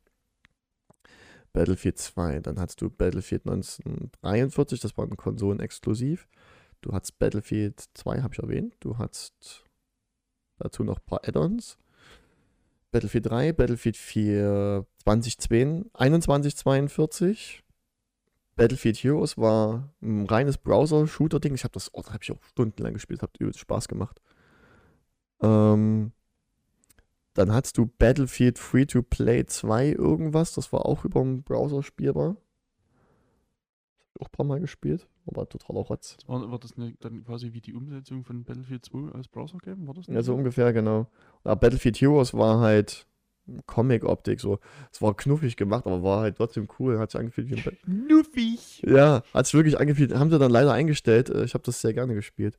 [1.53, 6.27] Battlefield 2, dann hast du Battlefield 1943, das war ein Konsolen-exklusiv.
[6.81, 8.75] Du hast Battlefield 2, habe ich erwähnt.
[8.79, 9.65] Du hast
[10.57, 11.77] dazu noch ein paar Add-ons.
[12.91, 17.63] Battlefield 3, Battlefield 4 2010, 2142.
[18.55, 21.55] Battlefield Heroes war ein reines Browser-Shooter-Ding.
[21.55, 24.21] Ich habe das, oh, da habe ich auch stundenlang gespielt, hat übelst Spaß gemacht.
[25.41, 26.11] Ähm,
[27.33, 32.29] dann hast du Battlefield Free-to-Play 2 irgendwas, das war auch über den Browser spielbar.
[32.29, 32.37] Hab
[34.15, 36.17] ich auch ein paar Mal gespielt, aber totaler Rotz.
[36.27, 39.87] war, war das ne, dann quasi wie die Umsetzung von Battlefield 2 als Browser-Game?
[39.87, 41.07] War das nicht Ja, so ungefähr, genau.
[41.43, 43.07] Aber Battlefield Heroes war halt
[43.65, 44.59] Comic-Optik, so.
[44.91, 46.99] Es war knuffig gemacht, aber war halt trotzdem cool.
[46.99, 48.81] Hat sich angefühlt wie ein Ba- Knuffig!
[48.85, 50.13] Ja, hat sich wirklich angefühlt.
[50.15, 51.29] Haben sie dann leider eingestellt.
[51.29, 52.57] Äh, Ich habe das sehr gerne gespielt.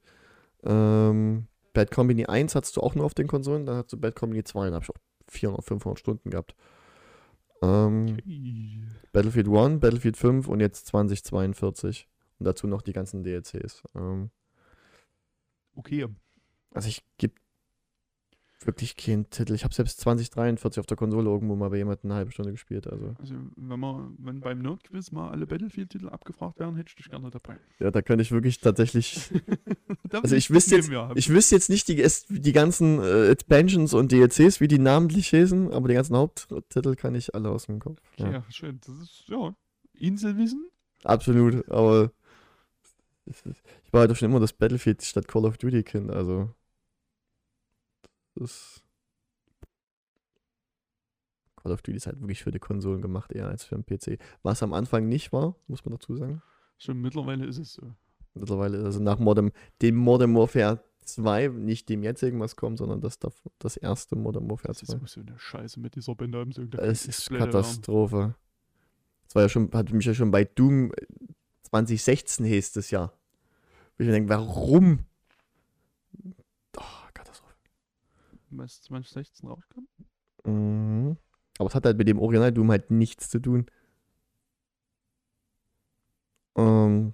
[0.64, 4.14] Ähm, Bad Company 1 hattest du auch nur auf den Konsolen, dann hast du Bad
[4.14, 4.96] Company 2, da habe ich auch
[5.28, 6.54] 400, 500 Stunden gehabt.
[7.62, 8.82] Ähm, Ui.
[9.12, 12.08] Battlefield 1, Battlefield 5 und jetzt 2042.
[12.38, 13.82] Und dazu noch die ganzen DLCs.
[13.96, 14.30] Ähm,
[15.74, 16.06] Okay.
[16.74, 17.34] also ich gebe
[18.66, 19.54] wirklich keinen Titel.
[19.54, 22.86] Ich habe selbst 2043 auf der Konsole irgendwo mal bei jemandem eine halbe Stunde gespielt.
[22.86, 27.10] Also Also, wenn man wenn beim Nerdquiz mal alle Battlefield-Titel abgefragt werden, hätte ich dich
[27.10, 27.56] gerne dabei.
[27.80, 29.30] ja, da könnte ich wirklich tatsächlich.
[30.10, 34.60] Also ich wüsste jetzt, ich wüsste jetzt nicht die, die ganzen äh, Expansions und DLCs,
[34.60, 37.98] wie die namentlich hießen, aber die ganzen Haupttitel kann ich alle aus dem Kopf.
[38.18, 38.30] ja.
[38.30, 38.44] Ja.
[38.50, 38.78] schön.
[38.86, 39.54] Das ist, ja,
[39.98, 40.66] Inselwissen.
[41.04, 42.12] Absolut, aber
[43.24, 43.36] ich
[43.90, 46.50] war halt auch schon immer das Battlefield statt Call of Duty Kind, also
[48.34, 48.82] das
[51.56, 54.20] Call of Duty ist halt wirklich für die Konsolen gemacht, eher als für den PC.
[54.42, 56.42] Was am Anfang nicht war, muss man dazu sagen.
[56.78, 57.94] Schon mittlerweile ist es so.
[58.34, 63.18] Mittlerweile, also nach Modern, dem Modern Warfare 2, nicht dem jetzigen, was kommt, sondern das,
[63.58, 64.96] das erste Modern Warfare Das 2.
[65.04, 66.72] ist so eine Scheiße mit dieser Benamsung.
[66.72, 68.34] Es ist Katastrophe.
[69.24, 70.92] Das war ja schon, hat mich ja schon bei Doom
[71.64, 73.12] 2016 hieß das ja.
[73.98, 75.06] Ich denke, warum?
[76.76, 76.82] Oh,
[77.14, 77.54] Katastrophe.
[78.52, 79.86] Was 2016 rauskam?
[80.44, 81.16] Mhm.
[81.58, 83.66] Aber es hat halt mit dem Original Doom halt nichts zu tun.
[86.56, 87.12] Ähm,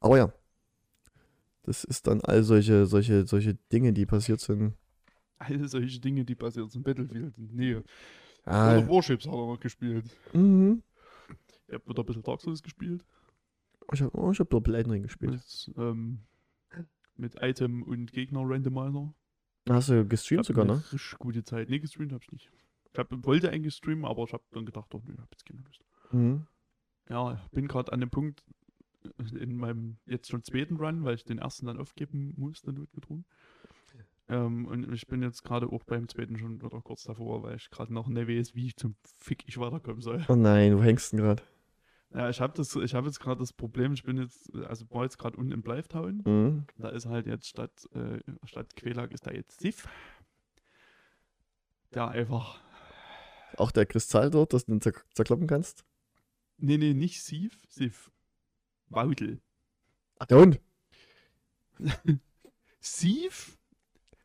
[0.00, 0.32] aber ja.
[1.62, 4.74] Das ist dann all solche, solche, solche Dinge, die passiert sind.
[5.38, 6.84] All solche Dinge, die passiert sind.
[6.84, 7.34] Battlefield.
[7.36, 7.82] Nee.
[8.44, 10.04] Ah, Oder Warships hat er noch gespielt.
[10.32, 10.82] mhm.
[11.66, 13.04] Ich hab wieder ein bisschen Dark Souls gespielt.
[13.92, 15.32] Ich habe oh, ich hab Double Ring gespielt.
[15.32, 16.20] Mit, ähm,
[17.16, 19.12] mit Item und Gegner Randomizer.
[19.68, 20.82] Hast du gestreamt sogar, eine ne?
[20.92, 21.68] Richtig gute Zeit.
[21.68, 22.50] Nee, gestreamt hab ich nicht.
[22.92, 25.60] Ich hab, wollte eigentlich streamen, aber ich hab dann gedacht, doch, nö, hab jetzt keine
[25.62, 25.84] Lust.
[26.12, 26.46] Mhm.
[27.08, 28.42] Ja, bin gerade an dem Punkt,
[29.38, 33.24] in meinem jetzt schon zweiten Run, weil ich den ersten dann aufgeben musste, notgedrungen.
[34.28, 37.70] Ähm, und ich bin jetzt gerade auch beim zweiten schon wieder kurz davor, weil ich
[37.70, 40.24] gerade noch nicht weiß, wie ich zum Fick ich weiterkommen soll.
[40.28, 41.42] Oh nein, wo hängst du denn gerade?
[42.14, 45.02] Ja, ich habe das, ich habe jetzt gerade das Problem, ich bin jetzt, also war
[45.02, 46.22] jetzt gerade unten im Bleiftown.
[46.24, 46.66] Mhm.
[46.78, 49.86] Da ist halt jetzt statt, äh, statt Quelag ist da jetzt Sif.
[51.94, 52.60] Der einfach.
[53.56, 55.84] Auch der Kristall dort, dass du zer zerkloppen kannst?
[56.58, 58.10] Nee, nee, nicht Sif, Sif.
[58.88, 59.40] Waudel.
[60.18, 60.60] Ach, der Hund.
[62.80, 63.58] Sif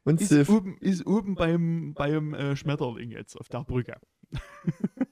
[0.03, 0.49] Und ist Sif.
[0.49, 3.99] oben, ist oben beim, beim äh, Schmetterling jetzt auf der Brücke.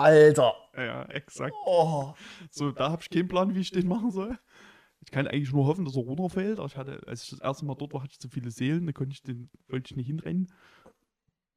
[0.00, 0.54] Alter.
[0.76, 1.54] Ja, Ja, exakt.
[1.66, 2.14] Oh.
[2.50, 4.38] So, da habe ich keinen Plan, wie ich den machen soll.
[5.02, 6.58] Ich kann eigentlich nur hoffen, dass er runterfällt.
[6.58, 8.86] Aber ich hatte, als ich das erste Mal dort war, hatte ich zu viele Seelen,
[8.86, 10.52] da konnte ich den, wollte ich nicht hinrennen.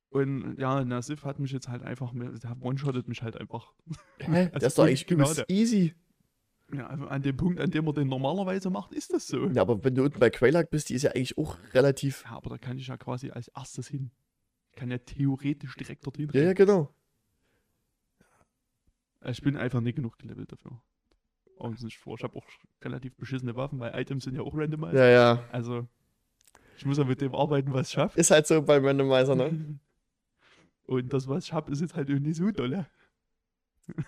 [0.10, 3.74] Und ja, der Sif hat mich jetzt halt einfach, der one-shottet mich halt einfach.
[4.20, 4.49] Hä?
[4.53, 5.95] Also Das ist doch eigentlich genau easy.
[6.72, 9.48] Ja, also an dem Punkt, an dem er den normalerweise macht, ist das so.
[9.48, 12.24] Ja, aber wenn du unten bei Quailag bist, die ist ja eigentlich auch relativ.
[12.26, 14.11] Ja, aber da kann ich ja quasi als erstes hin.
[14.72, 16.94] Ich kann ja theoretisch direkt dorthin Ja, ja, genau.
[19.26, 20.82] Ich bin einfach nicht genug gelevelt dafür.
[21.56, 22.16] Und nicht vor.
[22.18, 22.45] Ich habe auch
[22.82, 24.95] relativ beschissene Waffen, weil Items sind ja auch randomized.
[24.95, 25.44] Ja, ja.
[25.52, 25.88] Also,
[26.78, 28.20] ich muss ja mit dem arbeiten, was ich schaffe.
[28.20, 29.80] Ist halt so beim Randomizer, ne?
[30.86, 32.88] Und das, was ich habe, ist jetzt halt irgendwie so dolle.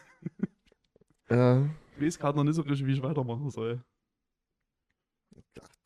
[1.30, 1.68] Ja.
[1.98, 3.84] Ich weiß gerade noch nicht so richtig, wie ich weitermachen soll.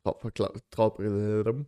[0.03, 1.65] Traub, glaub, äh,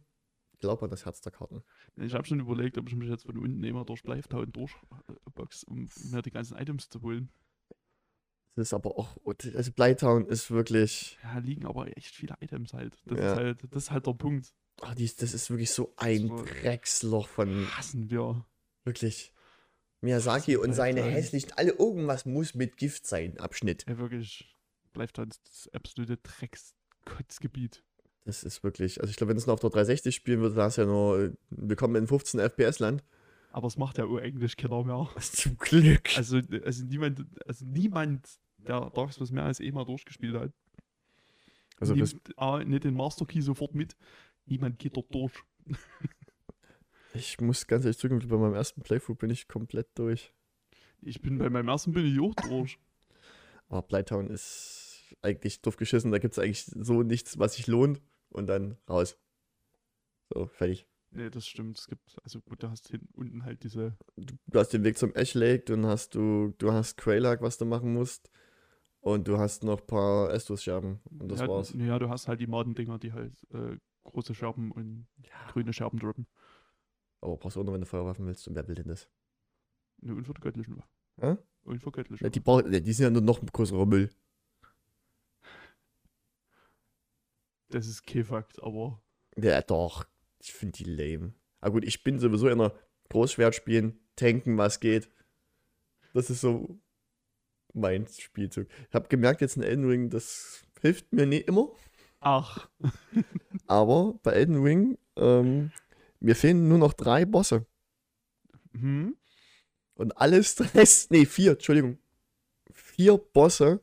[0.59, 1.63] glaub an das Herz der Karten.
[1.97, 5.87] Ich habe schon überlegt, ob ich mich jetzt von unten immer durch Bleiftown durchbox, um
[6.11, 7.29] mir die ganzen Items zu holen.
[8.55, 9.15] Das ist aber auch.
[9.55, 11.17] Also Blytown ist wirklich.
[11.23, 12.97] Ja, liegen aber echt viele Items halt.
[13.05, 13.31] Das, Ja.
[13.31, 14.53] ist, halt das ist halt der Punkt.
[14.81, 16.43] Ach, die, ist- das ist wirklich so ein So.
[16.43, 17.67] Drecksloch von.
[17.77, 18.45] Hassen wir.
[18.83, 19.31] Wirklich.
[20.01, 21.51] Miyazaki und seine hässlichen.
[21.55, 23.37] Alle irgendwas muss mit Gift sein.
[23.39, 23.85] Abschnitt.
[23.87, 24.53] Ja, wirklich.
[24.93, 27.83] Bleiftown ist das absolute Dreckskotzgebiet.
[28.25, 28.99] Das ist wirklich.
[29.01, 30.87] Also ich glaube, wenn es noch auf der 360 spielen würde, da hast du ja
[30.87, 31.19] nur.
[31.19, 33.03] äh, Willkommen in 15 FPS-Land.
[33.51, 35.09] Aber es macht ja auch eigentlich keiner mehr.
[35.19, 36.17] Zum Glück.
[36.17, 40.53] Also, also niemand, also niemand, der Dark Souls mehr als einmal durchgespielt hat,
[41.79, 43.95] Also nimmt A, nicht den Master Key sofort mit.
[44.45, 45.33] Niemand geht dort durch.
[47.13, 50.33] ich muss ganz ehrlich zugeben, bei meinem ersten Playthrough bin ich komplett durch.
[51.01, 52.77] Ich bin bei meinem ersten bin ich auch durch.
[53.67, 56.11] Aber Blytown ist eigentlich drauf geschissen.
[56.11, 58.01] Da gibt es eigentlich so nichts, was sich lohnt.
[58.29, 59.17] Und dann raus.
[60.29, 60.87] So, fertig.
[61.11, 61.77] Nee, das stimmt.
[61.77, 63.97] Es gibt, also gut, da hast du hinten unten halt diese.
[64.15, 67.65] Du, hast den Weg zum Ash Lake, dann hast du, du hast Quailag, was du
[67.65, 68.29] machen musst.
[68.99, 70.99] Und du hast noch ein paar Estus-Scherben.
[71.09, 71.73] Und das ja, war's.
[71.73, 75.07] Ja, du hast halt die Madendinger, die halt äh, große Scherben und
[75.47, 76.27] grüne Scherben droppen.
[77.19, 78.47] Aber brauchst du auch noch, wenn du Feuerwaffen willst.
[78.47, 79.09] Und wer will denn das?
[80.03, 80.89] Eine unvergöttlichen Waffe.
[81.19, 81.37] Hä?
[81.63, 84.09] Unvergöttliche Ja, die, brauch, ja, die sind ja nur noch ein größerer Müll.
[87.69, 89.01] Das ist kein Fakt, aber
[89.37, 90.05] Ja, doch.
[90.41, 91.33] Ich finde die lame.
[91.59, 92.73] Aber gut, ich bin sowieso in einer
[93.09, 95.09] Großschwert spielen, tanken, was geht.
[96.13, 96.79] Das ist so
[97.73, 98.67] mein Spielzug.
[98.89, 101.69] Ich habe gemerkt, jetzt in Elden Ring, das hilft mir nicht immer.
[102.19, 102.69] ach,
[103.67, 105.71] Aber bei Elden Ring, ähm,
[106.19, 107.65] mir fehlen nur noch drei Bosse.
[108.73, 109.15] hm?
[109.95, 111.09] Und alles Stress.
[111.09, 111.97] Nee, vier, Entschuldigung.
[112.73, 113.81] Vier Bosse.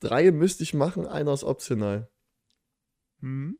[0.00, 2.08] Drei müsste ich machen, einer ist optional.
[3.20, 3.58] Hm?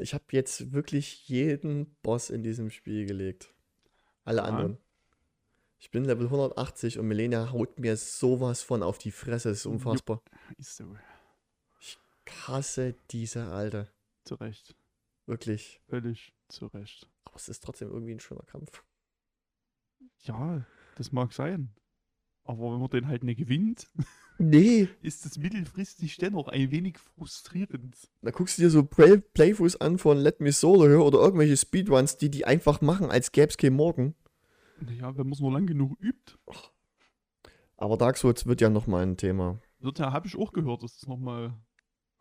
[0.00, 3.54] Ich habe jetzt wirklich jeden Boss in diesem Spiel gelegt.
[4.24, 4.78] Alle anderen.
[5.78, 9.48] Ich bin Level 180 und Melena haut mir sowas von auf die Fresse.
[9.48, 10.22] Das ist unfassbar.
[10.58, 10.96] Ist so.
[11.80, 11.98] Ich
[12.46, 13.90] hasse diese Alte.
[14.24, 14.76] Zu Recht.
[15.26, 15.80] Wirklich.
[15.88, 17.08] Völlig zu Recht.
[17.24, 18.84] Aber es ist trotzdem irgendwie ein schöner Kampf.
[20.18, 20.66] Ja,
[20.96, 21.70] das mag sein.
[22.44, 23.88] Aber wenn man den halt nicht gewinnt,
[24.40, 24.88] Nee.
[25.02, 27.94] ist es mittelfristig dennoch ein wenig frustrierend.
[28.22, 31.56] Da guckst du dir so Play Playthroughs an von Let Me Solo Her oder irgendwelche
[31.56, 34.14] Speedruns, die die einfach machen, als gäbe es kein Morgen.
[34.80, 36.36] Naja, wenn man es nur lang genug übt.
[37.76, 39.60] Aber Dark Souls wird ja nochmal ein Thema.
[39.78, 41.54] Wird ja, habe ich auch gehört, dass es nochmal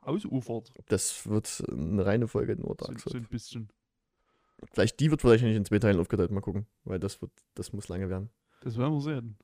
[0.01, 0.71] ausufert.
[0.87, 3.23] Das wird eine reine Folge nur So, Dark so Souls.
[3.23, 3.69] ein bisschen.
[4.73, 6.67] Vielleicht die wird vielleicht nicht in zwei Teilen aufgeteilt, mal gucken.
[6.83, 8.29] Weil das wird, das muss lange werden.
[8.61, 9.37] Das werden wir sehen.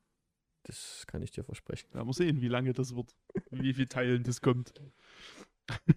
[0.68, 1.88] Das kann ich dir versprechen.
[1.94, 3.16] Werden wir sehen, wie lange das wird.
[3.52, 4.74] Wie viel Teilen das kommt.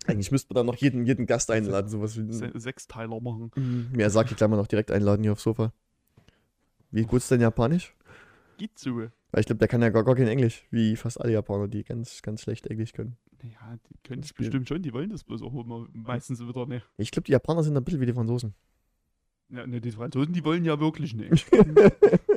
[0.06, 2.30] Eigentlich müsste man da noch jeden, jeden Gast einladen, sowas wie.
[2.32, 3.50] Se Sechsteiler machen.
[3.54, 3.88] Mhm.
[3.92, 5.72] Mehr sagt die Klammer noch direkt einladen hier aufs Sofa.
[6.90, 7.94] Wie gut ist denn Japanisch?
[8.58, 8.96] Geht so.
[8.96, 11.84] Weil ich glaube, der kann ja gar, gar kein Englisch, wie fast alle Japaner, die
[11.84, 13.16] ganz, ganz schlecht Englisch können.
[13.42, 14.46] Ja, die können es Spiel.
[14.46, 16.86] bestimmt schon, die wollen das bloß auch immer meistens wieder nicht.
[16.96, 18.54] Ich glaube, die Japaner sind ein bisschen wie die Franzosen.
[19.50, 21.46] Ja, ne, die Franzosen, die wollen ja wirklich nicht.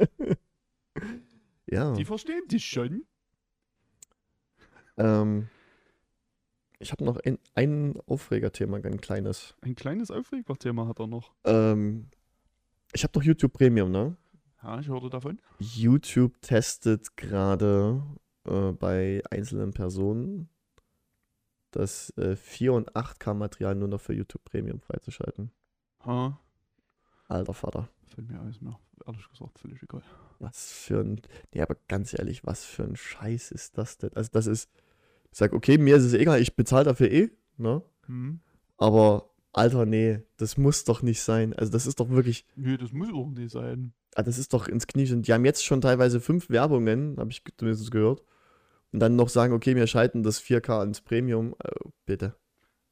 [1.72, 1.94] ja.
[1.94, 3.06] Die verstehen dich schon.
[4.98, 5.48] Ähm,
[6.80, 9.56] ich habe noch ein, ein Aufregerthema, ein kleines.
[9.62, 11.34] Ein kleines Aufregerthema hat er noch.
[11.44, 12.08] Ähm,
[12.94, 14.18] ich habe doch YouTube Premium, ne?
[14.64, 15.40] Ja, ich hörte davon.
[15.60, 18.04] YouTube testet gerade
[18.46, 20.50] äh, bei einzelnen Personen
[21.72, 25.52] das äh, 4 und 8K Material nur noch für YouTube Premium freizuschalten.
[26.06, 26.40] Ha,
[27.28, 27.90] Alter Vater.
[28.14, 28.78] fällt mir alles mehr.
[29.06, 30.04] Ehrlich gesagt, völlig egal.
[30.40, 31.22] Was für ein.
[31.54, 34.12] Nee, aber ganz ehrlich, was für ein Scheiß ist das denn?
[34.14, 34.70] Also, das ist.
[35.32, 37.82] Ich sag, okay, mir ist es egal, ich bezahle dafür eh, ne?
[38.08, 38.42] Hm.
[38.78, 41.54] Aber, Alter, nee, das muss doch nicht sein.
[41.54, 42.46] Also, das ist doch wirklich.
[42.56, 43.94] Nö, das muss doch nicht sein.
[44.16, 45.12] Ah, das ist doch ins Knie.
[45.12, 48.24] Und die haben jetzt schon teilweise fünf Werbungen, habe ich zumindest gehört.
[48.92, 51.56] Und dann noch sagen, okay, wir schalten das 4K ins Premium.
[51.64, 51.72] Äh,
[52.06, 52.36] bitte.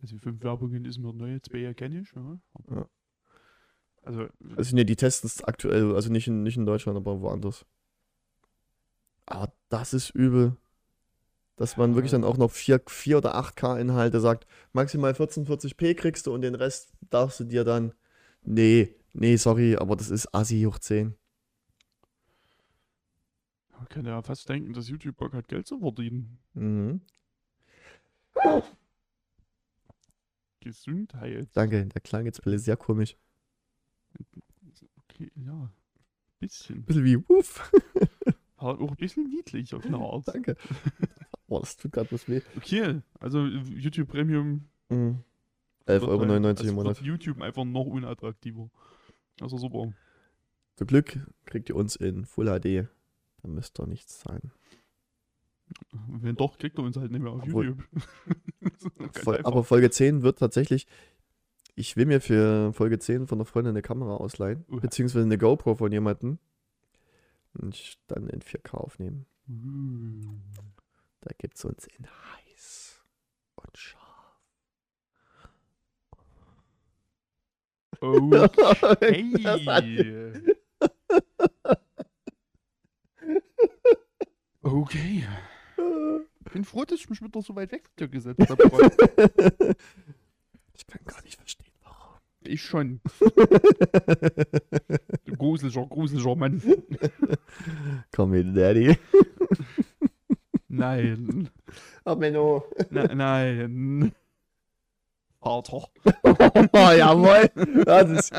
[0.01, 2.39] Also fünf Werbungen ist mir neu, zwei kenne ich, ja.
[2.69, 2.89] Ja.
[4.03, 7.65] Also, Also, nee, die testen es aktuell, also nicht in, nicht in Deutschland, aber woanders.
[9.25, 10.55] Aber das ist übel.
[11.57, 11.95] Dass man Ja.
[11.97, 16.41] wirklich dann auch noch 4, 4 oder 8K Inhalte sagt, maximal 1440p kriegst du und
[16.41, 17.93] den Rest darfst du dir dann.
[18.43, 21.15] Nee, nee, sorry, aber das ist Assi hoch 10.
[23.77, 26.37] man kann ja fast denken, dass YouTube Bock hat, Geld zu verdienen.
[26.53, 27.01] Mhm.
[30.61, 31.47] Gesundheit.
[31.53, 33.15] Danke, der klang jetzt sehr komisch.
[35.09, 35.69] Okay, ja.
[36.39, 36.83] Bisschen.
[36.83, 37.71] Bisschen wie, uff.
[38.57, 40.27] War auch ein bisschen niedlich auf eine Art.
[40.27, 40.55] Danke.
[41.47, 42.41] Boah, das tut gerade was weh.
[42.55, 44.65] Okay, also YouTube Premium.
[44.89, 45.19] Mhm.
[45.85, 47.01] wird 11,99 Euro im also Monat.
[47.01, 48.69] YouTube einfach noch unattraktiver.
[49.41, 49.91] Also super.
[50.75, 52.87] Zum Glück kriegt ihr uns in Full HD.
[53.41, 54.51] Da müsst ihr nichts zahlen.
[56.07, 57.85] Wenn doch, kriegt er uns halt nicht mehr auf Obwohl- YouTube.
[59.45, 60.87] Aber Folge 10 wird tatsächlich.
[61.79, 64.65] Ich will mir für Folge 10 von einer Freundin eine Kamera ausleihen.
[64.69, 64.81] Uh.
[64.81, 66.37] Beziehungsweise eine GoPro von jemandem.
[67.53, 69.25] Und dann in 4K aufnehmen.
[69.47, 70.41] Uh.
[71.21, 73.01] Da gibt es uns in heiß
[73.55, 74.41] und scharf.
[78.01, 79.33] Okay.
[84.61, 85.27] okay.
[86.45, 89.75] Ich bin froh, dass ich mich wieder so weit weg von dir gesetzt habe.
[90.79, 91.48] Ich kann gar nicht verstehen.
[92.49, 92.99] Ich schon.
[95.25, 96.61] Du gruseliger, gruseliger Mann.
[98.11, 98.97] Komm mit, Daddy.
[100.67, 101.49] Nein.
[102.05, 102.63] Oh, Menno.
[102.89, 104.11] Ne- nein.
[105.39, 105.87] Vater.
[106.23, 107.49] Oh, jawohl.
[107.85, 108.33] Das ist,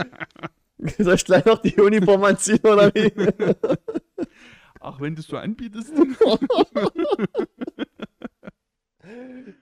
[0.99, 3.13] soll ich gleich noch die Uniform anziehen, oder wie?
[4.81, 5.93] Ach, wenn du es so anbietest.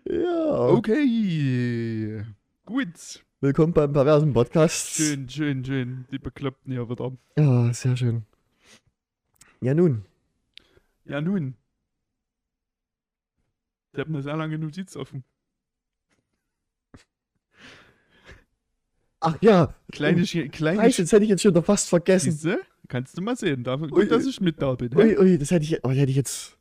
[0.07, 0.59] ja.
[0.69, 2.25] Okay.
[2.65, 3.23] Gut.
[3.41, 4.89] Willkommen beim perversen Podcast.
[4.97, 6.07] Schön, schön, schön.
[6.11, 7.13] Die Bekloppten hier wieder.
[7.37, 8.25] Ja, sehr schön.
[9.61, 10.05] Ja, nun.
[11.05, 11.55] Ja, nun.
[13.93, 15.23] Ich habe eine sehr lange Notiz offen.
[19.21, 19.75] Ach ja.
[19.93, 22.33] Kleine, Sch- kleine Scheiße, das hätte ich jetzt schon fast vergessen.
[22.33, 22.61] Siehste?
[22.89, 23.63] Kannst du mal sehen.
[23.65, 24.97] Dafür, Ui, gut, dass ich mit da bin.
[24.97, 26.57] Ui, ui, das hätte ich, oh, hätte ich jetzt.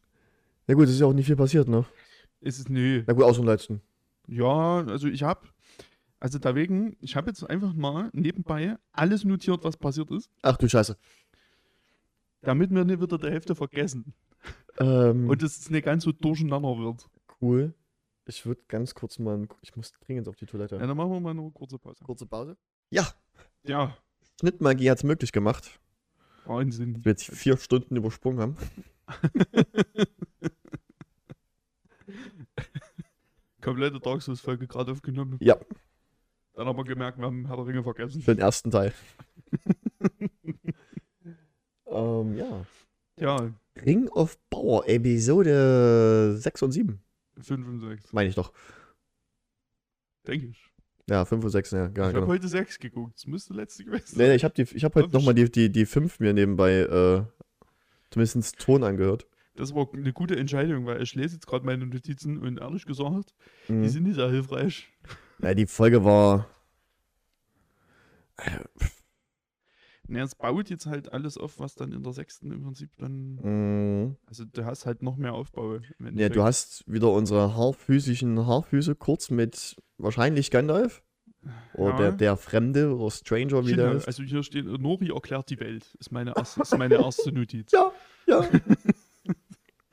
[0.68, 1.86] Na gut, es ist ja auch nicht viel passiert, ne?
[2.42, 3.04] Ist es, nö.
[3.08, 3.82] Na gut, außer dem letzten.
[4.28, 5.48] Ja, also ich habe,
[6.20, 10.68] also deswegen, ich habe jetzt einfach mal nebenbei alles notiert, was passiert ist, Ach du
[10.68, 10.98] Scheiße.
[12.42, 14.14] damit wir nicht wieder die Hälfte vergessen
[14.80, 17.10] Ähm, und es nicht ganz so durcheinander wird.
[17.42, 17.74] cool.
[18.30, 19.48] Ich würde ganz kurz mal.
[19.62, 20.76] Ich muss dringend auf die Toilette.
[20.76, 22.04] Ja, dann machen wir mal eine kurze Pause.
[22.04, 22.58] Kurze Pause.
[22.90, 23.08] Ja,
[23.64, 23.96] Ja,
[24.40, 25.80] Schnittmagie hat es möglich gemacht,
[26.46, 26.94] Wahnsinn.
[26.96, 28.58] dass wir jetzt vier Stunden übersprungen haben.
[33.62, 35.38] Komplette Dark Souls-Folge gerade aufgenommen.
[35.42, 35.58] Ja.
[36.58, 38.20] Dann haben wir gemerkt, wir haben Herr der Ringe vergessen.
[38.20, 38.92] Für den ersten Teil.
[41.86, 42.66] ähm, ja.
[43.20, 43.54] Ja,
[43.86, 47.00] Ring of Power, Episode 6 und 7.
[47.40, 48.52] 5 und 6, Meine ich doch.
[50.28, 50.74] denke ich.
[51.08, 52.28] Ja, 5 und 6, ja, ja ich habe genau.
[52.28, 53.14] heute 6 geguckt.
[53.18, 54.18] Das müsste letzte gewesen sein.
[54.18, 57.24] Nee, nee, ich habe hab heute nochmal die, die, die 5 mir nebenbei äh,
[58.10, 59.28] zumindest Ton angehört.
[59.54, 63.36] Das war eine gute Entscheidung, weil ich lese jetzt gerade meine Notizen und ehrlich gesagt,
[63.68, 63.88] die Mhm.
[63.90, 64.92] sind nicht sehr hilfreich.
[65.42, 66.48] Ja, die Folge war.
[70.10, 73.36] Ne, es baut jetzt halt alles auf, was dann in der sechsten im Prinzip dann.
[73.42, 74.16] Mhm.
[74.26, 75.80] Also du hast halt noch mehr Aufbau.
[76.14, 81.04] Ja, du hast wieder unsere haarphysischen Haarfüße kurz mit wahrscheinlich Gandalf.
[81.74, 81.98] Oder Ja.
[81.98, 84.08] der, der Fremde oder Stranger, wie der Genau, ist.
[84.08, 85.96] also hier steht, Nori erklärt die Welt.
[86.00, 87.72] Ist meine erste, ist meine erste Notiz.
[87.72, 87.92] Ja,
[88.28, 88.42] ja.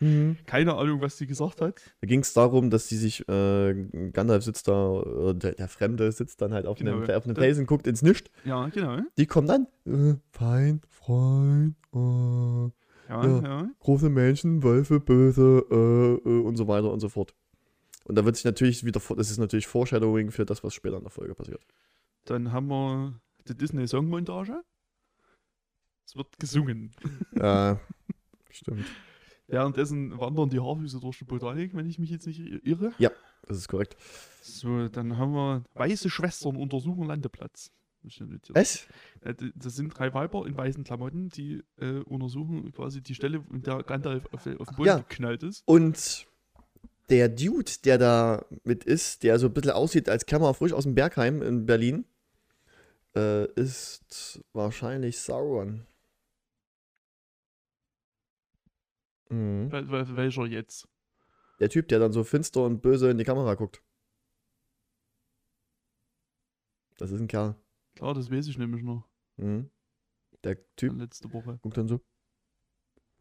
[0.00, 0.36] mhm.
[0.46, 1.80] Keine Ahnung, was sie gesagt hat.
[2.00, 3.74] Da ging es darum, dass die sich, äh,
[4.12, 6.92] Gandalf sitzt da, äh, der, der Fremde sitzt dann halt auf Genau.
[7.00, 8.30] einem, auf einem Felsen, guckt ins Nischt.
[8.44, 8.98] Ja, genau.
[9.18, 12.70] Die kommen dann, äh, fein, Freund, äh,
[13.08, 13.42] Ja, Ja.
[13.42, 13.70] ja.
[13.80, 17.34] große Menschen, Wölfe, böse äh, äh, und so weiter und so fort.
[18.04, 21.02] Und da wird sich natürlich wieder, das ist natürlich Foreshadowing für das, was später in
[21.04, 21.62] der Folge passiert.
[22.26, 24.62] Dann haben wir die Disney-Songmontage.
[26.06, 26.90] Es wird gesungen.
[27.34, 27.78] Ja,
[28.50, 28.84] stimmt.
[29.46, 32.92] Währenddessen wandern die Haarfüße durch die Botanik, wenn ich mich jetzt nicht irre.
[33.46, 33.96] Das ist korrekt.
[34.40, 37.70] So, dann haben wir weiße Schwestern untersuchen Landeplatz.
[38.50, 38.86] Was?
[39.22, 43.62] Äh, Das sind drei Weiber in weißen Klamotten, die äh, untersuchen quasi die Stelle, in
[43.62, 44.98] der Gandalf auf, auf den Boden Ja.
[44.98, 45.62] geknallt ist.
[45.66, 46.26] Und
[47.08, 50.72] der Dude, der da mit ist, der so ein bisschen aussieht, als käme er frisch
[50.72, 52.04] aus dem Bergheim in Berlin,
[53.16, 55.86] äh, ist wahrscheinlich Sauron.
[59.30, 59.70] Mhm.
[59.72, 60.88] Wel wel welcher jetzt?
[61.60, 63.82] Der Typ, der dann so finster und böse in die Kamera guckt.
[66.98, 67.54] Das ist ein Kerl.
[67.96, 69.06] Klar, das weiß ich nämlich noch.
[69.36, 69.70] Mhm.
[70.42, 71.58] Der Typ Letzte Woche.
[71.62, 72.00] guckt dann so.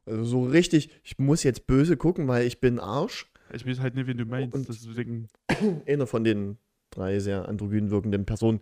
[0.05, 3.31] Also so richtig, ich muss jetzt böse gucken, weil ich bin Arsch.
[3.53, 4.55] Ich weiß halt nicht, wen du meinst.
[4.55, 5.27] Und- deswegen.
[5.87, 6.57] Einer von den
[6.89, 8.59] drei sehr androgyn wirkenden Personen.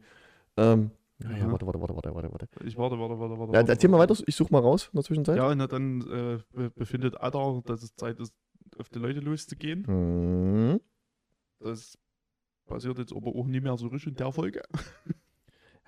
[0.57, 0.91] Ähm,
[1.23, 2.47] ja, warte, warte, warte, warte, warte, warte.
[2.65, 3.53] Ich warte, warte, warte, warte.
[3.53, 5.37] Ja, erzähl mal weiter, ich suche mal raus in der Zwischenzeit.
[5.37, 8.33] Ja, na dann äh, be- befindet Adar, dass es Zeit ist,
[8.77, 9.83] auf die Leute loszugehen.
[9.87, 10.81] Mhm.
[11.59, 11.97] Das
[12.65, 14.61] passiert jetzt aber auch nicht mehr so richtig in der Folge.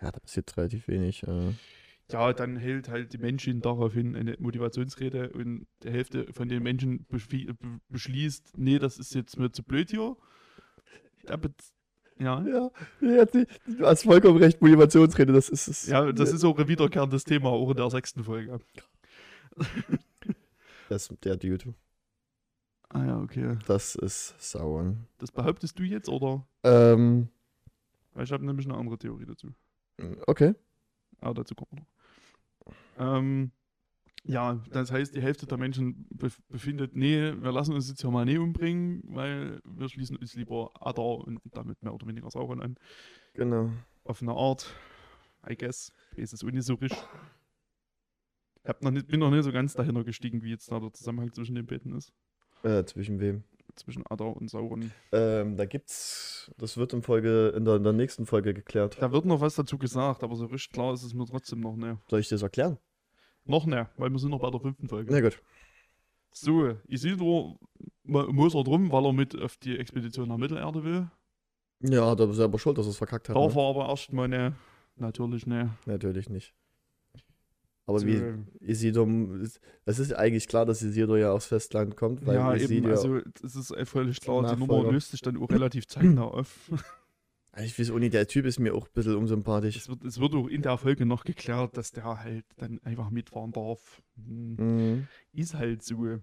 [0.02, 1.24] Ja, da passiert relativ wenig.
[1.24, 1.54] Äh.
[2.12, 7.06] Ja, dann hält halt die Menschen daraufhin eine Motivationsrede und die Hälfte von den Menschen
[7.10, 10.18] beschli- be- beschließt, nee, das ist jetzt mir zu blöd hier.
[11.26, 11.54] Be-
[12.20, 12.42] Ja,
[13.02, 13.46] Ja, du
[13.82, 15.88] hast vollkommen recht, Motivationsrede, das ist es.
[15.88, 18.60] ja, das ist auch ein wiederkehrendes Thema, auch in der sechsten Folge.
[20.90, 21.74] Das ist der Dude.
[22.90, 23.58] Ah ja, okay.
[23.66, 25.08] Das ist Sauron.
[25.18, 26.46] Das behauptest du jetzt, oder?
[26.64, 27.30] Ähm,
[28.14, 29.48] Weil ich habe nämlich eine andere Theorie dazu.
[30.28, 30.54] okay.
[31.22, 33.18] Aber dazu kommen wir noch.
[33.18, 33.52] Ähm,
[34.26, 38.10] ja, das heißt, die Hälfte der Menschen bef befindet, nee, wir lassen uns jetzt hier
[38.10, 42.62] mal nicht umbringen, weil wir schließen uns lieber Adar und damit mehr oder weniger Sauron
[42.62, 42.78] an.
[43.34, 43.72] Genau.
[44.06, 44.74] Auf eine Art,
[45.50, 45.92] I guess.
[46.16, 46.92] Weiß es richtig.
[48.64, 50.94] Ich hab noch nicht, bin noch nicht so ganz dahinter gestiegen, wie jetzt da der
[50.94, 52.14] Zusammenhang zwischen den beiden ist.
[52.64, 53.44] Äh, zwischen wem?
[53.76, 54.92] Zwischen Adar und Sauron.
[55.12, 58.98] Ähm, da gibt's, das wird in Folge, in der, in der nächsten Folge geklärt.
[59.02, 61.76] Da wird noch was dazu gesagt, aber so richtig klar ist es mir trotzdem noch
[61.76, 61.98] nicht.
[62.08, 62.78] Soll ich das erklären?
[63.46, 65.12] Noch nicht, weil wir sind noch bei der fünften Folge.
[65.12, 65.42] Na gut.
[66.32, 67.60] So, Isildur
[68.04, 71.10] mu- muss er drum, weil er mit auf die Expedition nach Mittelerde will.
[71.82, 73.36] Ja, da ist er aber schuld, dass er es verkackt hat.
[73.36, 73.62] Darf Ne?
[73.62, 74.56] er aber erstmal ne,
[74.96, 75.72] natürlich ne.
[75.86, 76.54] Natürlich nicht.
[77.86, 78.24] Aber So, wie
[78.62, 79.06] Isidor,
[79.86, 83.18] es ist eigentlich klar, dass Isidor ja aufs Festland kommt, weil ja, eben, Isidor, also
[83.44, 86.72] es ist äh, völlig klar, die Nummer löst sich dann auch relativ zeitnah auf.
[87.62, 89.76] ich weiß auch nicht, der Typ ist mir auch ein bisschen unsympathisch.
[89.76, 93.10] Es wird, es wird auch in der Folge noch geklärt, dass der halt dann einfach
[93.10, 94.02] mitfahren darf.
[94.16, 95.08] Hm, Mhm.
[95.34, 96.20] Ist halt so.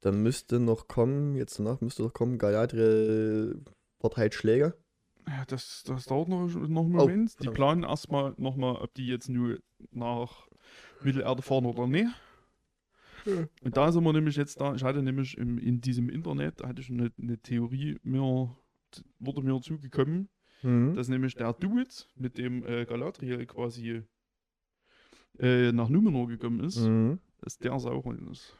[0.00, 3.60] Dann müsste noch kommen, jetzt danach müsste noch kommen, Galadriel
[3.98, 4.76] verteilt Schläge.
[5.26, 7.32] Ja, das, das dauert noch, noch einen Oh, Moment.
[7.32, 7.54] die verdammt.
[7.56, 9.58] planen erstmal nochmal, ob die jetzt nur
[9.90, 10.48] nach
[11.02, 12.08] Mittelerde fahren oder nicht.
[13.62, 16.80] Und da sind wir nämlich jetzt da, ich hatte nämlich im, in diesem Internet, hatte
[16.80, 18.56] ich eine, eine Theorie, mir,
[19.18, 20.28] wurde mir zugekommen,
[20.62, 20.94] Mhm.
[20.94, 24.02] dass nämlich der Dude, mit dem äh, Galadriel quasi
[25.38, 27.20] äh, nach Numenor gekommen ist, Mhm.
[27.40, 28.56] dass der Sauron ist.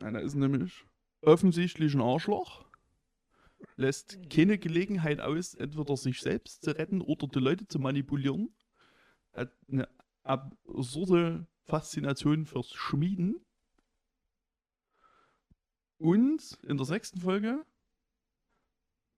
[0.00, 0.84] Einer ist nämlich
[1.22, 2.66] offensichtlich ein Arschloch,
[3.76, 8.54] lässt keine Gelegenheit aus, entweder sich selbst zu retten oder die Leute zu manipulieren.
[9.32, 9.88] Hat eine
[10.22, 13.36] absurde Faszination fürs Schmieden.
[15.98, 17.64] Und in der sechsten Folge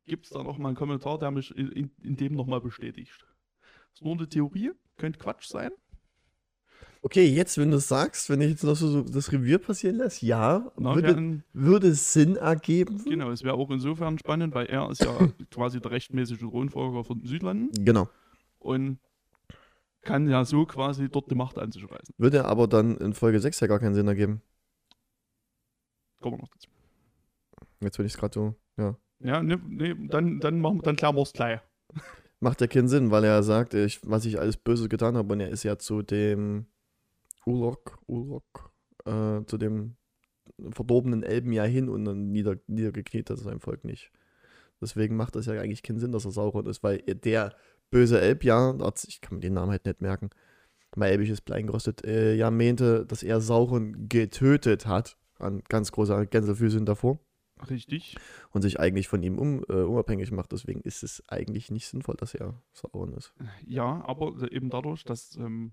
[0.06, 3.26] gibt es da noch mal einen Kommentar, der mich in, in, in dem nochmal bestätigt.
[3.92, 5.70] ist nur eine Theorie, könnte Quatsch sein.
[7.02, 9.96] Okay, jetzt, wenn du es sagst, wenn ich jetzt noch so, so das Revier passieren
[9.96, 13.04] lässt, ja, Na, würde, werden, würde Sinn ergeben.
[13.04, 15.16] Genau, es wäre auch insofern spannend, weil er ist ja
[15.50, 18.08] quasi der rechtmäßige Thronfolger von den Südlanden Genau.
[18.58, 18.98] und
[20.02, 22.14] kann ja so quasi dort die Macht an sich reißen.
[22.18, 24.42] Würde aber dann in Folge 6 ja gar keinen Sinn ergeben.
[26.20, 26.68] Kommen wir noch dazu.
[27.80, 28.96] Jetzt bin ich es gerade so, ja.
[29.20, 31.60] Ja, ne, ne, dann, dann, machen, wir- dann klären wir es gleich.
[32.40, 35.40] Macht ja keinen Sinn, weil er sagt, ich, was ich alles Böse getan habe und
[35.40, 36.66] er ist ja zu dem
[37.46, 38.72] Ulok, Ulok,
[39.04, 39.96] äh, zu dem
[40.70, 44.12] verdorbenen Elben ja hin und dann nieder, niedergekniet hat sein Volk nicht.
[44.80, 47.54] Deswegen macht das ja eigentlich keinen Sinn, dass er Sauron ist, weil der
[47.90, 48.72] böse Elb ja,
[49.08, 50.30] ich kann mir den Namen halt nicht merken,
[50.94, 56.26] mein elbisches Blei gerostet, äh, ja meinte, dass er Sauron getötet hat, an ganz großer
[56.26, 57.18] Gänsefüßchen davor
[57.70, 58.16] Richtig.
[58.50, 60.52] und sich eigentlich von ihm um, äh, unabhängig macht.
[60.52, 63.34] Deswegen ist es eigentlich nicht sinnvoll, dass er Sauron ist.
[63.66, 65.72] Ja, aber eben dadurch, dass ähm,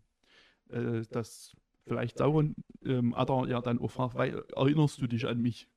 [0.70, 1.56] äh, das
[1.86, 5.70] vielleicht Sauron ähm, Adar ja dann auch fragt, weil, erinnerst du dich an mich?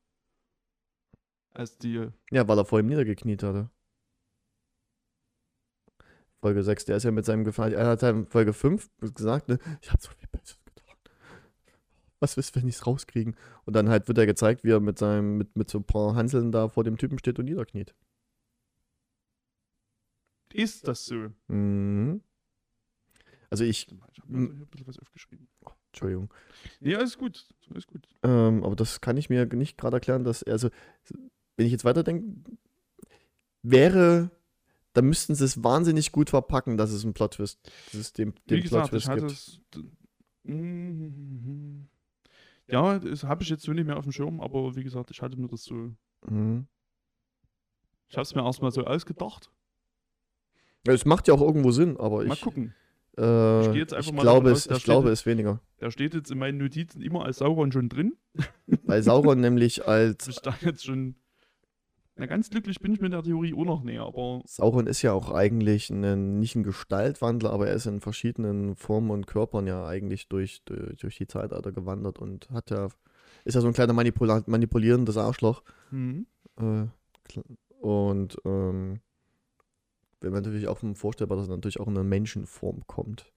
[1.53, 3.71] Als die, Ja, weil er vor ihm niedergekniet hatte.
[6.41, 7.73] Folge 6, der ist ja mit seinem Gefallen.
[7.73, 10.59] Er hat in Folge 5 gesagt, ne, ich habe so viel Böses.
[12.21, 13.37] Was ist, wenn ich es rauskriegen?
[13.65, 16.15] Und dann halt wird er gezeigt, wie er mit seinem, mit, mit so ein paar
[16.15, 17.95] Hanseln da vor dem Typen steht und niederkniet.
[20.53, 21.29] ist das so?
[21.49, 22.23] Mhm.
[23.51, 25.49] Also ich, Ich habe ein bisschen was aufgeschrieben.
[25.93, 26.33] Entschuldigung.
[26.81, 27.47] Nee, alles gut.
[27.71, 28.07] Alles gut.
[28.23, 30.71] Ähm, aber das kann ich mir nicht gerade erklären, dass er, also,
[31.57, 32.27] wenn ich jetzt weiterdenke,
[33.63, 34.31] wäre,
[34.93, 38.63] da müssten sie es wahnsinnig gut verpacken, dass es ein Plot-Twist, dass es den, den
[38.65, 39.31] Plot-Twist gibt.
[39.31, 39.61] es.
[40.45, 41.89] Mhm.
[42.69, 45.23] Ja, das habe ich jetzt so nicht mehr auf dem Schirm, aber wie gesagt, ich
[45.23, 45.93] hatte mir das so.
[46.27, 46.67] Mhm.
[48.09, 49.51] Ich habe es mir erstmal so ausgedacht.
[50.87, 52.75] Es macht ja auch irgendwo Sinn, aber Mal ich, gucken.
[53.19, 55.61] äh, Ich gehe jetzt einfach mal glaube, aus, es, ich glaube es weniger.
[55.81, 58.17] Der steht jetzt in meinen Notizen immer als Sauron schon drin.
[58.85, 61.17] Weil Sauron nämlich als, ich da jetzt schon.
[62.19, 65.13] Na, ganz glücklich bin ich mit der Theorie auch noch näher, aber Sauron ist ja
[65.13, 69.87] auch eigentlich ein, nicht ein Gestaltwandler, aber er ist in verschiedenen Formen und Körpern ja
[69.87, 72.89] eigentlich durch, durch, die Zeitalter gewandert und hat ja,
[73.45, 75.63] ist ja so ein kleiner Manipula manipulierendes Arschloch.
[75.91, 76.27] hm,
[76.57, 76.87] Äh,
[77.81, 79.01] und ähm,
[80.21, 83.33] wäre mir natürlich auch vorstellbar, dass er natürlich auch in eine Menschenform kommt.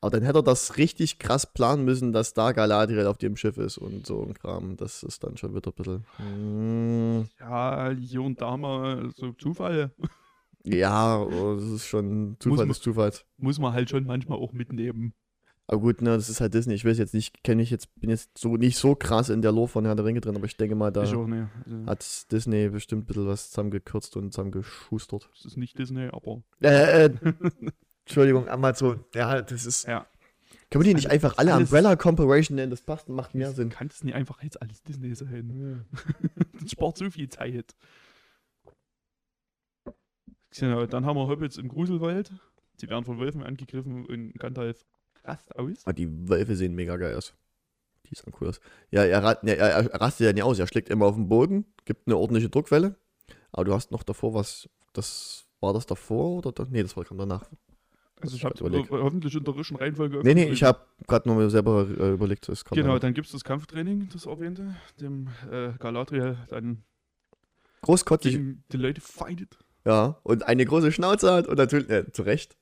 [0.00, 3.58] Aber dann hätte er das richtig krass planen müssen, dass da Galadriel auf dem Schiff
[3.58, 4.76] ist und so ein Kram.
[4.76, 7.20] Das ist dann schon wieder ein bisschen.
[7.20, 9.92] Mm, ja, hier und da mal so Zufall
[10.64, 13.24] ja, oh, das ist schon Zufall des Zufalls.
[13.36, 15.14] muss man halt schon manchmal auch mitnehmen.
[15.66, 16.74] Aber gut, ne, das ist halt Disney.
[16.74, 19.52] Ich weiß jetzt nicht, kenne ich jetzt, bin jetzt so nicht so krass in der
[19.52, 21.00] Lore von Herr der Ringe drin, aber ich denke mal, da.
[21.00, 21.28] Also,
[21.86, 25.28] hat Disney bestimmt ein bisschen was zusammengekürzt und zusammengeschustert.
[25.30, 26.42] das ist nicht Disney, aber.
[26.62, 27.10] Äh, äh,
[28.08, 29.04] Entschuldigung, Amazon.
[29.14, 29.86] Ja, das ist.
[29.86, 30.06] Ja.
[30.70, 32.70] Können wir die nicht einfach alle alles- Umbrella Corporation nennen?
[32.70, 33.68] Das passt und macht mehr Sinn.
[33.68, 35.84] Kann es nicht einfach jetzt alles Disney sein?
[36.60, 37.74] Das spart so viel Zeit.
[40.58, 42.32] Genau, dann haben wir Hobbits im Gruselwald.
[42.76, 44.86] Sie werden von Wölfen angegriffen und Gandalf
[45.24, 45.82] rast aus.
[45.84, 47.34] Ah, die Wölfe sehen mega geil aus.
[48.06, 48.60] Die sahen cool aus.
[48.90, 50.58] Ja, er, ja, er, er rastet ja nicht aus.
[50.58, 52.96] Er schlägt immer auf den Boden, gibt eine ordentliche Druckwelle.
[53.52, 54.68] Aber du hast noch davor was.
[54.94, 56.66] Das war das davor oder?
[56.70, 57.44] Nee, das war kam danach.
[58.20, 58.90] Also ich habe Überleg.
[58.90, 60.20] hoffentlich in der richtigen Reihenfolge.
[60.24, 62.48] Nee, nee, ich habe gerade mal selber äh, überlegt.
[62.48, 66.82] Das kam Genau, dann gibt es das Kampftraining, das erwähnte, dem äh, Galadriel dann
[67.82, 68.40] Großkotzig.
[68.72, 69.58] die Leute fightet.
[69.84, 72.56] Ja, und eine große Schnauze hat und natürlich, äh, zu Recht.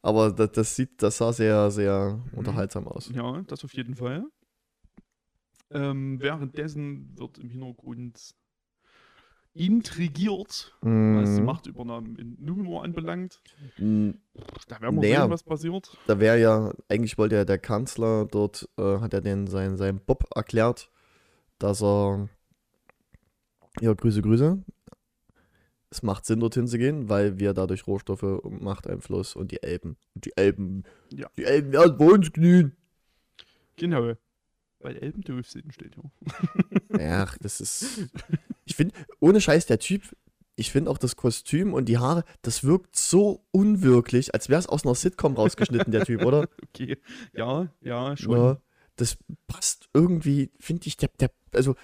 [0.00, 2.38] Aber das, das sieht, das sah sehr, sehr Mhm.
[2.38, 3.10] unterhaltsam aus.
[3.14, 4.24] Ja, das auf jeden Fall.
[5.70, 8.34] Ähm, währenddessen wird im Hintergrund
[9.54, 11.42] intrigiert, was die.
[11.42, 13.40] Machtübernahme in Numenor anbelangt.
[13.78, 14.10] Mm,
[14.68, 15.22] Da werden wir Naja.
[15.22, 15.96] sehen, was passiert.
[16.06, 20.00] Da wäre ja, eigentlich wollte ja der Kanzler dort, äh, hat er den sein, sein
[20.00, 20.90] Bob erklärt,
[21.58, 22.28] dass er,
[23.80, 24.62] ja, Grüße, Grüße.
[25.90, 29.98] Es macht Sinn, dorthin zu gehen, weil wir dadurch Rohstoffe und Machteinfluss und die Elben,
[30.14, 31.28] und die Elben, Ja.
[31.36, 32.74] die Elben werden bei uns knien.
[33.76, 34.14] Genau.
[34.80, 36.98] Weil Elben doof sind, steht hier.
[37.00, 38.08] Ja, das ist.
[38.64, 40.02] Ich finde, ohne Scheiß, der Typ,
[40.54, 44.68] ich finde auch das Kostüm und die Haare, das wirkt so unwirklich, als wäre es
[44.68, 46.48] aus einer Sitcom rausgeschnitten, der Typ, oder?
[46.74, 46.96] Okay.
[47.34, 48.36] Ja, ja, schon.
[48.36, 48.60] Ja,
[48.96, 51.74] das passt irgendwie, finde ich, der, der, also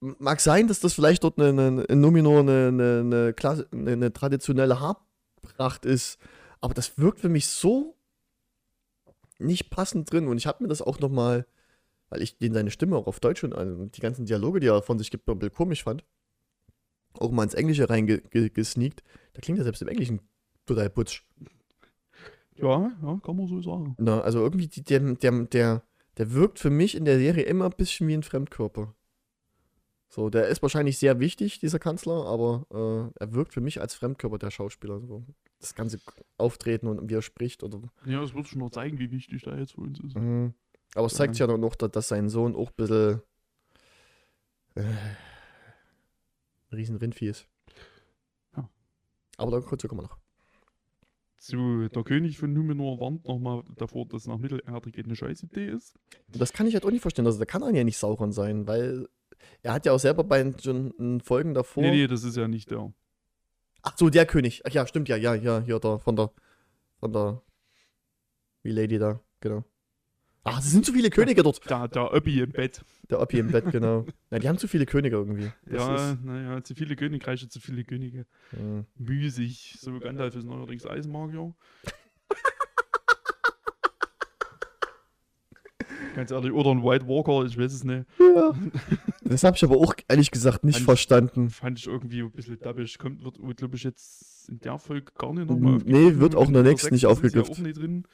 [0.00, 3.92] mag sein, dass das vielleicht dort eine, eine, in Numenor eine, eine, eine, Klasse, eine,
[3.92, 6.18] eine traditionelle Haarpracht ist,
[6.60, 7.96] aber das wirkt für mich so
[9.38, 11.46] nicht passend drin und ich habe mir das auch noch mal,
[12.08, 14.82] weil ich den seine Stimme auch auf Deutsch und also die ganzen Dialoge, die er
[14.82, 16.04] von sich gibt, ein bisschen komisch fand,
[17.14, 19.02] auch mal ins Englische reingesneakt,
[19.34, 20.20] da klingt er selbst im Englischen
[20.66, 21.24] total putsch.
[22.56, 23.94] Ja, ja, kann man so sagen.
[23.98, 25.82] Na, also irgendwie, die, der, der, der,
[26.16, 28.94] der wirkt für mich in der Serie immer ein bisschen wie ein Fremdkörper.
[30.10, 33.94] So, der ist wahrscheinlich sehr wichtig, dieser Kanzler, aber äh, er wirkt für mich als
[33.94, 35.00] Fremdkörper der Schauspieler.
[35.06, 35.24] So.
[35.60, 35.98] Das ganze
[36.38, 37.62] Auftreten und wie er spricht.
[37.62, 40.16] Oder, Ja, es wird schon noch zeigen, wie wichtig da jetzt für uns ist.
[40.16, 40.54] Mhm.
[40.94, 43.22] Aber es zeigt ja dann noch, dass, sein Sohn auch ein bisschen
[44.74, 47.46] äh, ein riesen Rindvieh ist.
[48.56, 48.68] Ja.
[49.36, 50.18] Aber da kurz kommen wir noch.
[51.40, 55.94] So, der König von Numenor warnt nochmal davor, dass nach Mittelerde geht eine Scheißidee ist.
[56.28, 57.26] Das kann ich halt auch nicht verstehen.
[57.26, 59.08] Also, da kann er ja nicht Sauron sein, weil
[59.62, 61.84] er hat ja auch selber bei den Folgen davor.
[61.84, 62.92] Nee, nee, das ist ja nicht der.
[63.82, 64.62] Ach so, der König.
[64.66, 66.32] Ach ja, stimmt ja, ja, ja, hier der von der
[66.98, 67.40] von der
[68.62, 69.64] wie Lady da, genau.
[70.50, 71.68] Ach, es sind zu viele Könige dort.
[71.68, 72.82] Der, der Öppi im Bett.
[73.10, 74.06] Der Oppi im Bett, genau.
[74.30, 75.50] Ja, die haben zu viele Könige irgendwie.
[75.66, 78.26] Das ja, naja, zu viele Königreiche, zu viele Könige.
[78.52, 78.84] mh.
[78.98, 79.76] Müßig.
[79.80, 81.54] So, Gandalf ist neuerdings Eisenmagier.
[86.14, 88.04] Ganz ehrlich, oder ein White Walker, ich weiß es nicht.
[88.18, 88.52] Ja.
[89.22, 91.50] Das habe ich aber auch ehrlich gesagt nicht Fand- verstanden.
[91.50, 92.98] Fand ich irgendwie ein bisschen dappig.
[92.98, 96.48] Kommt, wird, glaube ich, jetzt in der Folge gar nicht nochmal Mm, nee, wird auch
[96.48, 97.52] in der nächsten nicht ja aufgegriffen.
[97.54, 98.04] auch nicht drin.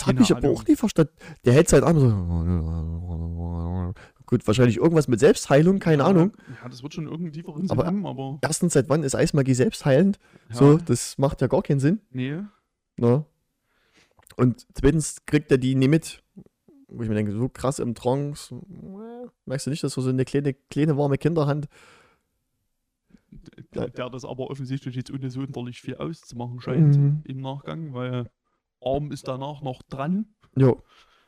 [0.00, 1.12] Das habe ich aber auch nie verstanden.
[1.44, 3.94] Der hält halt an so.
[4.26, 6.32] Gut, wahrscheinlich irgendwas mit Selbstheilung, keine ja, Ahnung.
[6.62, 8.38] Ja, das wird schon tieferen Sinn Aber- haben, aber.
[8.42, 10.18] Erstens, seit wann ist Eismagie selbstheilend?
[10.48, 12.00] Ja, So, das macht ja gar keinen Sinn.
[12.10, 12.40] Nee.
[12.96, 13.24] Ne?
[14.36, 16.22] Und zweitens kriegt er die nie mit.
[16.88, 18.54] Wo ich mir denke, so krass im Trance.
[18.54, 21.68] äh, Merkst du nicht, dass so eine kleine, kleine warme Kinderhand.
[23.74, 27.20] Der, der das aber offensichtlich jetzt ohne sonderlich viel auszumachen scheint Mhm.
[27.24, 28.30] im Nachgang, weil
[28.84, 30.82] Arm ist danach noch dran, Jo.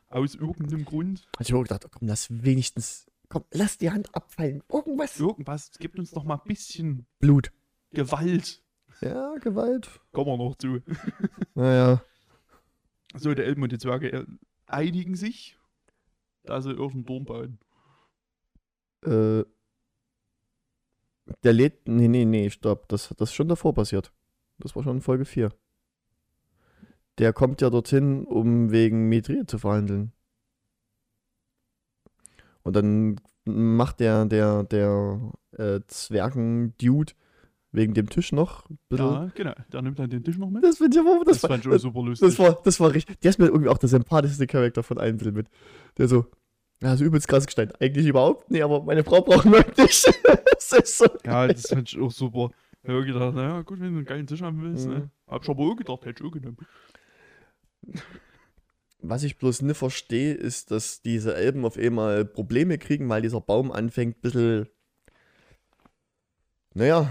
[0.09, 1.27] aus irgendeinem Grund.
[1.35, 3.07] Hatte ich mir auch gedacht, komm, lass wenigstens.
[3.29, 4.63] Komm, lass die Hand abfallen.
[4.71, 5.19] Irgendwas.
[5.19, 7.51] Irgendwas gibt uns noch mal ein bisschen Blut.
[7.91, 8.63] Gewalt.
[9.01, 9.89] Ja, Gewalt.
[10.11, 10.81] Kommen wir noch zu.
[11.55, 12.01] Naja.
[13.15, 14.25] So, der Elben und die Zwerge äh,
[14.67, 15.57] einigen sich,
[16.43, 17.59] da sie irgendeinen Turm bauen.
[19.03, 19.43] Äh,
[21.43, 21.87] der lädt.
[21.87, 22.87] Nee, nee, nee, stopp.
[22.89, 24.13] Das, das ist schon davor passiert.
[24.59, 25.51] Das war schon in Folge 4.
[27.19, 30.11] Der kommt ja dorthin, um wegen Mithril zu verhandeln.
[32.63, 37.13] Und dann macht der, der, der äh, Zwergen-Dude
[37.71, 39.05] wegen dem Tisch noch ein bisschen.
[39.05, 39.53] Ja, genau.
[39.71, 40.63] Der nimmt dann den Tisch noch mit.
[40.63, 40.89] Das ich.
[40.89, 42.27] Das, Das, war, fand ich das, super lustig.
[42.27, 43.19] das, war, das war richtig.
[43.19, 45.47] Der ist mir irgendwie auch der sympathischste Charakter von allen bisschen mit.
[45.97, 46.25] Der so.
[46.81, 47.71] Ja, so übelst krass Gestein.
[47.79, 48.51] Eigentlich überhaupt.
[48.51, 50.03] Nee, aber meine Frau braucht einen Tisch.
[50.53, 51.05] das ist so.
[51.25, 52.51] ja, das fand ich auch super.
[52.83, 54.87] Ich habe gedacht, naja, gut, wenn du einen geilen Tisch haben willst.
[54.87, 54.93] Mhm.
[54.93, 55.09] Ne?
[55.27, 56.57] Hab ich aber auch gedacht, hätte ich auch genommen.
[58.99, 63.41] Was ich bloß nicht verstehe, ist, dass diese Elben auf einmal Probleme kriegen, weil dieser
[63.41, 64.69] Baum anfängt ein bisschen.
[66.73, 67.09] Naja.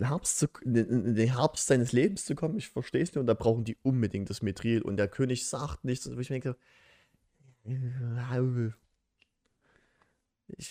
[0.00, 3.34] Herbst, zu, in den- Herbst seines Lebens zu kommen, ich verstehe es nicht, und da
[3.34, 4.82] brauchen die unbedingt das Mithril.
[4.82, 6.56] Und der König sagt nichts, und ich denke,
[7.64, 7.78] ich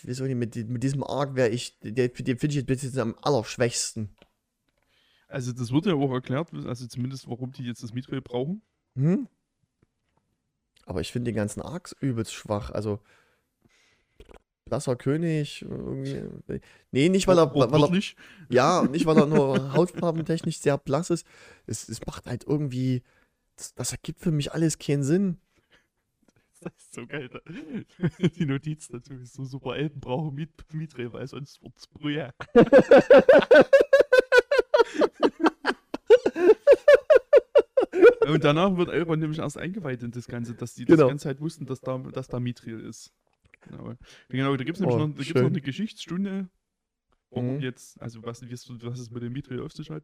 [0.08, 4.16] weiß auch nicht, mit, mit diesem Arc wäre ich, den finde ich jetzt am allerschwächsten.
[5.27, 8.61] Also, das wird ja auch erklärt, also zumindest, warum die jetzt das Mithril brauchen.
[8.95, 9.27] Hm?
[10.85, 12.72] Aber ich finde den ganzen Arcs übelst schwach.
[12.72, 12.99] Also,
[14.65, 15.64] blasser König.
[15.64, 16.23] Irgendwie.
[16.91, 18.15] Nee, nicht weil er, weil er, Wirklich?
[18.49, 21.26] ja, nicht weil er nur hautfarbentechnisch sehr blass ist.
[21.65, 23.03] Es, es macht halt irgendwie,
[23.56, 25.38] das, das ergibt für mich alles keinen Sinn.
[26.61, 27.30] Das ist so geil.
[28.38, 29.76] Die Notiz dazu ist so super.
[29.76, 30.34] Elben brauchen
[30.72, 32.34] Mithril, weil sonst wird's Brühe.
[38.31, 41.02] Und danach wird Elrond nämlich erst eingeweiht in das Ganze, dass die Genau.
[41.03, 43.11] das ganze Zeit wussten, dass da, dass da Mithril ist.
[43.61, 43.93] Genau,
[44.30, 45.41] genau da gibt es nämlich Oh, noch, da gibt's schön.
[45.41, 46.49] noch eine Geschichtsstunde,
[47.31, 47.61] warum Mhm.
[47.61, 50.03] jetzt, also was, was, es mit dem Mithril auf sich hat.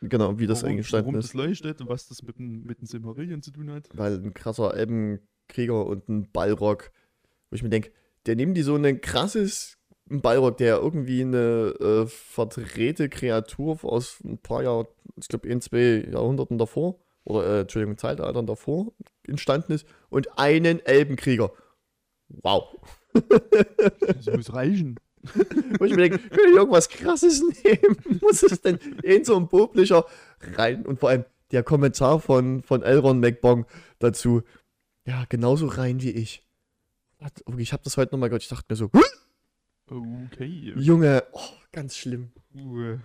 [0.00, 1.28] Genau, wie das warum, eingestanden warum ist.
[1.28, 3.88] das leuchtet und was das mit den, mit den Silmarillion zu tun hat.
[3.94, 6.90] Weil ein krasser Elbenkrieger und ein Ballrock,
[7.50, 7.90] wo ich mir denke,
[8.26, 9.78] der nimmt die so ein krasses
[10.10, 15.60] ein Ballrock, der irgendwie eine äh, verdrehte Kreatur aus ein paar Jahr, ich glaube in
[15.60, 18.92] zwei Jahrhunderten davor, oder äh, Entschuldigung, Zeitaltern davor
[19.26, 21.52] entstanden ist, und einen Elbenkrieger.
[22.28, 22.76] Wow.
[24.00, 24.96] Das muss reichen.
[25.78, 28.20] Wo ich mir denke, könnte ich irgendwas krasses nehmen?
[28.20, 30.04] Muss es denn in so ein Publisher
[30.56, 30.84] rein?
[30.84, 33.66] Und vor allem der Kommentar von, von Elron McBong
[34.00, 34.42] dazu,
[35.04, 36.44] ja, genauso rein wie ich.
[37.44, 38.90] Okay, Ich habe das heute nochmal gehört, ich dachte mir so,
[39.86, 40.72] Okay.
[40.76, 41.40] Junge, oh,
[41.70, 42.32] ganz schlimm.
[42.54, 42.98] Uh.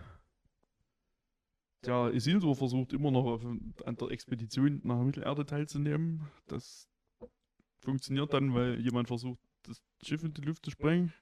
[1.85, 6.27] Ja, Isildur versucht immer noch auf, an der Expedition nach Mittelerde teilzunehmen.
[6.47, 6.87] Das
[7.79, 11.13] funktioniert dann, weil jemand versucht, das Schiff in die Luft zu sprengen.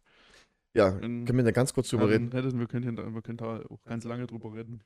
[0.74, 2.30] Ja, Ähm, können wir da ganz kurz drüber reden?
[2.30, 4.84] dann hätten wir, können, wir können da auch ganz lange drüber reden.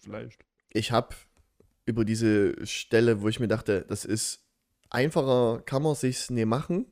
[0.00, 0.44] Vielleicht.
[0.70, 1.14] Ich habe
[1.84, 4.44] über diese Stelle, wo ich mir dachte, das ist
[4.90, 6.86] einfacher, kann man sich's nie machen,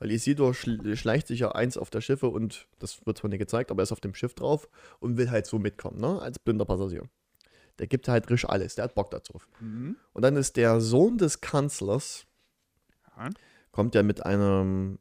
[0.00, 3.38] weil Isidor schl schleicht sich ja eins auf der Schiffe und das wird zwar nicht
[3.38, 4.68] gezeigt, aber er ist auf dem Schiff drauf
[4.98, 7.02] und will halt so mitkommen, ne, als blinder Passagier.
[7.78, 9.34] Der gibt halt risch alles, der hat Bock dazu.
[9.60, 9.96] Mhm.
[10.12, 12.26] Und dann ist der Sohn des Kanzlers,
[13.16, 13.28] Ja.
[13.72, 14.98] kommt ja mit einem,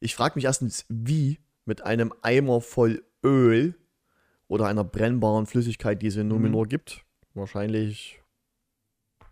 [0.00, 3.74] ich frage mich erstens, wie, mit einem Eimer voll Öl
[4.48, 7.04] oder einer brennbaren Flüssigkeit, die es in Numenor gibt.
[7.34, 8.20] Wahrscheinlich,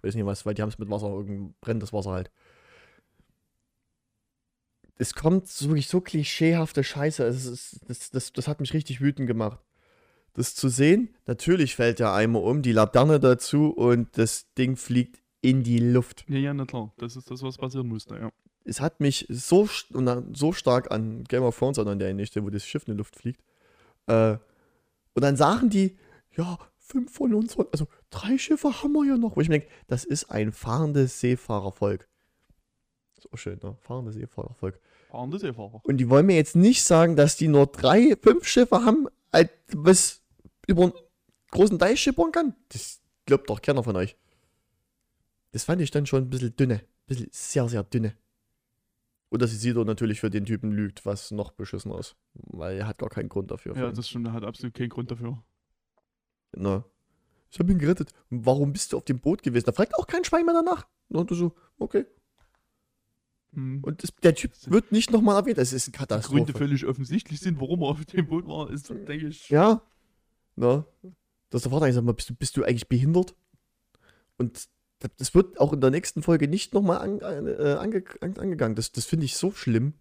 [0.02, 1.24] weiß nicht was, weil die haben es mit Wasser,
[1.60, 2.30] brennendes Wasser halt.
[4.98, 7.24] Es kommt so wirklich so klischeehafte Scheiße.
[7.24, 9.60] Es ist, das, das, das hat mich richtig wütend gemacht.
[10.32, 15.22] Das zu sehen, natürlich fällt der Eimer um, die Laterne dazu und das Ding fliegt
[15.40, 16.92] in die Luft Ja, ja, na klar.
[16.98, 18.30] Das ist das, was passieren musste, ja.
[18.64, 22.14] es hat mich so, st- und dann so stark an Game of Thrones erinnert, der
[22.14, 23.42] nicht, wo das Schiff in die Luft fliegt.
[24.06, 24.36] Äh,
[25.14, 25.96] und dann sagen die,
[26.36, 29.36] ja, fünf von uns, also drei Schiffe haben wir ja noch.
[29.36, 32.08] Wo ich mir denke, das ist ein fahrendes Seefahrervolk.
[33.30, 33.76] So schön, ne?
[33.80, 34.80] Fahrendes Seefahrervolk.
[35.10, 35.80] Fahrende Seefahrer.
[35.84, 39.08] Und die wollen mir jetzt nicht sagen, dass die nur drei, fünf Schiffe haben,
[39.72, 40.22] was
[40.66, 40.92] über einen
[41.50, 42.54] großen Deich schippern kann.
[42.68, 44.16] Das glaubt doch keiner von euch.
[45.52, 46.74] Das fand ich dann schon ein bisschen dünne.
[46.74, 48.14] Ein bisschen sehr, sehr dünne.
[49.28, 52.16] Und dass Isidor natürlich für den Typen lügt, was noch beschissen ist.
[52.34, 53.76] Weil er hat gar keinen Grund dafür.
[53.76, 55.42] Ja, das stimmt, er hat absolut keinen Grund dafür.
[56.52, 56.84] Na.
[57.50, 58.12] Ich habe ihn gerettet.
[58.30, 59.66] Warum bist du auf dem Boot gewesen?
[59.66, 60.86] Da fragt auch kein Schwein mehr danach.
[61.08, 62.06] Und du so, okay.
[63.56, 63.80] Hm.
[63.82, 65.58] Und das, der Typ wird nicht nochmal erwähnt.
[65.58, 66.36] Das ist Die Katastrophe.
[66.44, 69.48] Gründe völlig offensichtlich sind, warum er auf dem Boot war, ist, denke ich.
[69.48, 69.82] Ja.
[70.54, 70.86] Na.
[71.50, 73.34] Dass der Vater eigentlich sagt, bist du, bist du eigentlich behindert?
[74.38, 74.68] Und
[75.00, 78.74] das- wird auch in der nächsten Folge nicht nochmal an, äh, ange, an, angegangen.
[78.76, 79.94] Das, das finde ich so schlimm.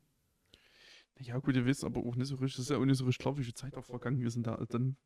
[1.19, 3.05] Ja, gut, ihr wisst aber auch nicht so richtig, das ist ja auch nicht so
[3.05, 4.97] richtig klar, wie viel Zeit auch vergangen ist und da dann,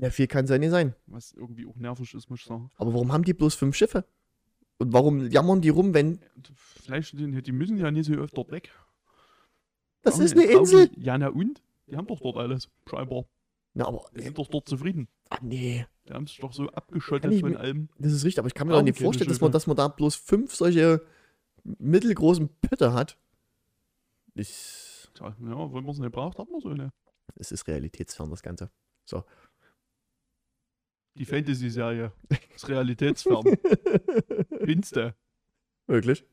[0.00, 0.94] Ja, viel kann es ja nicht sein.
[1.06, 2.70] was irgendwie auch nervig ist, muss ich sagen.
[2.76, 4.04] Aber warum haben die bloß fünf Schiffe?
[4.80, 6.20] Und warum jammern die rum, wenn.
[6.54, 8.72] Vielleicht, die, müssen ja nicht so oft dort weg.
[10.00, 10.90] Das ist eine Insel!
[10.96, 11.62] Ja, na und?
[11.86, 13.26] Die haben doch dort alles, scheinbar.
[13.74, 14.06] Na, aber.
[14.16, 15.08] Die sind doch dort zufrieden.
[15.28, 15.86] Ah, nee.
[16.08, 17.90] Die haben sich doch so abgeschottet von allem.
[17.98, 19.88] Das ist richtig, aber ich kann mir doch nicht vorstellen, dass man, dass man da
[19.88, 21.04] bloß fünf solche
[21.62, 23.18] mittelgroßen Pötte hat.
[24.34, 26.90] Ich, Tja, ja, wenn man es nicht braucht, hat man so eine.
[27.34, 28.70] es ist realitätsfern, das Ganze.
[31.16, 32.12] Die Fantasy-Serie.
[32.54, 33.44] Das Realitätsfern.
[34.70, 35.14] Findest du?
[35.86, 36.24] Wirklich?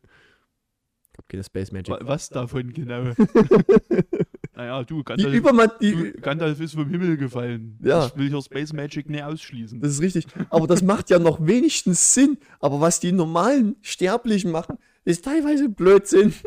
[1.12, 1.90] Ich hab keine Space Magic.
[1.90, 3.12] Wa- Was davon genau?
[4.56, 7.80] naja, du, Die Gandalf, Übermann, du, die, Gandalf ist vom Himmel gefallen.
[7.84, 8.06] Ja.
[8.06, 9.80] Ich will hier Space Magic nicht ausschließen.
[9.82, 10.28] das ist richtig.
[10.52, 12.38] Aber das macht ja noch wenigstens Sinn.
[12.60, 16.34] Aber was die normalen Sterblichen machen, ist teilweise Blödsinn.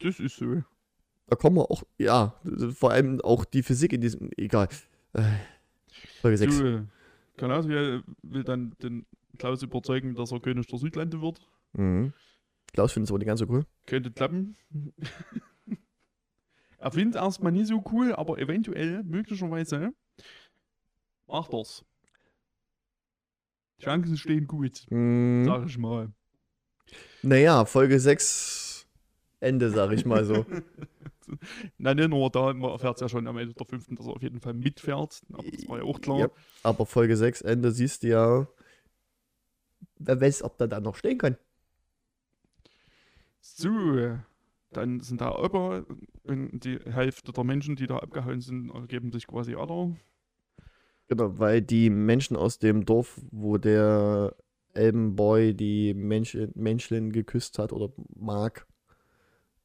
[0.00, 0.62] Das ist so.
[1.26, 2.34] Da kommen wir auch, ja,
[2.72, 4.68] vor allem auch die Physik in diesem, egal.
[5.12, 5.22] Äh,
[6.22, 6.58] Folge 6.
[6.58, 6.82] Du, äh,
[7.36, 9.04] Galadriel will dann den
[9.36, 11.40] Klaus überzeugen, dass er König der Südlande wird.
[11.72, 12.12] Mhm.
[12.72, 13.64] Klaus findet es aber nicht ganz so cool.
[13.86, 14.56] Könnte klappen.
[16.78, 19.92] er findet es erstmal nicht so cool, aber eventuell, möglicherweise,
[21.26, 21.84] macht er's.
[23.80, 25.44] Chancen stehen gut, Mhm.
[25.46, 26.12] sag ich mal.
[27.22, 28.86] Naja, Folge 6
[29.40, 30.44] Ende, sag ich mal so.
[31.78, 34.22] Nein, nicht nur da, erfährt es ja schon am Ende der fünften, dass er auf
[34.22, 35.20] jeden Fall mitfährt.
[35.32, 36.18] Aber das war ja auch klar.
[36.20, 36.32] Yep.
[36.64, 38.48] Aber Folge 6 Ende siehst du ja,
[39.98, 41.36] wer weiß, ob der da noch stehen kann.
[43.40, 43.70] So,
[44.72, 49.54] dann sind da und die Hälfte der Menschen, die da abgehauen sind, ergeben sich quasi
[49.54, 49.96] alle.
[51.08, 54.34] Genau, weil die Menschen aus dem Dorf, wo der
[54.74, 58.66] Elbenboy die Mensch, Menschlin geküsst hat oder mag,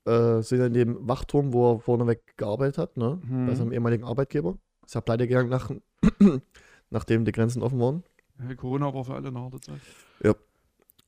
[0.06, 3.22] äh, sind in dem Wachturm, wo er vorneweg gearbeitet hat, ne?
[3.28, 3.48] Hm.
[3.48, 4.58] Bei seinem ehemaligen Arbeitgeber.
[4.86, 5.70] Ist ja pleite gegangen, nach,
[6.90, 8.04] nachdem die Grenzen offen waren.
[8.48, 9.82] Ja, Corona war für alle eine harte Zeit.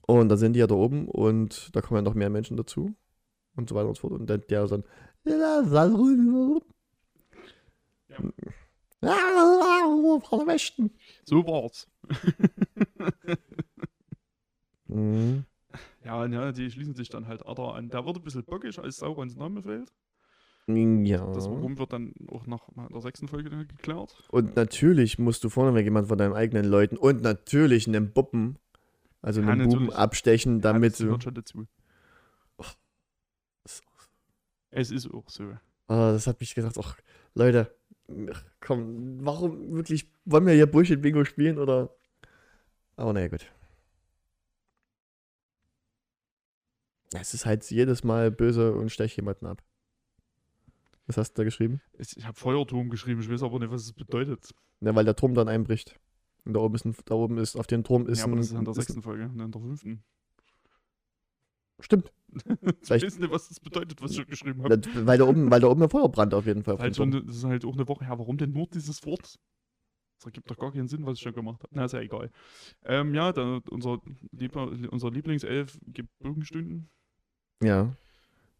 [0.08, 2.96] Und dann sind die ja da oben und da kommen ja noch mehr Menschen dazu.
[3.56, 4.14] Und so weiter und so fort.
[4.20, 4.84] Und dann der dann.
[5.24, 5.64] Der
[10.46, 10.92] Westen.
[11.24, 11.88] So war's.
[14.88, 15.46] Mhm.
[16.04, 17.90] Ja, ja, die schließen sich dann halt Ada an.
[17.90, 19.92] Der wird ein bisschen bockig, als Saurons Name fällt.
[20.68, 21.32] Ja.
[21.34, 24.16] Das Warum wird dann auch nach der sechsten Folge geklärt.
[24.32, 28.58] Und natürlich musst du vorneweg jemand von deinen eigenen Leuten und natürlich einen Buppen,
[29.22, 29.96] also Ja, einen Buben natürlich.
[30.00, 31.24] abstechen, damit ja, das du.
[31.24, 31.68] schon dazu.
[33.64, 33.82] Das-
[34.72, 35.44] Es ist auch so.
[35.88, 36.98] Ah, das hat mich gedacht, ach,
[37.36, 37.74] Leute,
[38.60, 41.96] komm, warum wirklich, wollen wir hier Bullshit-Bingo spielen oder?
[42.96, 43.46] Aber naja, gut.
[47.14, 49.62] Es ist halt jedes Mal böse und stech jemanden ab.
[51.08, 51.82] Was hast du da geschrieben?
[51.94, 54.52] Es- Ich habe Feuerturm geschrieben, ich weiß aber nicht, was es bedeutet.
[54.82, 56.00] Ja, weil der Turm dann einbricht.
[56.46, 58.38] Und da oben ist, ein, da oben ist auf dem Turm ist ja, aber ein,
[58.38, 60.04] das ist in der sechsten Folge, ne, in der fünften.
[61.80, 62.12] Stimmt.
[62.82, 64.80] Ich weiß nicht, was das bedeutet, was ich schon geschrieben habe.
[65.06, 66.78] Weil da oben, weil da oben ein Feuerbrand auf jeden Fall.
[66.78, 68.18] Halt schon, das ist halt auch eine Woche her.
[68.20, 69.40] Warum denn nur dieses Wort?
[70.18, 71.74] Das ergibt doch gar keinen Sinn, was ich schon gemacht habe.
[71.76, 72.32] Na, ist ja egal.
[72.84, 74.02] Ähm, ja, dann unser,
[74.32, 76.90] Liebler, unser Lieblingself gibt Bürgenstunden.
[77.64, 77.94] Ja.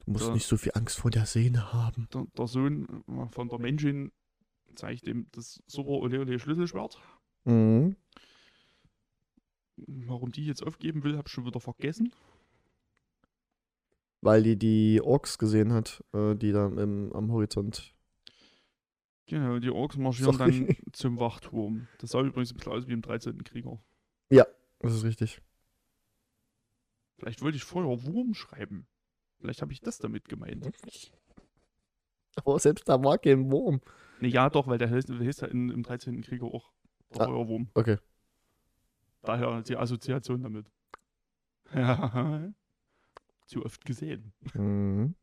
[0.06, 2.08] Du musst Da- nicht so viel Angst vor der Sehne haben.
[2.14, 4.12] Der, der Sohn von der Menschin
[4.76, 7.00] zeigt ihm das super Ole Ole Schlüsselschwert.
[7.46, 7.96] Mhm.
[9.78, 12.14] Warum die jetzt aufgeben will, habe ich schon wieder vergessen.
[14.22, 17.94] Weil die die Orks gesehen hat, äh, die da im, am Horizont.
[19.28, 20.66] Genau, die Orks marschieren Sorry.
[20.68, 21.88] dann zum Wachturm.
[22.00, 23.44] Das sah übrigens ein bisschen aus wie im 13.
[23.44, 23.82] Krieger.
[24.80, 25.42] Das ist richtig.
[27.18, 28.88] Vielleicht wollte ich vorher Wurm schreiben.
[29.40, 30.70] Vielleicht habe ich das damit gemeint.
[32.36, 33.82] Aber selbst da war kein Wurm.
[34.20, 35.10] Ne, ja, doch, weil der heißt
[35.42, 36.22] ja im 13.
[36.22, 36.72] Krieger auch
[37.18, 37.28] Ah.
[37.76, 37.98] Okay.
[39.22, 40.70] Daher die Assoziation damit.
[41.74, 42.52] Ja.
[43.46, 44.34] Zu oft gesehen.
[44.54, 45.16] Mhm.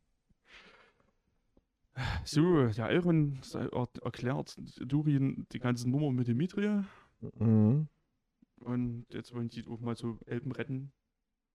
[2.25, 6.81] So, der Iron er erklärt Durin die ganze Nummer mit Dimitri
[7.39, 7.87] Mhm.
[8.61, 10.91] und jetzt wollen die auch mal so Elben retten,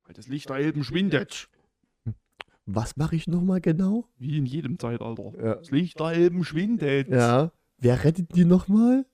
[0.04, 1.50] weil das Licht der Elben schwindet.
[2.70, 4.06] Was mache ich nochmal genau?
[4.18, 5.32] Wie in jedem Zeitalter.
[5.42, 5.54] Ja.
[5.54, 7.08] Das Licht der Elben schwindet.
[7.08, 7.50] Ja.
[7.78, 9.06] Wer rettet die nochmal?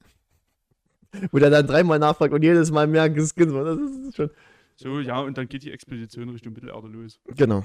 [1.30, 4.30] Wo der dann dreimal nachfragt und jedes Mal merkt, es ist das ist schon.
[4.74, 7.20] So, ja, und dann geht die Expedition Richtung Mittelerde los.
[7.36, 7.64] Genau.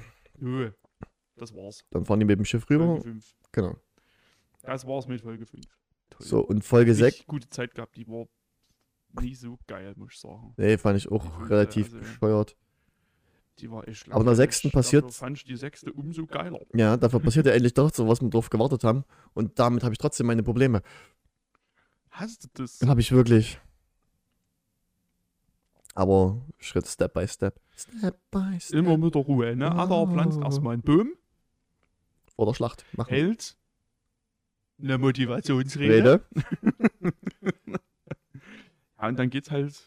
[1.36, 1.84] Das war's.
[1.90, 2.86] Dann fahren die mit dem Schiff rüber.
[2.86, 3.36] Folge 5.
[3.52, 3.76] Genau.
[4.62, 5.66] Das war's mit Folge 5.
[6.12, 6.28] Toll.
[6.28, 7.04] So, und Folge 6.
[7.08, 8.28] Richtig gute Zeit gehabt, die war
[9.20, 10.54] nicht so geil, muss ich sagen.
[10.56, 12.56] Nee, fand ich auch relativ also- bescheuert.
[13.60, 16.60] Die war echt Aber in der sechsten passiert- Dafür fand ich die sechste umso geiler.
[16.74, 19.04] Ja, dafür passiert ja endlich doch so, was wir drauf gewartet haben.
[19.34, 20.82] Und damit habe ich trotzdem meine Probleme.
[22.10, 22.80] Hast du das?
[22.88, 23.60] Habe ich wirklich.
[25.96, 27.60] Aber Schritt Step by Step.
[27.76, 28.78] Step by Step.
[28.80, 29.72] Immer mit der Ruhe, ne?
[29.72, 30.44] Ada pflanzt Oh.
[30.44, 31.12] erstmal einen Baum,
[32.36, 32.86] Vor der Schlacht.
[32.96, 33.10] Machen.
[33.10, 33.58] hält
[34.82, 36.22] eine Motivationsrede.
[37.02, 37.12] Rede.
[39.02, 39.82] Ja, und dann geht's halt.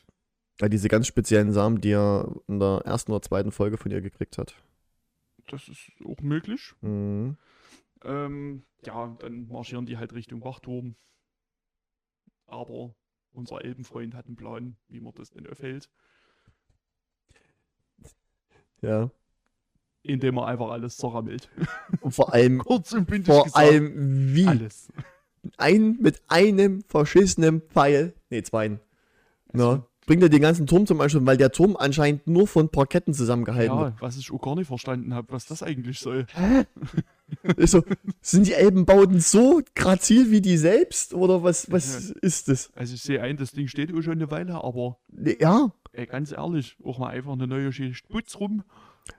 [0.63, 4.01] Ja, diese ganz speziellen Samen, die er in der ersten oder zweiten Folge von ihr
[4.01, 4.55] gekriegt hat.
[5.49, 6.73] Das ist auch möglich.
[6.83, 7.37] Mhm.
[8.05, 10.95] Ähm, ja, dann marschieren die halt Richtung Wachturm.
[12.47, 12.95] Aber
[13.33, 15.91] unser Elbenfreund hat einen Plan, wie man das denn aufhält,
[18.83, 19.11] Ja.
[20.03, 21.49] indem er einfach alles zerrammelt.
[22.01, 23.57] Und vor allem, Kurz und bündig vor gesagt.
[23.57, 24.47] allem wie?
[24.47, 24.93] alles.
[25.57, 28.15] Ein, mit einem verschissenen Pfeil.
[28.31, 28.79] Nee, zweien.
[29.53, 32.69] Also, Na, bringt er den ganzen Turm zum Beispiel, weil der Turm anscheinend nur von
[32.69, 33.95] Parketten zusammengehalten wird.
[33.95, 36.27] ja, was ich auch gar nicht verstanden habe, was das eigentlich soll.
[37.57, 37.83] Ist so,
[38.21, 41.15] sind die Elbenbauten so grazil wie die selbst?
[41.15, 42.71] Oder was, was ist das?
[42.75, 44.99] Also ich sehe ein, das Ding steht auch schon eine Weile, aber
[45.41, 48.65] Ja, ey, ganz ehrlich, auch mal einfach eine neue Schicht Putz rum.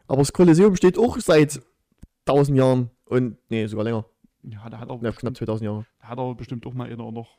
[0.07, 1.61] aber das Kolosseum steht auch seit
[2.27, 2.89] 1000 Jahren.
[3.05, 4.05] Und, nee, sogar länger.
[4.43, 5.85] Ja, da hat er, Ja, knapp bestimmt, 2000 Jahre.
[6.01, 7.38] da hat er bestimmt auch mal einer noch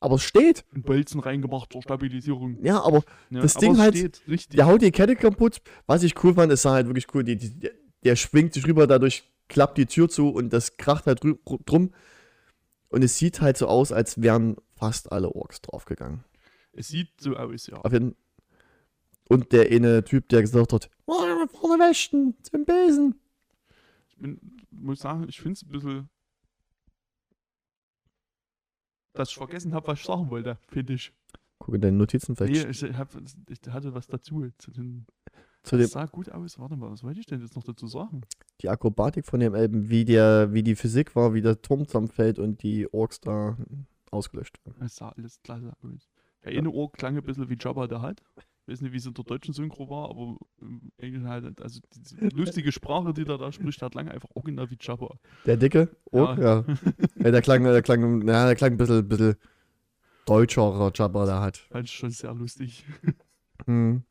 [0.00, 0.64] Aber es steht.
[0.72, 2.62] einen Bolzen reingemacht zur Stabilisierung.
[2.64, 4.56] Ja, aber Ja, Das aber Ding halt- steht, richtig.
[4.56, 5.60] der haut die Kette kaputt.
[5.86, 7.24] Was ich cool fand, es sah halt wirklich cool.
[7.24, 7.70] Die, die,
[8.04, 11.20] der- schwingt sich rüber, dadurch klappt die Tür zu und das kracht halt
[11.66, 11.90] drum.
[12.90, 16.22] Und es sieht halt so aus, als wären fast alle Orks draufgegangen.
[16.72, 17.78] Es sieht so aus, ja.
[17.78, 18.14] Auf jeden
[19.28, 21.14] Und der eine Typ, der gesagt hat, oh,
[21.50, 23.16] vorne Wächten, zum Besen.
[24.10, 24.40] Ich bin,
[24.70, 26.08] muss sagen, ich finde es ein bisschen.
[29.18, 31.12] Dass ich vergessen habe, was ich sagen wollte, finde ich.
[31.58, 32.82] Guck in deine Notizen Nee, vielleicht.
[32.82, 33.08] ich, hab,
[33.48, 34.46] ich hatte was dazu.
[34.58, 35.06] Zu den,
[35.64, 36.58] zu das dem, sah gut aus.
[36.58, 38.22] Warte mal, was wollte ich denn jetzt noch dazu sagen?
[38.60, 42.38] die Akrobatik von dem Elben, wie, der, wie die Physik war, wie der Turm zusammenfällt
[42.38, 43.56] und die Orks da
[44.10, 44.82] ausgelöscht werden.
[44.84, 46.08] Es sah alles klasse aus.
[46.44, 48.22] Der eine Ohr klang ein bisschen wie Jabba der hat.
[48.68, 51.80] Ich weiß nicht, wie es in der deutschen Synchro war, aber im Englischen halt, also
[51.96, 55.18] diese lustige Sprache, die der da spricht, hat lange einfach original wie Jabba.
[55.46, 56.66] Der dicke Ork, ja.
[57.16, 57.30] ja.
[57.30, 59.36] der klang, der klang, ja, der klang ein bisschen, bisschen
[60.26, 61.56] deutscherer Jabba da hat.
[61.56, 62.84] Fand ich schon sehr lustig.
[63.64, 64.02] Hm.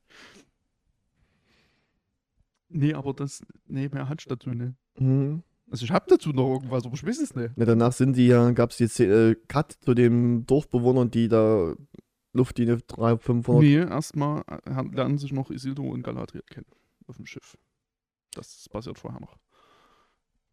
[2.69, 4.73] Nee, aber das, nee, mehr ich dazu nicht.
[4.95, 5.43] Hm.
[5.69, 7.51] Also ich hab dazu noch irgendwas, aber ich weiß es nicht.
[7.57, 11.75] Ja, danach sind die ja, gab es jetzt äh, Cut zu den Dorfbewohnern, die da
[12.33, 13.63] Luftlinie 300, 500.
[13.63, 16.65] Nee, erstmal äh, lernen sich noch Isildur und Galadriel kennen
[17.07, 17.57] auf dem Schiff.
[18.31, 19.37] Das passiert vorher noch.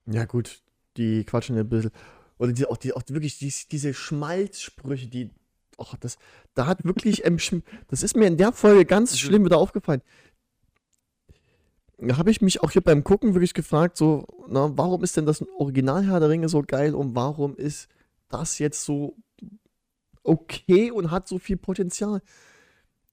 [0.07, 0.63] Ja, gut,
[0.97, 1.91] die quatschen ein bisschen.
[2.39, 5.31] Oder die, auch, die, auch wirklich die, diese Schmalzsprüche, die.
[5.77, 6.19] Oh, das,
[6.55, 7.25] da hat wirklich.
[7.27, 7.39] ähm,
[7.89, 10.03] das ist mir in der Folge ganz Also- schlimm wieder aufgefallen.
[11.99, 15.27] Da habe ich mich auch hier beim Gucken wirklich gefragt, so, na, warum ist denn
[15.27, 17.89] das Original Herr der Ringe so geil und warum ist
[18.29, 19.17] das jetzt so
[20.25, 22.21] okay und hat so viel Potenzial?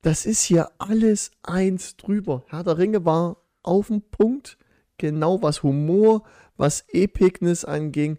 [0.01, 2.43] Das ist hier alles eins drüber.
[2.47, 4.57] Herr der Ringe war auf dem Punkt,
[4.97, 6.23] genau was Humor,
[6.57, 8.17] was Epicness anging,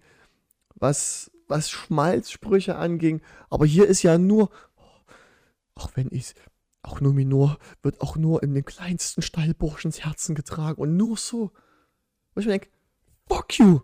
[0.76, 3.20] was, was Schmalzsprüche anging.
[3.50, 4.50] Aber hier ist ja nur,
[5.74, 6.34] auch wenn ich,
[6.82, 11.52] auch Numinor wird auch nur in den kleinsten Stallburschens Herzen getragen und nur so.
[12.34, 12.68] Wo ich mir denke,
[13.28, 13.80] fuck you.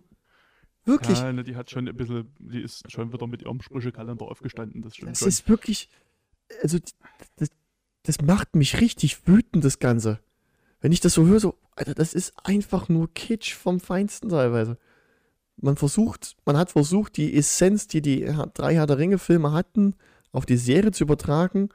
[0.89, 4.27] Wirklich, Ja, ne, die hat schon ein bisschen, die ist schon wieder mit ihrem Sprüchekalender
[4.27, 5.29] aufgestanden, das stimmt das schon.
[5.29, 5.89] ist wirklich,
[6.63, 6.79] also
[7.37, 7.51] das,
[8.03, 10.21] das macht mich richtig wütend, das Ganze.
[10.81, 14.79] Wenn ich das so höre, so, Alter, das ist einfach nur Kitsch vom Feinsten teilweise.
[15.57, 18.25] Man versucht, man hat versucht, die Essenz, die die
[18.55, 19.95] drei Herr der Ringe-Filme hatten,
[20.33, 21.69] auf die Serie zu übertragen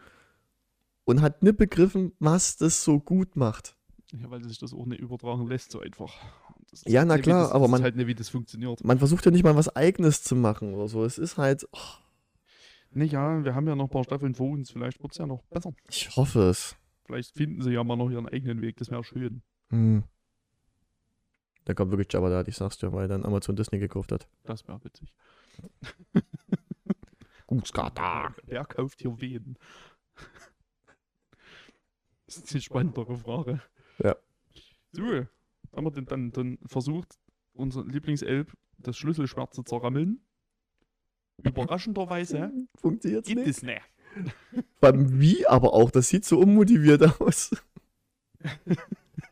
[1.04, 3.76] und hat nicht begriffen, was das so gut macht.
[4.16, 6.14] Ja, weil sich das auch nicht übertragen lässt, so einfach.
[6.86, 8.84] Ja, halt na nicht, klar, das, aber das man- ist halt nicht, wie das funktioniert.
[8.84, 11.04] Man versucht ja nicht mal was Eigenes zu machen oder so.
[11.04, 11.78] Es ist halt, oh,
[12.96, 14.70] Nee, ja, wir haben ja noch ein paar Staffeln vor uns.
[14.70, 15.74] Vielleicht wird es ja noch besser.
[15.90, 16.76] Ich hoffe es.
[17.06, 18.78] Vielleicht finden sie ja mal noch ihren eigenen Weg.
[18.78, 19.42] Das wäre schön.
[19.70, 20.04] Hm.
[21.66, 24.28] Da kommt wirklich Jabba da, ich sag's dir, weil dann Amazon Disney gekauft hat.
[24.44, 25.12] Das wäre witzig.
[27.48, 28.36] Gut, Skata.
[28.46, 29.58] Wer kauft hier wen?
[32.26, 33.62] Das ist die spannendere Frage.
[34.02, 34.16] Ja.
[34.92, 37.18] So, haben wir denn dann, dann versucht,
[37.54, 40.22] unser Lieblingselb das Schlüsselschwert zu zerrammeln?
[41.44, 43.58] Überraschenderweise Funktioniert's gibt nicht.
[43.58, 43.82] es nicht.
[44.82, 47.52] Allem wie aber auch, das sieht so unmotiviert aus.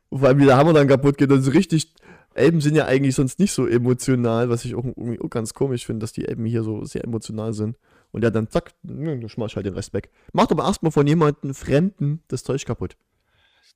[0.09, 1.29] Vor allem wie der Hammer dann kaputt geht.
[1.29, 1.93] Das ist richtig.
[2.33, 5.85] Elben sind ja eigentlich sonst nicht so emotional, was ich auch irgendwie auch ganz komisch
[5.85, 7.77] finde, dass die Elben hier so sehr emotional sind.
[8.11, 10.09] Und der dann zack, nö, du schmeißt halt den Rest weg.
[10.33, 12.95] Macht aber erstmal von jemandem Fremden das Zeug kaputt.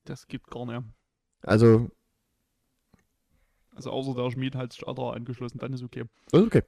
[0.06, 0.82] Das gibt gar nicht.
[1.42, 1.90] Also,
[3.76, 6.06] Also außer der Schmied hat sich Adra angeschlossen, dann ist okay.
[6.32, 6.62] das ist okay.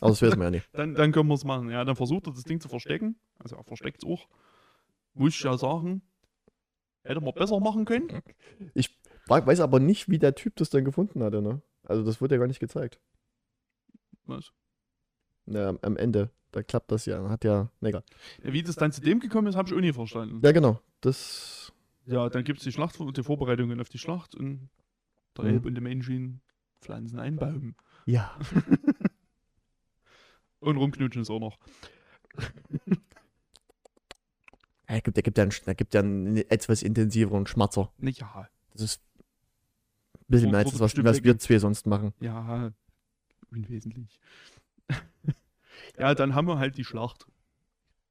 [0.00, 0.68] Aber das weiß man ja nicht.
[0.72, 1.70] Dann, dann können wir es machen.
[1.70, 3.16] Ja, dann versucht er das Ding zu verstecken.
[3.38, 4.28] Also er versteckt es auch.
[5.14, 6.02] Muss ich ja sagen,
[7.02, 8.08] hätte man besser machen können.
[9.26, 11.62] Frag- Weiß aber nicht, wie der Typ das dann gefunden hatte, ne?
[11.84, 12.98] Also, das wurde ja gar nicht gezeigt.
[14.26, 14.52] Was?
[15.46, 16.30] Ja, am- Ende.
[16.52, 17.28] Da klappt das ja.
[17.28, 17.70] Hat ja.
[17.80, 18.04] Ne, egal.
[18.42, 20.40] Ja, wie das dann zu dem gekommen ist, habe ich auch nie verstanden.
[20.42, 20.80] Ja, genau.
[21.02, 21.72] Das.
[22.06, 24.68] Ja, dann gibt es die Schlacht, die Vorbereitungen auf die Schlacht und
[25.36, 25.50] der Mhm.
[25.50, 26.40] Elb und der Menschen
[26.80, 27.74] pflanzen einen Baum.
[28.06, 28.38] Ja.
[30.60, 31.58] Und rumknutschen ist auch noch.
[34.86, 37.92] Er gibt, er gibt ja einen, er gibt ja einen etwas intensiveren Schmatzer.
[37.98, 38.48] Nicht ja.
[38.72, 42.14] Das ist ein bisschen mehr als das, was, was wir zwei sonst machen.
[42.20, 42.72] Ja,
[43.50, 44.18] unwesentlich.
[45.98, 47.26] ja, dann haben wir halt die Schlacht.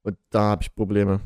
[0.02, 1.20] Und da habe ich Probleme.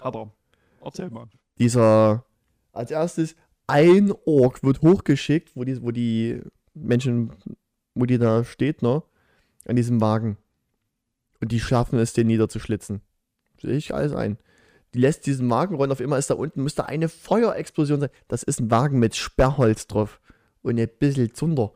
[0.00, 0.32] Aber
[0.82, 1.28] erzähl mal.
[1.58, 2.24] Dieser,
[2.72, 3.36] als erstes,
[3.66, 6.40] ein Ork wird hochgeschickt, wo die, wo die
[6.74, 7.32] Menschen,
[7.94, 9.02] wo die da steht, ne?
[9.66, 10.36] An diesem Wagen.
[11.40, 13.00] Und die schaffen es, den niederzuschlitzen.
[13.60, 14.38] Sehe ich alles ein.
[14.94, 18.10] Die lässt diesen Wagen rollen, auf immer ist da unten, müsste eine Feuerexplosion sein.
[18.26, 20.20] Das ist ein Wagen mit Sperrholz drauf.
[20.62, 21.72] Und ein bisschen Zunder.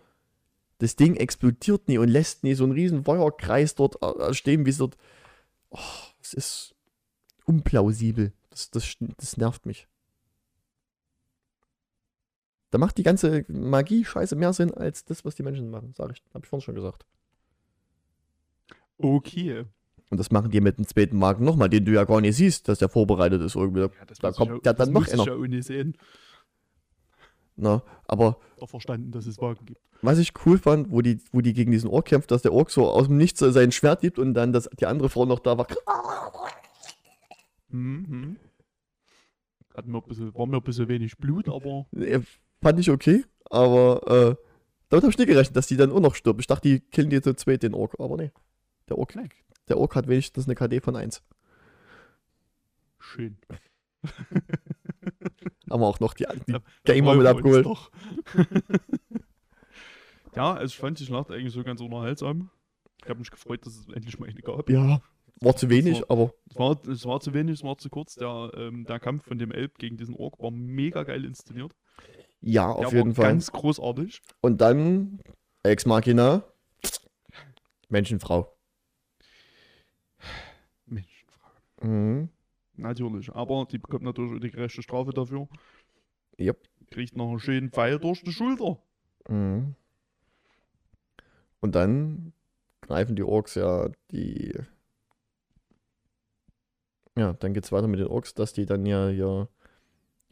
[0.79, 4.71] Das Ding explodiert nie und lässt nie so einen riesen Feuerkreis dort äh, stehen, wie
[4.71, 4.97] es dort.
[5.71, 5.79] Oh,
[6.21, 6.75] es ist
[7.47, 8.33] unplausibel.
[8.55, 9.89] Das, das, das nervt mich.
[12.71, 16.23] Da macht die ganze Magie-Scheiße mehr Sinn als das, was die Menschen machen, sag ich.
[16.33, 17.05] Hab ich vorhin schon gesagt.
[18.99, 19.65] Okay.
[20.11, 22.69] Und das machen die mit dem zweiten Wagen nochmal, den du ja gar nicht siehst,
[22.69, 23.81] dass der vorbereitet ist irgendwie.
[23.83, 25.27] Ja, das Da kommt ja, dann noch muss ich einer.
[25.27, 25.97] ja auch nicht sehen.
[27.57, 29.81] Na, aber Doch verstanden, dass es Wagen gibt.
[30.03, 32.71] was ich cool fand, wo die, wo die gegen diesen Ork kämpft, dass der Ork
[32.71, 35.57] so aus dem Nichts sein Schwert gibt und dann dass die andere Frau noch da
[35.59, 35.67] war.
[37.69, 38.37] Mhm.
[39.77, 42.21] Hat mir ein bisschen, war mir ein bisschen wenig Blut, aber Äh,
[42.63, 44.37] Fand ich okay, aber äh,
[44.89, 46.41] damit habe ich nicht gerechnet, dass die dann auch noch stirbt.
[46.41, 48.31] Ich dachte, die killen die zu zweit, den Ork, aber nee.
[48.89, 49.29] Der Ork, Nein.
[49.69, 51.23] der Ork hat wenigstens eine KD von 1.
[52.99, 53.37] schön.
[55.71, 57.67] Haben wir auch noch die, die Da- Gamer mit abgeholt.
[60.37, 62.51] ja, also ich fand die Schlacht eigentlich so ganz unterhaltsam.
[63.03, 64.69] Ich habe mich gefreut, dass es endlich mal eine gab.
[64.71, 65.01] Ja,
[65.41, 66.09] war zu wenig, So.
[66.09, 68.15] aber Es war, es war zu wenig, es war zu kurz.
[68.15, 71.75] Der, ähm, der Kampf von dem Elb gegen diesen Ork war mega geil inszeniert.
[72.41, 73.33] ja, Der auf jeden war Fall.
[73.33, 74.21] ganz großartig.
[74.41, 75.21] Und dann
[75.63, 76.45] Ex Machina,
[77.89, 78.55] Menschenfrau.
[80.87, 81.61] Menschenfrage.
[81.83, 82.29] Mhm.
[82.77, 83.31] Natürlich.
[83.33, 85.49] Aber die bekommt natürlich auch die gerechte Strafe dafür.
[86.41, 86.59] Yep.
[86.91, 88.79] Kriegt noch einen schönen Pfeil durch die Schulter.
[89.29, 89.75] Mhm.
[91.61, 92.33] Und dann
[92.83, 94.53] greifen die Orks ja die.
[97.17, 99.49] Ja, dann geht's weiter mit den Orks, dass die dann ja, ja.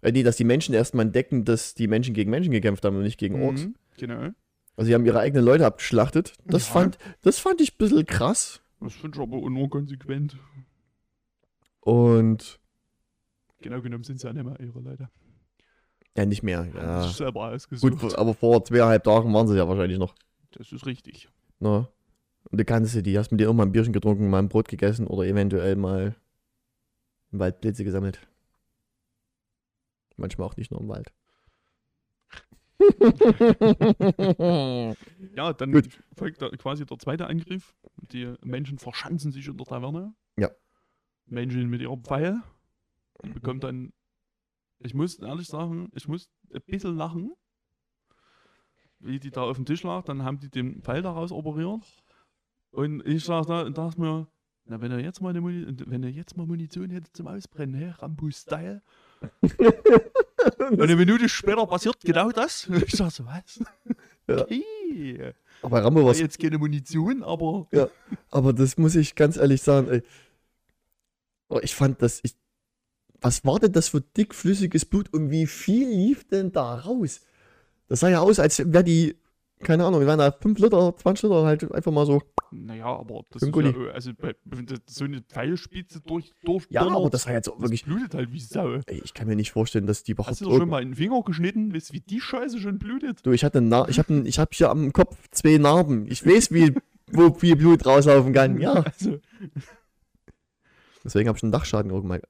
[0.01, 3.03] Äh, nee, dass die Menschen erstmal entdecken, dass die Menschen gegen Menschen gekämpft haben und
[3.03, 3.67] nicht gegen Orks.
[3.67, 4.31] Mhm, Genau.
[4.77, 6.33] Also sie haben ihre eigenen Leute abgeschlachtet.
[6.47, 6.73] Das, Ja.
[6.73, 8.63] fand, das fand ich ein bisschen krass.
[8.81, 10.37] Das finde ich aber auch nur konsequent.
[11.81, 12.59] Und
[13.61, 15.09] Genau genommen sind es ja nicht mehr ihre Leute.
[16.17, 16.67] ja, nicht mehr.
[16.75, 17.03] Ja.
[17.05, 18.01] sich selber ausgesucht.
[18.01, 20.15] Gut, aber vor zweieinhalb Tagen waren sie ja wahrscheinlich noch.
[20.53, 21.29] Das ist richtig.
[21.61, 21.87] Ne?
[22.51, 24.69] Und du kannst du die, hast mit dir mal ein Bierchen getrunken, mal ein Brot
[24.69, 26.17] gegessen oder eventuell mal
[27.33, 28.27] im Wald Blitze gesammelt.
[30.17, 31.13] Manchmal auch nicht nur im Wald.
[35.37, 35.99] Ja, dann Gut.
[36.17, 37.75] folgt da quasi der zweite Angriff.
[37.97, 40.15] Die Menschen verschanzen sich in der Taverne.
[40.37, 40.51] Ja.
[41.27, 42.43] Menschen mit ihrem Pfeil.
[43.25, 43.93] Die bekommt dann.
[44.79, 47.33] Ich muss ehrlich sagen, ich muss ein bisschen lachen.
[48.99, 51.83] Wie die da auf dem Tisch lag, dann haben die den Pfeil daraus operiert.
[52.71, 54.27] Und ich sag da, dachte mir,
[54.65, 57.75] na, wenn er jetzt mal eine Muni wenn er jetzt mal Munition hätte zum Ausbrennen,
[57.75, 57.95] hä?
[57.99, 58.83] Rambo-Style.
[60.71, 62.69] Und eine Minute später passiert genau das.
[62.87, 63.61] Ich sag so, was?
[64.29, 64.43] Ja.
[64.43, 65.35] Okay.
[65.63, 67.69] Aber Rambo War jetzt keine Munition, aber
[68.31, 70.03] Aber das muss ich ganz ehrlich sagen, ey.
[71.49, 72.21] Oh, ich fand das.
[72.23, 72.35] Ich,
[73.21, 77.21] was war denn das für dickflüssiges Blut und wie viel lief denn da raus?
[77.89, 79.17] Das sah ja aus, als wäre die,
[79.61, 82.23] keine Ahnung, wären da 5 Liter, 20 Liter halt einfach mal so.
[82.53, 87.27] Naja, aber das ist ja, also das so eine Pfeilspitze durch, durch Ja, aber das
[87.27, 87.85] war jetzt auch das wirklich.
[87.85, 88.75] blutet halt wie Sau.
[88.87, 90.31] Ey, ich kann mir nicht vorstellen, dass die überhaupt.
[90.33, 91.75] Hast du doch schon mal einen Finger geschnitten?
[91.75, 93.25] Weißt du, wie die Scheiße schon blutet?
[93.25, 96.07] Du, ich hatte, Na ich habe, ich habe hier am Kopf zwei Narben.
[96.11, 96.75] Ich weiß, wie,
[97.11, 98.61] wo viel Blut rauslaufen kann.
[98.61, 98.85] Ja.
[98.93, 99.19] Also,
[101.05, 102.21] Deswegen habe ich einen Dachschaden irgendwann.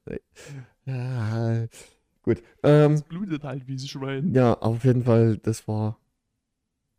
[0.86, 1.66] Ja,
[2.22, 2.42] gut.
[2.62, 4.34] Ähm, es blutet halt wie ein Schwein.
[4.34, 5.98] Ja, auf jeden Fall, das war.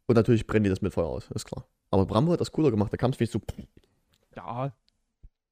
[0.05, 1.65] Und natürlich brennen die das mit Feuer aus, ist klar.
[1.93, 3.39] Aber Brambo hat das cooler gemacht, da kam es wie so.
[4.35, 4.73] Ja.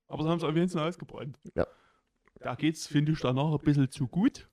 [0.07, 1.37] Aber sie haben es auf jeden Fall ausgebrannt.
[1.53, 1.67] Ja.
[2.39, 4.49] Da geht's, finde ich, danach ein bisschen zu gut.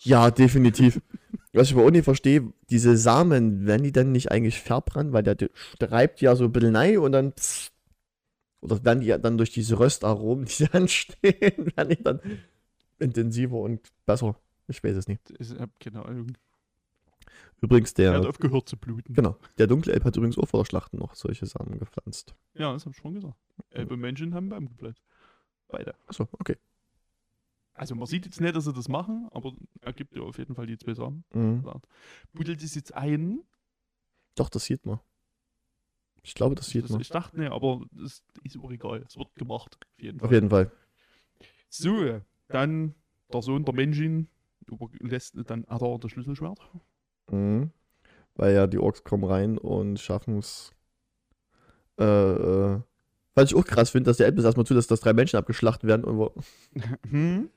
[0.00, 1.00] Ja, definitiv.
[1.52, 5.22] Was ich aber auch nicht verstehe, diese Samen, werden die dann nicht eigentlich verbrannt, weil
[5.22, 5.36] der
[5.76, 7.32] streibt ja so ein bisschen rein und dann.
[7.32, 7.70] pss,
[8.60, 12.20] Oder werden die dann durch diese Röstaromen, die dann stehen, werden die dann
[12.98, 14.34] intensiver und besser.
[14.66, 15.32] Ich weiß es nicht.
[15.38, 16.32] Ich hab keine Ahnung.
[17.60, 18.28] Übrigens, Er hat der.
[18.30, 19.12] aufgehört zu bluten.
[19.14, 19.36] Genau.
[19.58, 22.34] Der dunkle Elb hat übrigens auch vor der Schlacht noch solche Samen gepflanzt.
[22.54, 23.36] Ja, das hab ich schon gesagt.
[23.70, 25.02] Elbe Menschen haben Baum gepflanzt.
[25.68, 25.94] Beide.
[26.06, 26.56] Achso, okay.
[27.74, 30.54] Also man sieht jetzt nicht, dass sie das machen, aber er gibt ja auf jeden
[30.54, 31.24] Fall die zwei Sachen.
[31.32, 31.64] Mhm.
[32.32, 33.40] Buddelt es jetzt ein?
[34.34, 35.00] Doch, das sieht man.
[36.22, 37.00] Ich glaube, das sieht Das, man.
[37.00, 39.02] ich dachte, ne, aber das ist auch egal.
[39.06, 39.78] Es wird gemacht.
[39.80, 40.26] Auf jeden Fall.
[40.28, 40.72] Auf jeden Fall.
[41.68, 42.94] So, dann
[43.32, 44.28] der Sohn der Menschin
[44.66, 46.60] überlässt dann Adar das Schlüsselschwert.
[47.30, 47.70] Mhm.
[48.36, 50.72] Weil ja die Orks kommen rein und schaffen es.
[51.98, 52.80] Äh, äh,
[53.34, 55.88] was ich auch krass finde, dass der Elbnis erstmal zu, dass das drei Menschen abgeschlachtet
[55.88, 56.04] werden.
[56.04, 56.34] Und wo-
[57.10, 57.50] Hm?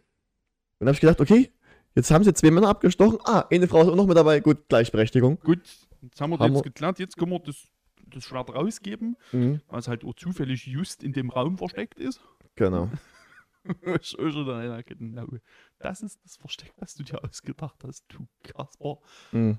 [0.79, 1.51] dann habe ich gedacht, okay,
[1.95, 3.19] jetzt haben sie zwei Männer abgestochen.
[3.23, 4.39] Ah, eine Frau ist auch noch mit dabei.
[4.41, 5.39] Gut, Gleichberechtigung.
[5.39, 5.59] Gut,
[6.01, 6.99] jetzt haben wir Haben jetzt wir- geklärt.
[6.99, 7.67] Jetzt können wir das,
[8.07, 9.61] das Schwert rausgeben, Mhm.
[9.67, 12.19] weil es halt auch zufällig just in dem Raum versteckt ist.
[12.55, 12.89] Genau.
[14.01, 14.83] Ich einer.
[15.79, 18.99] Das ist das Versteck, was du dir ausgedacht hast, du Kasper.
[19.31, 19.57] Mhm.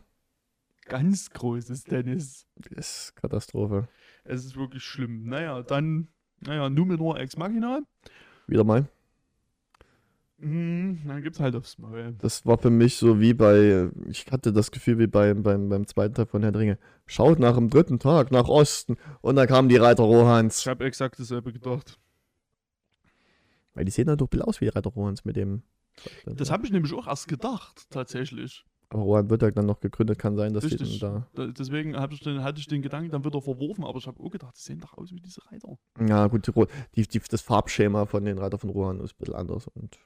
[0.87, 2.47] Ganz großes Dennis.
[2.57, 3.89] Das ist Katastrophe.
[4.25, 5.25] Es ist wirklich schlimm.
[5.25, 6.09] Naja, dann,
[6.41, 7.81] naja, Numenor Ex Machina.
[8.47, 8.87] Wieder mal.
[10.39, 12.15] Mhm, dann gibt's halt aufs Maul.
[12.19, 15.87] Das war für mich so wie bei, ich hatte das Gefühl wie beim, beim, beim
[15.87, 16.79] zweiten Teil von Herr der Ringe.
[17.07, 20.61] Schaut nach dem dritten Tag nach Osten und da kamen die Reiter Rohans.
[20.61, 21.99] Ich habe exakt dasselbe gedacht.
[23.75, 25.63] Weil die sehen dann doch ein bisschen aus wie die Reiter Rohans mit dem.
[26.27, 28.65] Das habe ich nämlich auch erst gedacht, tatsächlich.
[28.91, 30.93] Aber Rohan wird ja dann noch gegründet, kann sein, dass Richtig.
[30.93, 34.07] die dann Da, deswegen ich den, hatte ich den Gedanken dann wieder verworfen, aber ich
[34.07, 35.77] habe auch gedacht, die sehen doch aus wie diese Reiter.
[36.07, 36.47] Ja, gut,
[36.95, 39.67] die, die, das Farbschema von den Reiter von Rohan ist ein bisschen anders.
[39.69, 39.99] Und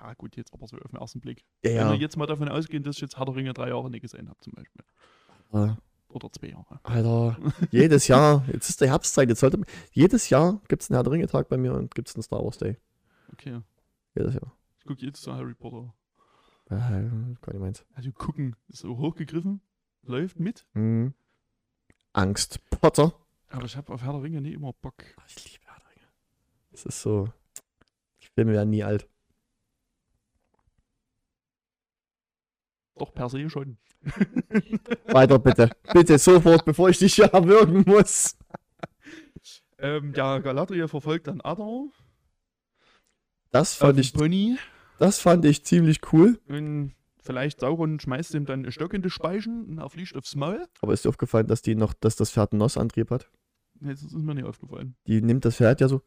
[0.00, 1.44] Ja, gut, jetzt aber so auf den ersten Blick.
[1.62, 1.92] ja, Wenn ja.
[1.92, 4.28] wir jetzt mal davon ausgehen, dass ich jetzt Herr der Ringe drei Jahre nicht gesehen
[4.28, 4.82] habe, zum Beispiel.
[5.52, 5.74] Äh,
[6.10, 6.80] Oder zwei Jahre.
[6.82, 7.38] Alter,
[7.70, 9.60] jedes Jahr, jetzt ist der Herbstzeit, jetzt sollte
[9.92, 12.22] jedes Jahr gibt es einen Herr der Ringe Tag bei mir und gibt es einen
[12.22, 12.76] Star Wars Day.
[13.32, 13.60] Okay.
[14.16, 14.52] Jedes Jahr.
[14.78, 15.94] Ich gucke jetzt so Harry Potter.
[16.66, 17.84] Äh, gar nicht meins.
[17.94, 19.60] Also gucken, ist so hochgegriffen,
[20.02, 20.66] läuft mit.
[20.74, 21.14] Mhm.
[22.12, 22.58] Angst.
[22.70, 23.12] Potter.
[23.48, 24.94] Aber ich habe auf Herr der Ringe nie immer Bock.
[25.16, 26.08] Ah, Ich liebe Herr der Ringe.
[26.72, 27.28] Es ist so.
[28.22, 29.08] Die Filme werden nie alt.
[32.96, 33.78] Doch per se schon.
[35.06, 35.70] Weiter bitte.
[35.92, 38.36] bitte sofort, bevor ich dich hier erwürgen muss.
[39.78, 41.88] ähm, ja, Galadriel verfolgt dann Adar.
[43.50, 44.58] Das fand ich, Pony.
[44.98, 46.38] das fand ich ziemlich cool.
[46.48, 50.36] Und vielleicht Sauron schmeißt ihm dann einen Stock in die Speichen und er fliegt aufs
[50.36, 50.66] Maul.
[50.80, 53.28] Aber ist dir aufgefallen, dass die noch, dass das Pferd einen Noss-Antrieb hat?
[53.80, 54.94] Nee, das ist mir nicht aufgefallen.
[55.06, 56.02] Die nimmt das Pferd ja so.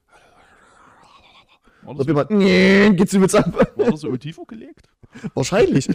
[1.84, 3.53] War Ob das, jemand, nee, geht's übelst ab.
[3.76, 4.88] war das so tiefer gelegt?
[5.34, 5.89] Wahrscheinlich.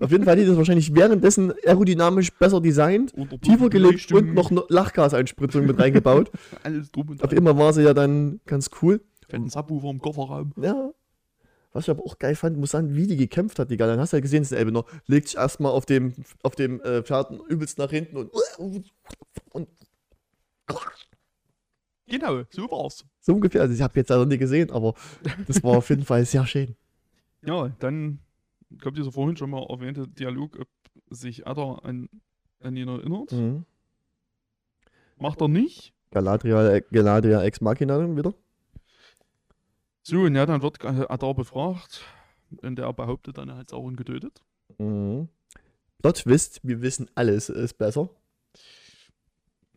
[0.00, 3.12] Auf jeden Fall hat die das wahrscheinlich währenddessen aerodynamisch besser designt,
[3.42, 6.30] tiefer gelegt und noch Lachgaseinspritzung mit reingebaut.
[6.62, 9.02] alles drum und Auf immer war sie ja dann ganz cool.
[9.28, 10.52] Fetten Subwoofer im Kofferraum.
[10.60, 10.90] Ja.
[11.72, 13.78] Was ich aber auch geil fand, muss sagen, wie die gekämpft hat, die.
[13.78, 16.80] Dann hast du ja gesehen, das Elbe noch, legt sich erstmal auf dem, auf dem
[16.82, 19.68] äh, Pferd übelst nach hinten und, und
[22.12, 23.06] Genau, so war's.
[23.20, 23.62] so ungefähr.
[23.62, 24.92] Also ich habe jetzt ja noch nie gesehen, aber
[25.46, 26.76] das war auf jeden Fall sehr schön.
[27.44, 28.20] Ja, dann
[28.80, 30.68] kommt dieser vorhin schon mal erwähnte Dialog, ob
[31.10, 32.08] sich Adar an,
[32.60, 33.32] an ihn erinnert.
[33.32, 33.64] Mhm.
[35.18, 35.92] Macht er nicht.
[36.12, 38.32] Galadriel, äh, Galadriel Ex Machina wieder.
[40.04, 42.04] So, und ja, dann wird Adar befragt.
[42.62, 44.40] Und der behauptet dann, er hat Sauron getötet.
[44.78, 45.28] Mhm.
[46.00, 48.08] Plot Twist, wir wissen alles ist besser.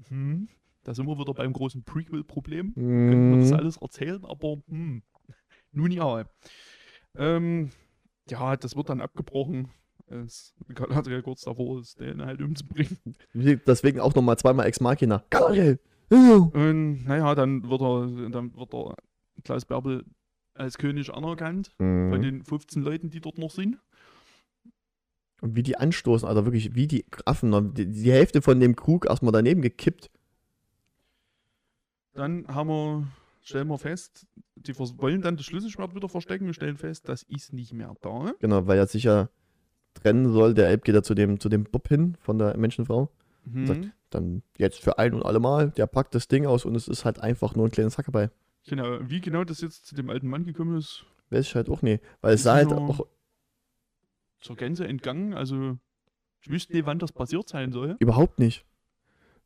[0.09, 0.49] Hm.
[0.85, 2.73] Da sind wir wieder beim großen Prequel-Problem.
[2.75, 5.01] Könnten wir das alles erzählen, aber hm.
[5.71, 6.23] Nun ja.
[7.17, 7.71] Ähm,
[8.29, 9.69] ja, das wird dann abgebrochen.
[10.09, 12.97] als Galadriel kurz davor ist, den halt umzubringen.
[13.33, 15.23] Deswegen auch nochmal zweimal Ex Machina.
[15.31, 15.79] Galadriel!
[16.09, 18.95] Und naja, dann wird er, dann wird er
[19.43, 20.05] Klaus Bärbel
[20.53, 22.21] als König anerkannt von Mhm.
[22.21, 23.79] den 15 Leuten, die dort noch sind.
[25.41, 27.49] Und wie die anstoßen, Alter, wirklich, wie die Affen.
[27.49, 27.71] ne?
[27.75, 30.09] Die, die Hälfte von dem Krug erstmal daneben gekippt.
[32.15, 33.07] Dann haben wir,
[33.43, 34.25] stellen wir fest,
[34.55, 36.45] die wollen dann das Schlüsselschwert wieder verstecken.
[36.47, 38.33] Wir stellen fest, das ist nicht mehr da.
[38.39, 39.29] Genau, weil er sich ja
[39.93, 40.53] trennen soll.
[40.53, 43.09] Der Elb geht ja zu dem, zu dem Bub hin von der Menschenfrau.
[43.45, 43.67] Mhm.
[43.67, 45.71] Sagt- Dann jetzt für ein und alle Mal.
[45.71, 48.29] Der packt das Ding aus und es ist halt einfach nur ein kleines Hackebei.
[48.67, 51.81] Genau, wie genau das jetzt zu dem alten Mann gekommen ist, Weiß ich halt auch
[51.81, 52.03] nicht.
[52.21, 53.05] Weil es sah halt auch
[54.39, 55.33] zur Gänze entgangen.
[55.33, 55.77] Also,
[56.41, 57.95] ich wüsste nicht, wann das passiert sein soll.
[57.99, 58.63] überhaupt nicht.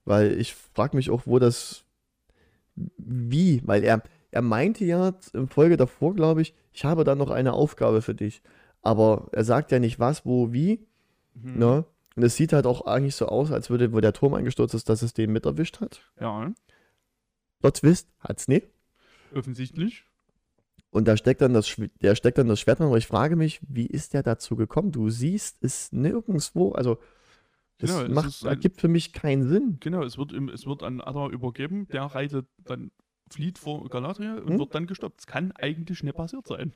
[0.05, 1.85] Weil ich frage mich auch, wo das.
[2.97, 3.61] Wie?
[3.65, 4.01] Weil er,
[4.31, 8.15] er meinte ja in Folge davor, glaube ich, ich habe da noch eine Aufgabe für
[8.15, 8.41] dich.
[8.81, 10.85] Aber er sagt ja nicht was, wo, wie.
[11.33, 11.59] Mhm.
[11.59, 11.85] Ne?
[12.15, 14.89] Und es sieht halt auch eigentlich so aus, als würde, wo der Turm eingestürzt ist,
[14.89, 16.01] dass es den mit erwischt hat.
[16.19, 16.51] Ja,
[17.59, 18.67] Plot Twist hat's nicht.
[19.35, 20.05] offensichtlich.
[20.91, 23.35] Und da steckt dann das, Schw- der steckt dann das Schwert dran, aber ich frage
[23.35, 24.91] mich, wie ist der dazu gekommen?
[24.91, 26.97] Du siehst es nirgendwo, also
[27.79, 29.77] das Genau, es macht, ergibt für mich keinen Sinn.
[29.79, 32.91] Genau, es wird, im, es wird an Adar übergeben, der reitet dann,
[33.29, 34.59] flieht vor Galadriel und Hm?
[34.59, 35.21] wird dann gestoppt.
[35.21, 36.73] Es kann eigentlich nicht passiert sein.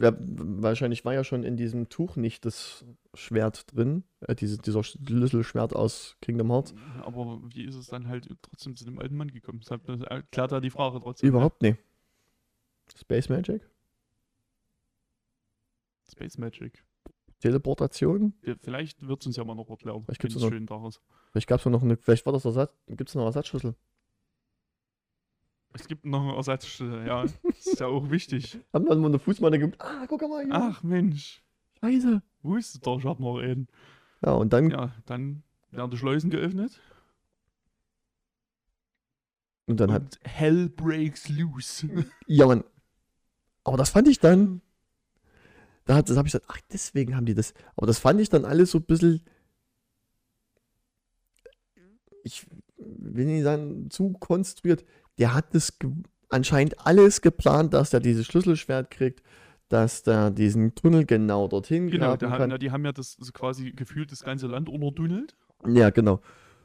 [0.00, 2.84] Ja, wahrscheinlich war ja schon in diesem Tuch nicht das
[3.14, 6.74] Schwert drin, äh, diese, dieser Schlüsselschwert aus Kingdom Hearts.
[7.00, 9.60] Aber wie ist es dann halt trotzdem zu dem alten Mann gekommen?
[9.60, 11.28] Das, erklärt ja die Frage trotzdem.
[11.28, 11.78] Überhaupt nicht.
[12.96, 13.68] Space Magic?
[16.10, 16.84] Space Magic.
[17.40, 18.34] Teleportation?
[18.60, 20.86] Vielleicht wird es uns ja mal noch erklären, Vielleicht wenn gibt's es noch- schön da
[20.88, 21.00] ist.
[21.32, 23.74] Vielleicht gab es noch eine, vielleicht war das Ersatz, gibt es noch Ersatzschlüssel?
[25.74, 27.22] Es gibt noch einen Ersatz, ja.
[27.24, 28.58] Das ist ja auch wichtig.
[28.72, 29.80] Haben wir mal eine Fußmatte geguckt?
[29.80, 30.54] Ah, guck mal hier.
[30.54, 31.44] Ach Mensch,
[31.80, 32.22] Scheiße.
[32.42, 33.68] wusste doch, ich hab noch einen.
[34.24, 36.80] Ja, und dann, Ja, dann werden die Schleusen geöffnet.
[39.66, 41.86] und dann hat, und Hell breaks loose.
[42.26, 42.64] ja, Mann.
[43.64, 44.62] Aber das fand ich dann,
[45.88, 47.54] da habe ich gesagt, ach, deswegen haben die das.
[47.74, 49.22] Aber das fand ich dann alles so ein bisschen,
[52.22, 52.46] ich
[52.76, 54.84] will nicht sagen, zu konstruiert.
[55.16, 55.78] Der hat das
[56.28, 59.22] anscheinend alles geplant, dass er dieses Schlüsselschwert kriegt,
[59.70, 62.50] dass der diesen Tunnel genau dorthin genau, graben der kann.
[62.50, 65.36] na, die haben ja das so quasi gefühlt das ganze Land unterdünnelt.
[65.66, 66.20] Ja, genau.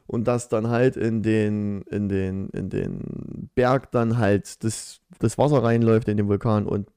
[0.06, 5.38] Und dass dann halt in den, in den, in den Berg dann halt das, das
[5.38, 6.90] Wasser reinläuft in den Vulkan und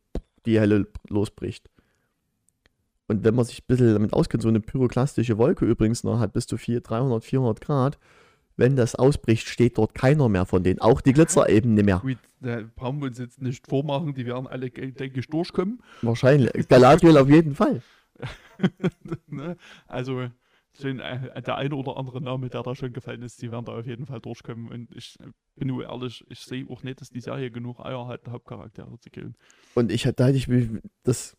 [0.45, 1.70] die Helle losbricht.
[3.08, 6.34] Und wenn man sich ein bisschen damit auskennt, so eine pyroklastische Wolke übrigens noch hat
[6.34, 8.00] bis zu 400, 300, 400 Grad,
[8.58, 12.00] wenn das ausbricht, steht dort keiner mehr von denen, auch die Glitzereben nicht mehr.
[12.00, 15.80] Gut, da brauchen wir uns jetzt nicht vormachen, die werden alle, denke ich, durchkommen.
[16.02, 16.68] Wahrscheinlich.
[16.68, 17.82] Galadriel auf jeden Fall.
[19.28, 19.56] ne?
[19.88, 20.30] Also
[20.80, 23.74] schon, äh, der eine oder andere Name, der da schon gefallen ist, die werden da
[23.74, 24.70] auf jeden Fall durchkommen.
[24.70, 28.08] Und ich äh, bin nur ehrlich, ich sehe auch nicht, dass die Serie genug Eier
[28.08, 29.36] hat, Hauptcharaktere zu killen.
[29.76, 30.70] Und ich da hätte ich mich-
[31.04, 31.38] das,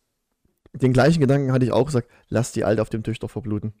[0.73, 3.73] den gleichen Gedanken hatte ich auch gesagt, lass die Alte auf dem Tisch doch verbluten.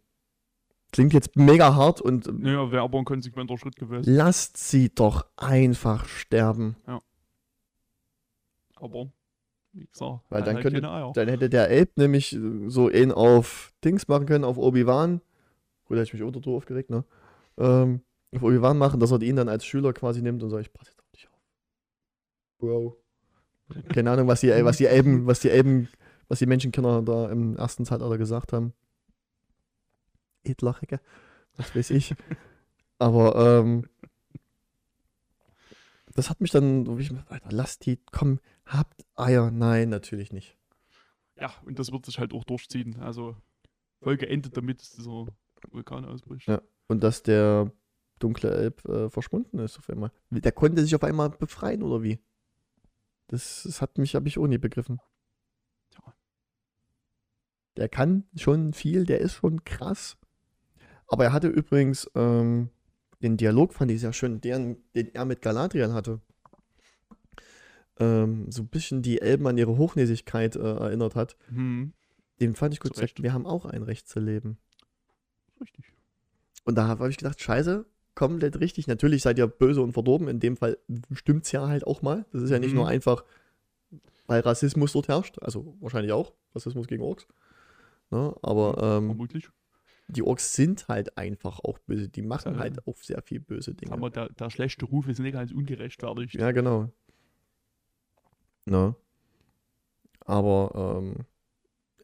[0.91, 4.11] Klingt jetzt mega hart und Naja, wäre aber ein konsequenter Schritt gewesen.
[4.11, 6.75] lasst sie doch einfach sterben.
[8.75, 9.11] Aber,
[9.73, 10.81] wie gesagt, Weil dann halt könnte-.
[10.81, 15.21] Dann hätte der Elb nämlich äh, so ihn auf Dings machen können, auf Obi-Wan.
[15.85, 17.03] Gut, da hätte ich mich unter aufgeregt, ne?
[17.57, 18.01] Ähm,
[18.33, 20.87] auf Obi-Wan machen, dass er ihn dann als Schüler quasi nimmt und sagt, ich pass
[20.87, 21.39] jetzt auf dich auf.
[22.57, 22.97] Bro.
[23.93, 25.89] Keine Ahnung, was die, was die Elben, was die Elben,
[26.29, 28.73] was die Menschenkinder da im ersten Zeitalter gesagt haben.
[30.43, 31.01] Edlachecke,
[31.57, 32.15] was weiß ich.
[32.99, 33.85] Aber ähm,
[36.13, 39.51] das hat mich dann, so wie ich, Alter, lasst die, komm, habt Eier.
[39.51, 40.57] Nein, natürlich nicht.
[41.35, 42.99] Ja, und das wird sich halt auch durchziehen.
[42.99, 43.35] Also,
[44.01, 45.27] Folge endet damit, dass dieser
[45.71, 46.47] Vulkan ausbricht.
[46.47, 46.61] Ja.
[46.87, 47.71] Und dass der
[48.19, 50.11] dunkle Elb äh, verschwunden ist auf einmal.
[50.29, 52.19] Der konnte sich auf einmal befreien, oder wie?
[53.27, 54.99] Das, das hat mich, habe ich auch nie begriffen.
[57.79, 60.17] Der kann schon viel, der ist schon krass.
[61.07, 62.69] Aber er hatte übrigens ähm,
[63.23, 66.19] den Dialog, fand ich sehr schön, den, den er mit Galadriel hatte.
[67.99, 71.35] Ähm, so ein bisschen die Elben an ihre Hochnäsigkeit äh, erinnert hat.
[71.49, 71.93] Hm,
[72.39, 72.95] Den fand ich gut.
[72.95, 73.21] Zu Recht.
[73.21, 74.57] Wir haben auch ein Recht zu leben.
[75.59, 75.85] richtig.
[76.65, 77.85] Und da habe ich gedacht, scheiße,
[78.15, 78.87] komplett richtig.
[78.87, 80.27] Natürlich seid ihr böse und verdorben.
[80.27, 80.77] In dem Fall
[81.13, 82.25] stimmt es ja halt auch mal.
[82.31, 82.77] Das ist ja nicht Mhm.
[82.77, 83.23] nur einfach,
[84.27, 85.39] weil Rassismus dort herrscht.
[85.41, 86.33] Also wahrscheinlich auch.
[86.53, 87.27] Rassismus gegen Orks.
[88.11, 88.35] Ne?
[88.41, 89.49] Aber ähm, Vermutlich.
[90.07, 92.09] die Orks sind halt einfach auch böse.
[92.09, 92.59] Die machen Ja.
[92.59, 93.91] halt auch sehr viel böse Dinge.
[93.91, 96.35] Aber der, der schlechte Ruf ist nicht ganz ungerechtfertigt.
[96.35, 96.91] Ja, genau.
[98.65, 98.95] Ne?
[100.25, 101.25] Aber ähm,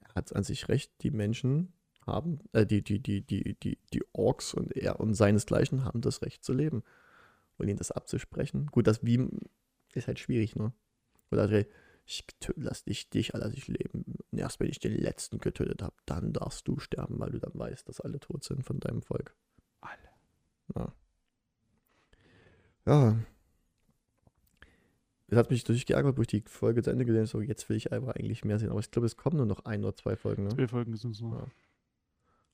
[0.02, 1.74] er hat an sich recht, die Menschen
[2.06, 6.22] haben, äh, die, die, die, die, die, die Orks und er und seinesgleichen haben das
[6.22, 6.84] Recht zu leben.
[7.58, 8.66] Und ihnen das abzusprechen.
[8.68, 9.30] Gut, das wie
[9.94, 10.74] ist halt schwierig, ne?
[11.32, 11.70] Oder halt,
[12.06, 12.26] ich
[12.58, 14.15] lass dich, dich lass ich leben.
[14.36, 17.54] Und erst wenn ich den letzten getötet habe, dann darfst du sterben, weil du dann
[17.54, 19.34] weißt, dass alle tot sind von deinem Volk.
[19.80, 20.10] Alle.
[20.76, 20.94] Ja.
[22.86, 23.20] Ja.
[25.28, 27.30] Es hat mich natürlich geärgert, wo ich die Folge zu Ende gesehen habe.
[27.30, 28.72] So, jetzt will ich einfach eigentlich mehr sehen.
[28.72, 30.44] Aber ich glaube, es kommen nur noch ein oder zwei Folgen.
[30.44, 30.50] Ne?
[30.50, 31.32] Zwei Folgen sind es noch.
[31.32, 31.48] Ja.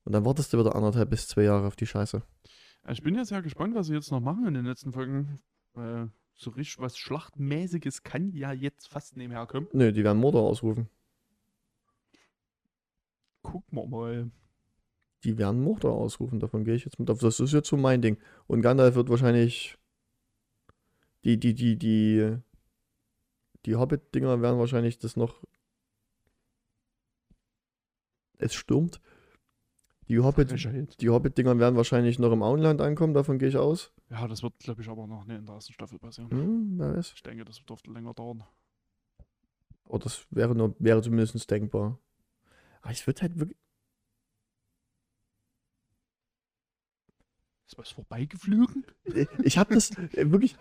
[0.03, 2.21] Und dann wartest du wieder anderthalb bis zwei Jahre auf die Scheiße.
[2.85, 5.39] Ja, Ich bin jetzt sehr gespannt, was sie jetzt noch machen in den letzten Folgen.
[5.73, 9.67] Weil so richtig was Schlachtmäßiges kann ja jetzt fast nebenher kommen.
[9.73, 10.87] Nö, die werden Mordor ausrufen.
[13.51, 14.31] Gucken wir mal.
[15.23, 16.39] Die werden Mordor ausrufen.
[16.39, 17.19] Davon gehe ich jetzt mit auf.
[17.19, 18.17] Das ist jetzt so mein Ding.
[18.47, 19.77] Und Gandalf wird wahrscheinlich.
[21.23, 22.37] Die, die, die, die.
[23.65, 25.43] Die Hobbit-Dinger werden wahrscheinlich das noch.
[28.39, 28.99] Es stürmt.
[30.07, 33.93] Die Hobbit, Hobbit-Dinger werden wahrscheinlich noch im Auenland ankommen, davon gehe ich aus.
[34.09, 36.29] Ja, das wird, glaube ich, aber noch in der ersten Staffel passieren.
[36.31, 37.13] Hm, wer weiß.
[37.15, 38.43] Ich denke, das dürfte länger dauern.
[39.85, 41.97] Aber das wäre, nur, wäre zumindest denkbar.
[42.81, 43.57] Aber ich würde halt wirklich.
[47.67, 48.85] Ist was vorbeigeflogen?
[49.43, 50.55] Ich habe das äh, wirklich,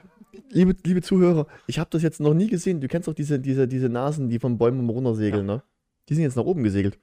[0.51, 2.81] liebe, liebe Zuhörer, ich habe das jetzt noch nie gesehen.
[2.81, 5.63] Du kennst doch diese, diese, diese Nasen, die von Bäumen runtersegeln, ne?
[6.09, 6.99] Die sind jetzt nach oben gesegelt.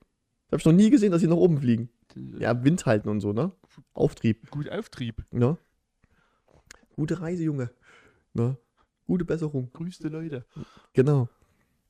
[0.47, 1.89] Ich habe noch nie gesehen, dass sie nach oben fliegen.
[2.39, 3.51] Ja, Wind halten und so, ne?
[3.93, 5.23] Auftrieb, Gut Auftrieb.
[5.31, 5.57] ne?
[6.95, 7.69] Gute Reise, Junge.
[8.33, 8.57] Ne?
[9.05, 9.69] Gute Besserung.
[9.73, 10.45] Grüßte Leute.
[10.93, 11.29] Genau.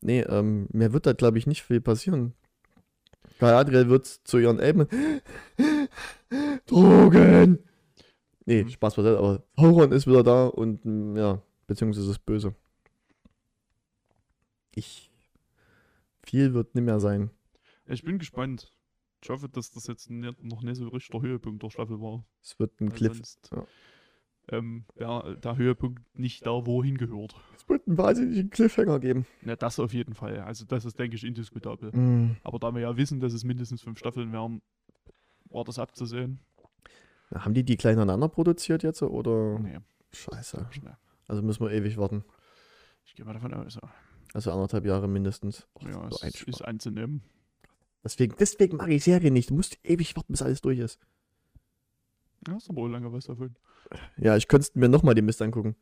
[0.01, 2.33] Nee, ähm, mir wird da, glaube ich, nicht viel passieren.
[3.39, 4.87] Galadriel wird zu ihren Elben.
[6.65, 7.59] Drogen!
[8.45, 8.69] Nee, Mhm.
[8.69, 12.55] Spaß beiseite, aber Sauron ist wieder da und mm, ja, beziehungsweise ist böse.
[14.73, 15.11] Ich.
[16.23, 17.29] Viel wird nicht mehr sein.
[17.87, 18.71] Ich bin gespannt.
[19.21, 22.25] Ich hoffe, dass das jetzt noch nicht so richtig der Höhepunkt der Staffel war.
[22.41, 23.19] Es wird ein Cliff.
[23.51, 23.65] Ja.
[24.49, 27.35] Ähm, wäre der Höhepunkt nicht da, wo er hingehört.
[27.55, 29.25] Es wird einen wahnsinnigen Cliffhanger geben.
[29.45, 30.39] Ja, das auf jeden Fall.
[30.39, 31.91] Also das ist, denke ich, indiskutabel.
[31.91, 32.37] Mm.
[32.43, 34.61] Aber da wir ja wissen, dass es mindestens fünf Staffeln werden,
[35.49, 36.39] war das abzusehen.
[37.29, 39.59] Na, Haben die die gleich aneinander produziert jetzt oder?
[39.59, 39.79] Nee,
[40.13, 40.69] Scheiße.
[41.27, 42.23] Also müssen wir ewig warten.
[43.05, 43.75] Ich gehe mal davon aus.
[43.75, 43.89] Ja,
[44.33, 45.67] Also anderthalb Jahre mindestens.
[45.75, 47.21] Och, ja so ist anzunehmen.
[48.03, 49.49] Deswegen, deswegen mag ich Serien nicht.
[49.49, 50.99] Du musst ewig warten, bis alles durch ist.
[52.45, 53.55] Ja, ist aber auch lange was davon.
[54.17, 55.75] Ja, ich könnte mir nochmal den Mist angucken.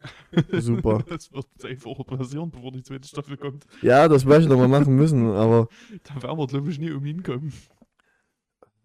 [0.52, 1.02] Super.
[1.08, 3.66] Das wird einfach passieren, bevor die zweite Staffel kommt.
[3.82, 5.68] Ja, das werde ich nochmal machen müssen, aber
[6.04, 7.52] Da werden wir, glaube ich, nie um hinkommen.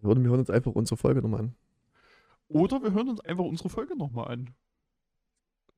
[0.02, 1.56] würde wir hören uns einfach unsere Folge nochmal an.
[2.48, 4.50] Oder wir hören uns einfach unsere Folge nochmal an.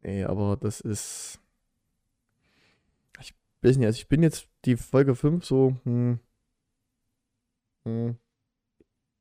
[0.02, 1.40] Nee, aber das ist.
[3.20, 6.20] Ich weiß nicht, also ich bin jetzt die Folge 5 so, hm.
[7.86, 8.18] Hm.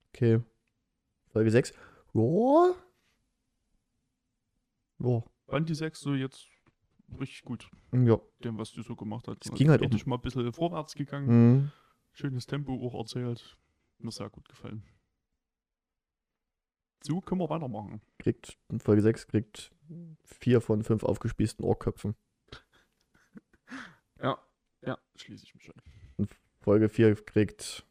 [0.09, 0.41] Okay.
[1.33, 1.73] Folge 6.
[2.15, 2.75] Ja.
[4.99, 5.23] Ja.
[5.49, 6.47] Fand die 6 so jetzt
[7.19, 8.21] richtig gut, Ja.
[8.45, 9.45] dem, was du so gemacht hast.
[9.47, 11.29] Es ging halt um- mal ein bisschen vorwärts gegangen.
[11.29, 11.73] Hm.
[12.13, 13.57] Schönes Tempo auch erzählt.
[13.99, 14.83] Mir sehr gut gefallen.
[17.05, 18.01] So können wir weitermachen.
[18.19, 19.73] Kriegt, Folge 6 kriegt
[20.25, 22.15] 4 von 5 aufgespießten Ohrköpfen.
[24.23, 24.39] Ja,
[24.83, 26.29] ja, schließe ich mich schon.
[26.61, 27.85] Folge 4 kriegt.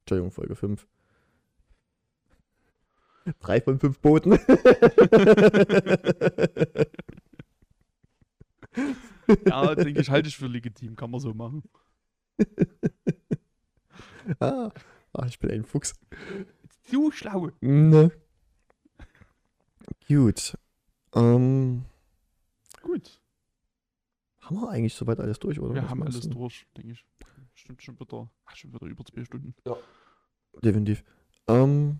[0.00, 0.88] Entschuldigung, Folge 5.
[3.40, 4.38] 3 von 5 Booten.
[9.46, 11.62] Ja, denke ich, halte ich für legitim, kann man so machen.
[14.38, 14.70] ah,
[15.12, 15.94] ah, ich bin ein Fuchs.
[16.92, 17.50] Du schlau.
[17.60, 18.12] Ne.
[20.06, 20.56] Gut.
[21.14, 21.84] Ähm,
[22.82, 23.20] Gut.
[24.40, 25.74] haben wir eigentlich soweit alles durch, oder?
[25.74, 26.28] Wir Was haben alles du?
[26.28, 27.04] durch, denke ich.
[27.54, 28.30] Stimmt schon wieder.
[28.44, 29.54] Ach, schon wieder über zwei Stunden.
[30.62, 31.02] Definitiv.
[31.48, 31.98] Ähm,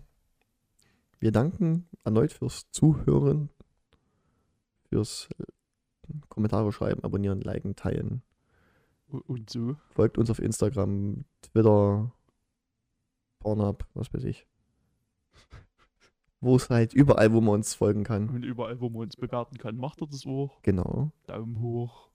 [1.19, 3.49] wir danken erneut fürs Zuhören,
[4.89, 5.29] fürs
[6.29, 8.21] Kommentare schreiben, abonnieren, liken, teilen.
[9.07, 9.75] Und so.
[9.91, 12.11] Folgt uns auf Instagram, Twitter,
[13.39, 14.47] Pornhub, was weiß ich.
[16.39, 18.29] Wo es halt überall, wo man uns folgen kann.
[18.29, 20.61] Und überall, wo man uns bewerten kann, macht er das auch.
[20.61, 21.11] Genau.
[21.25, 22.11] Daumen hoch.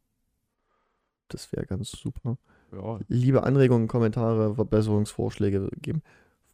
[1.26, 2.38] Das wäre ganz super.
[2.70, 6.02] Ja, Liebe Anregungen, Kommentare, Verbesserungsvorschläge geben.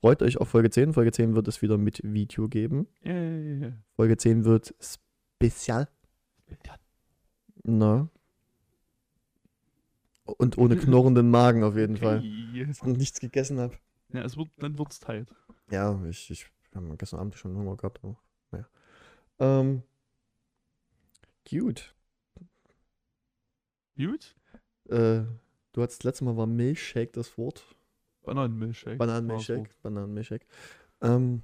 [0.00, 0.92] Freut euch auf Folge 10.
[0.92, 2.86] Folge 10 wird es wieder mit Video geben.
[3.04, 3.72] yeah.
[3.96, 5.88] Folge 10 wird spezial.
[7.64, 8.08] Na.
[10.24, 12.18] Und ohne knurrenden Magen auf jeden Fall.
[12.18, 12.72] Okay.
[12.82, 13.76] Und nichts gegessen habe.
[14.12, 15.34] Ja, es wird, dann wird's tight.
[15.70, 17.98] Ja, ich, ich habe gestern Abend schon Hunger gehabt.
[18.04, 18.16] Aber,
[18.52, 18.68] naja.
[19.40, 19.82] Ähm,
[21.50, 21.94] gut.
[23.96, 24.36] Gut.
[24.88, 25.22] Äh,
[25.72, 27.64] du hattest letztes Mal war Milchshake das Wort.
[28.28, 28.98] Bananenmilchshake.
[28.98, 29.70] Bananenmilchshake.
[29.82, 30.46] Bananenmilchshake.
[31.00, 31.42] Ähm.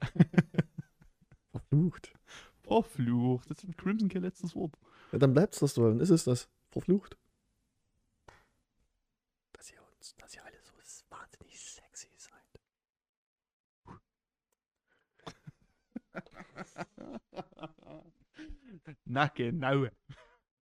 [1.50, 2.12] Verflucht.
[2.62, 3.50] Verflucht.
[3.50, 4.74] Das ist Crimson kein letztes Wort.
[5.12, 5.88] Ja, dann bleibt's das doch.
[5.88, 6.50] Dann ist es das.
[6.70, 7.16] Verflucht.
[9.52, 10.74] Dass ihr uns, dass ihr alle so
[11.08, 12.60] wahnsinnig sexy seid.
[19.06, 19.86] Na genau.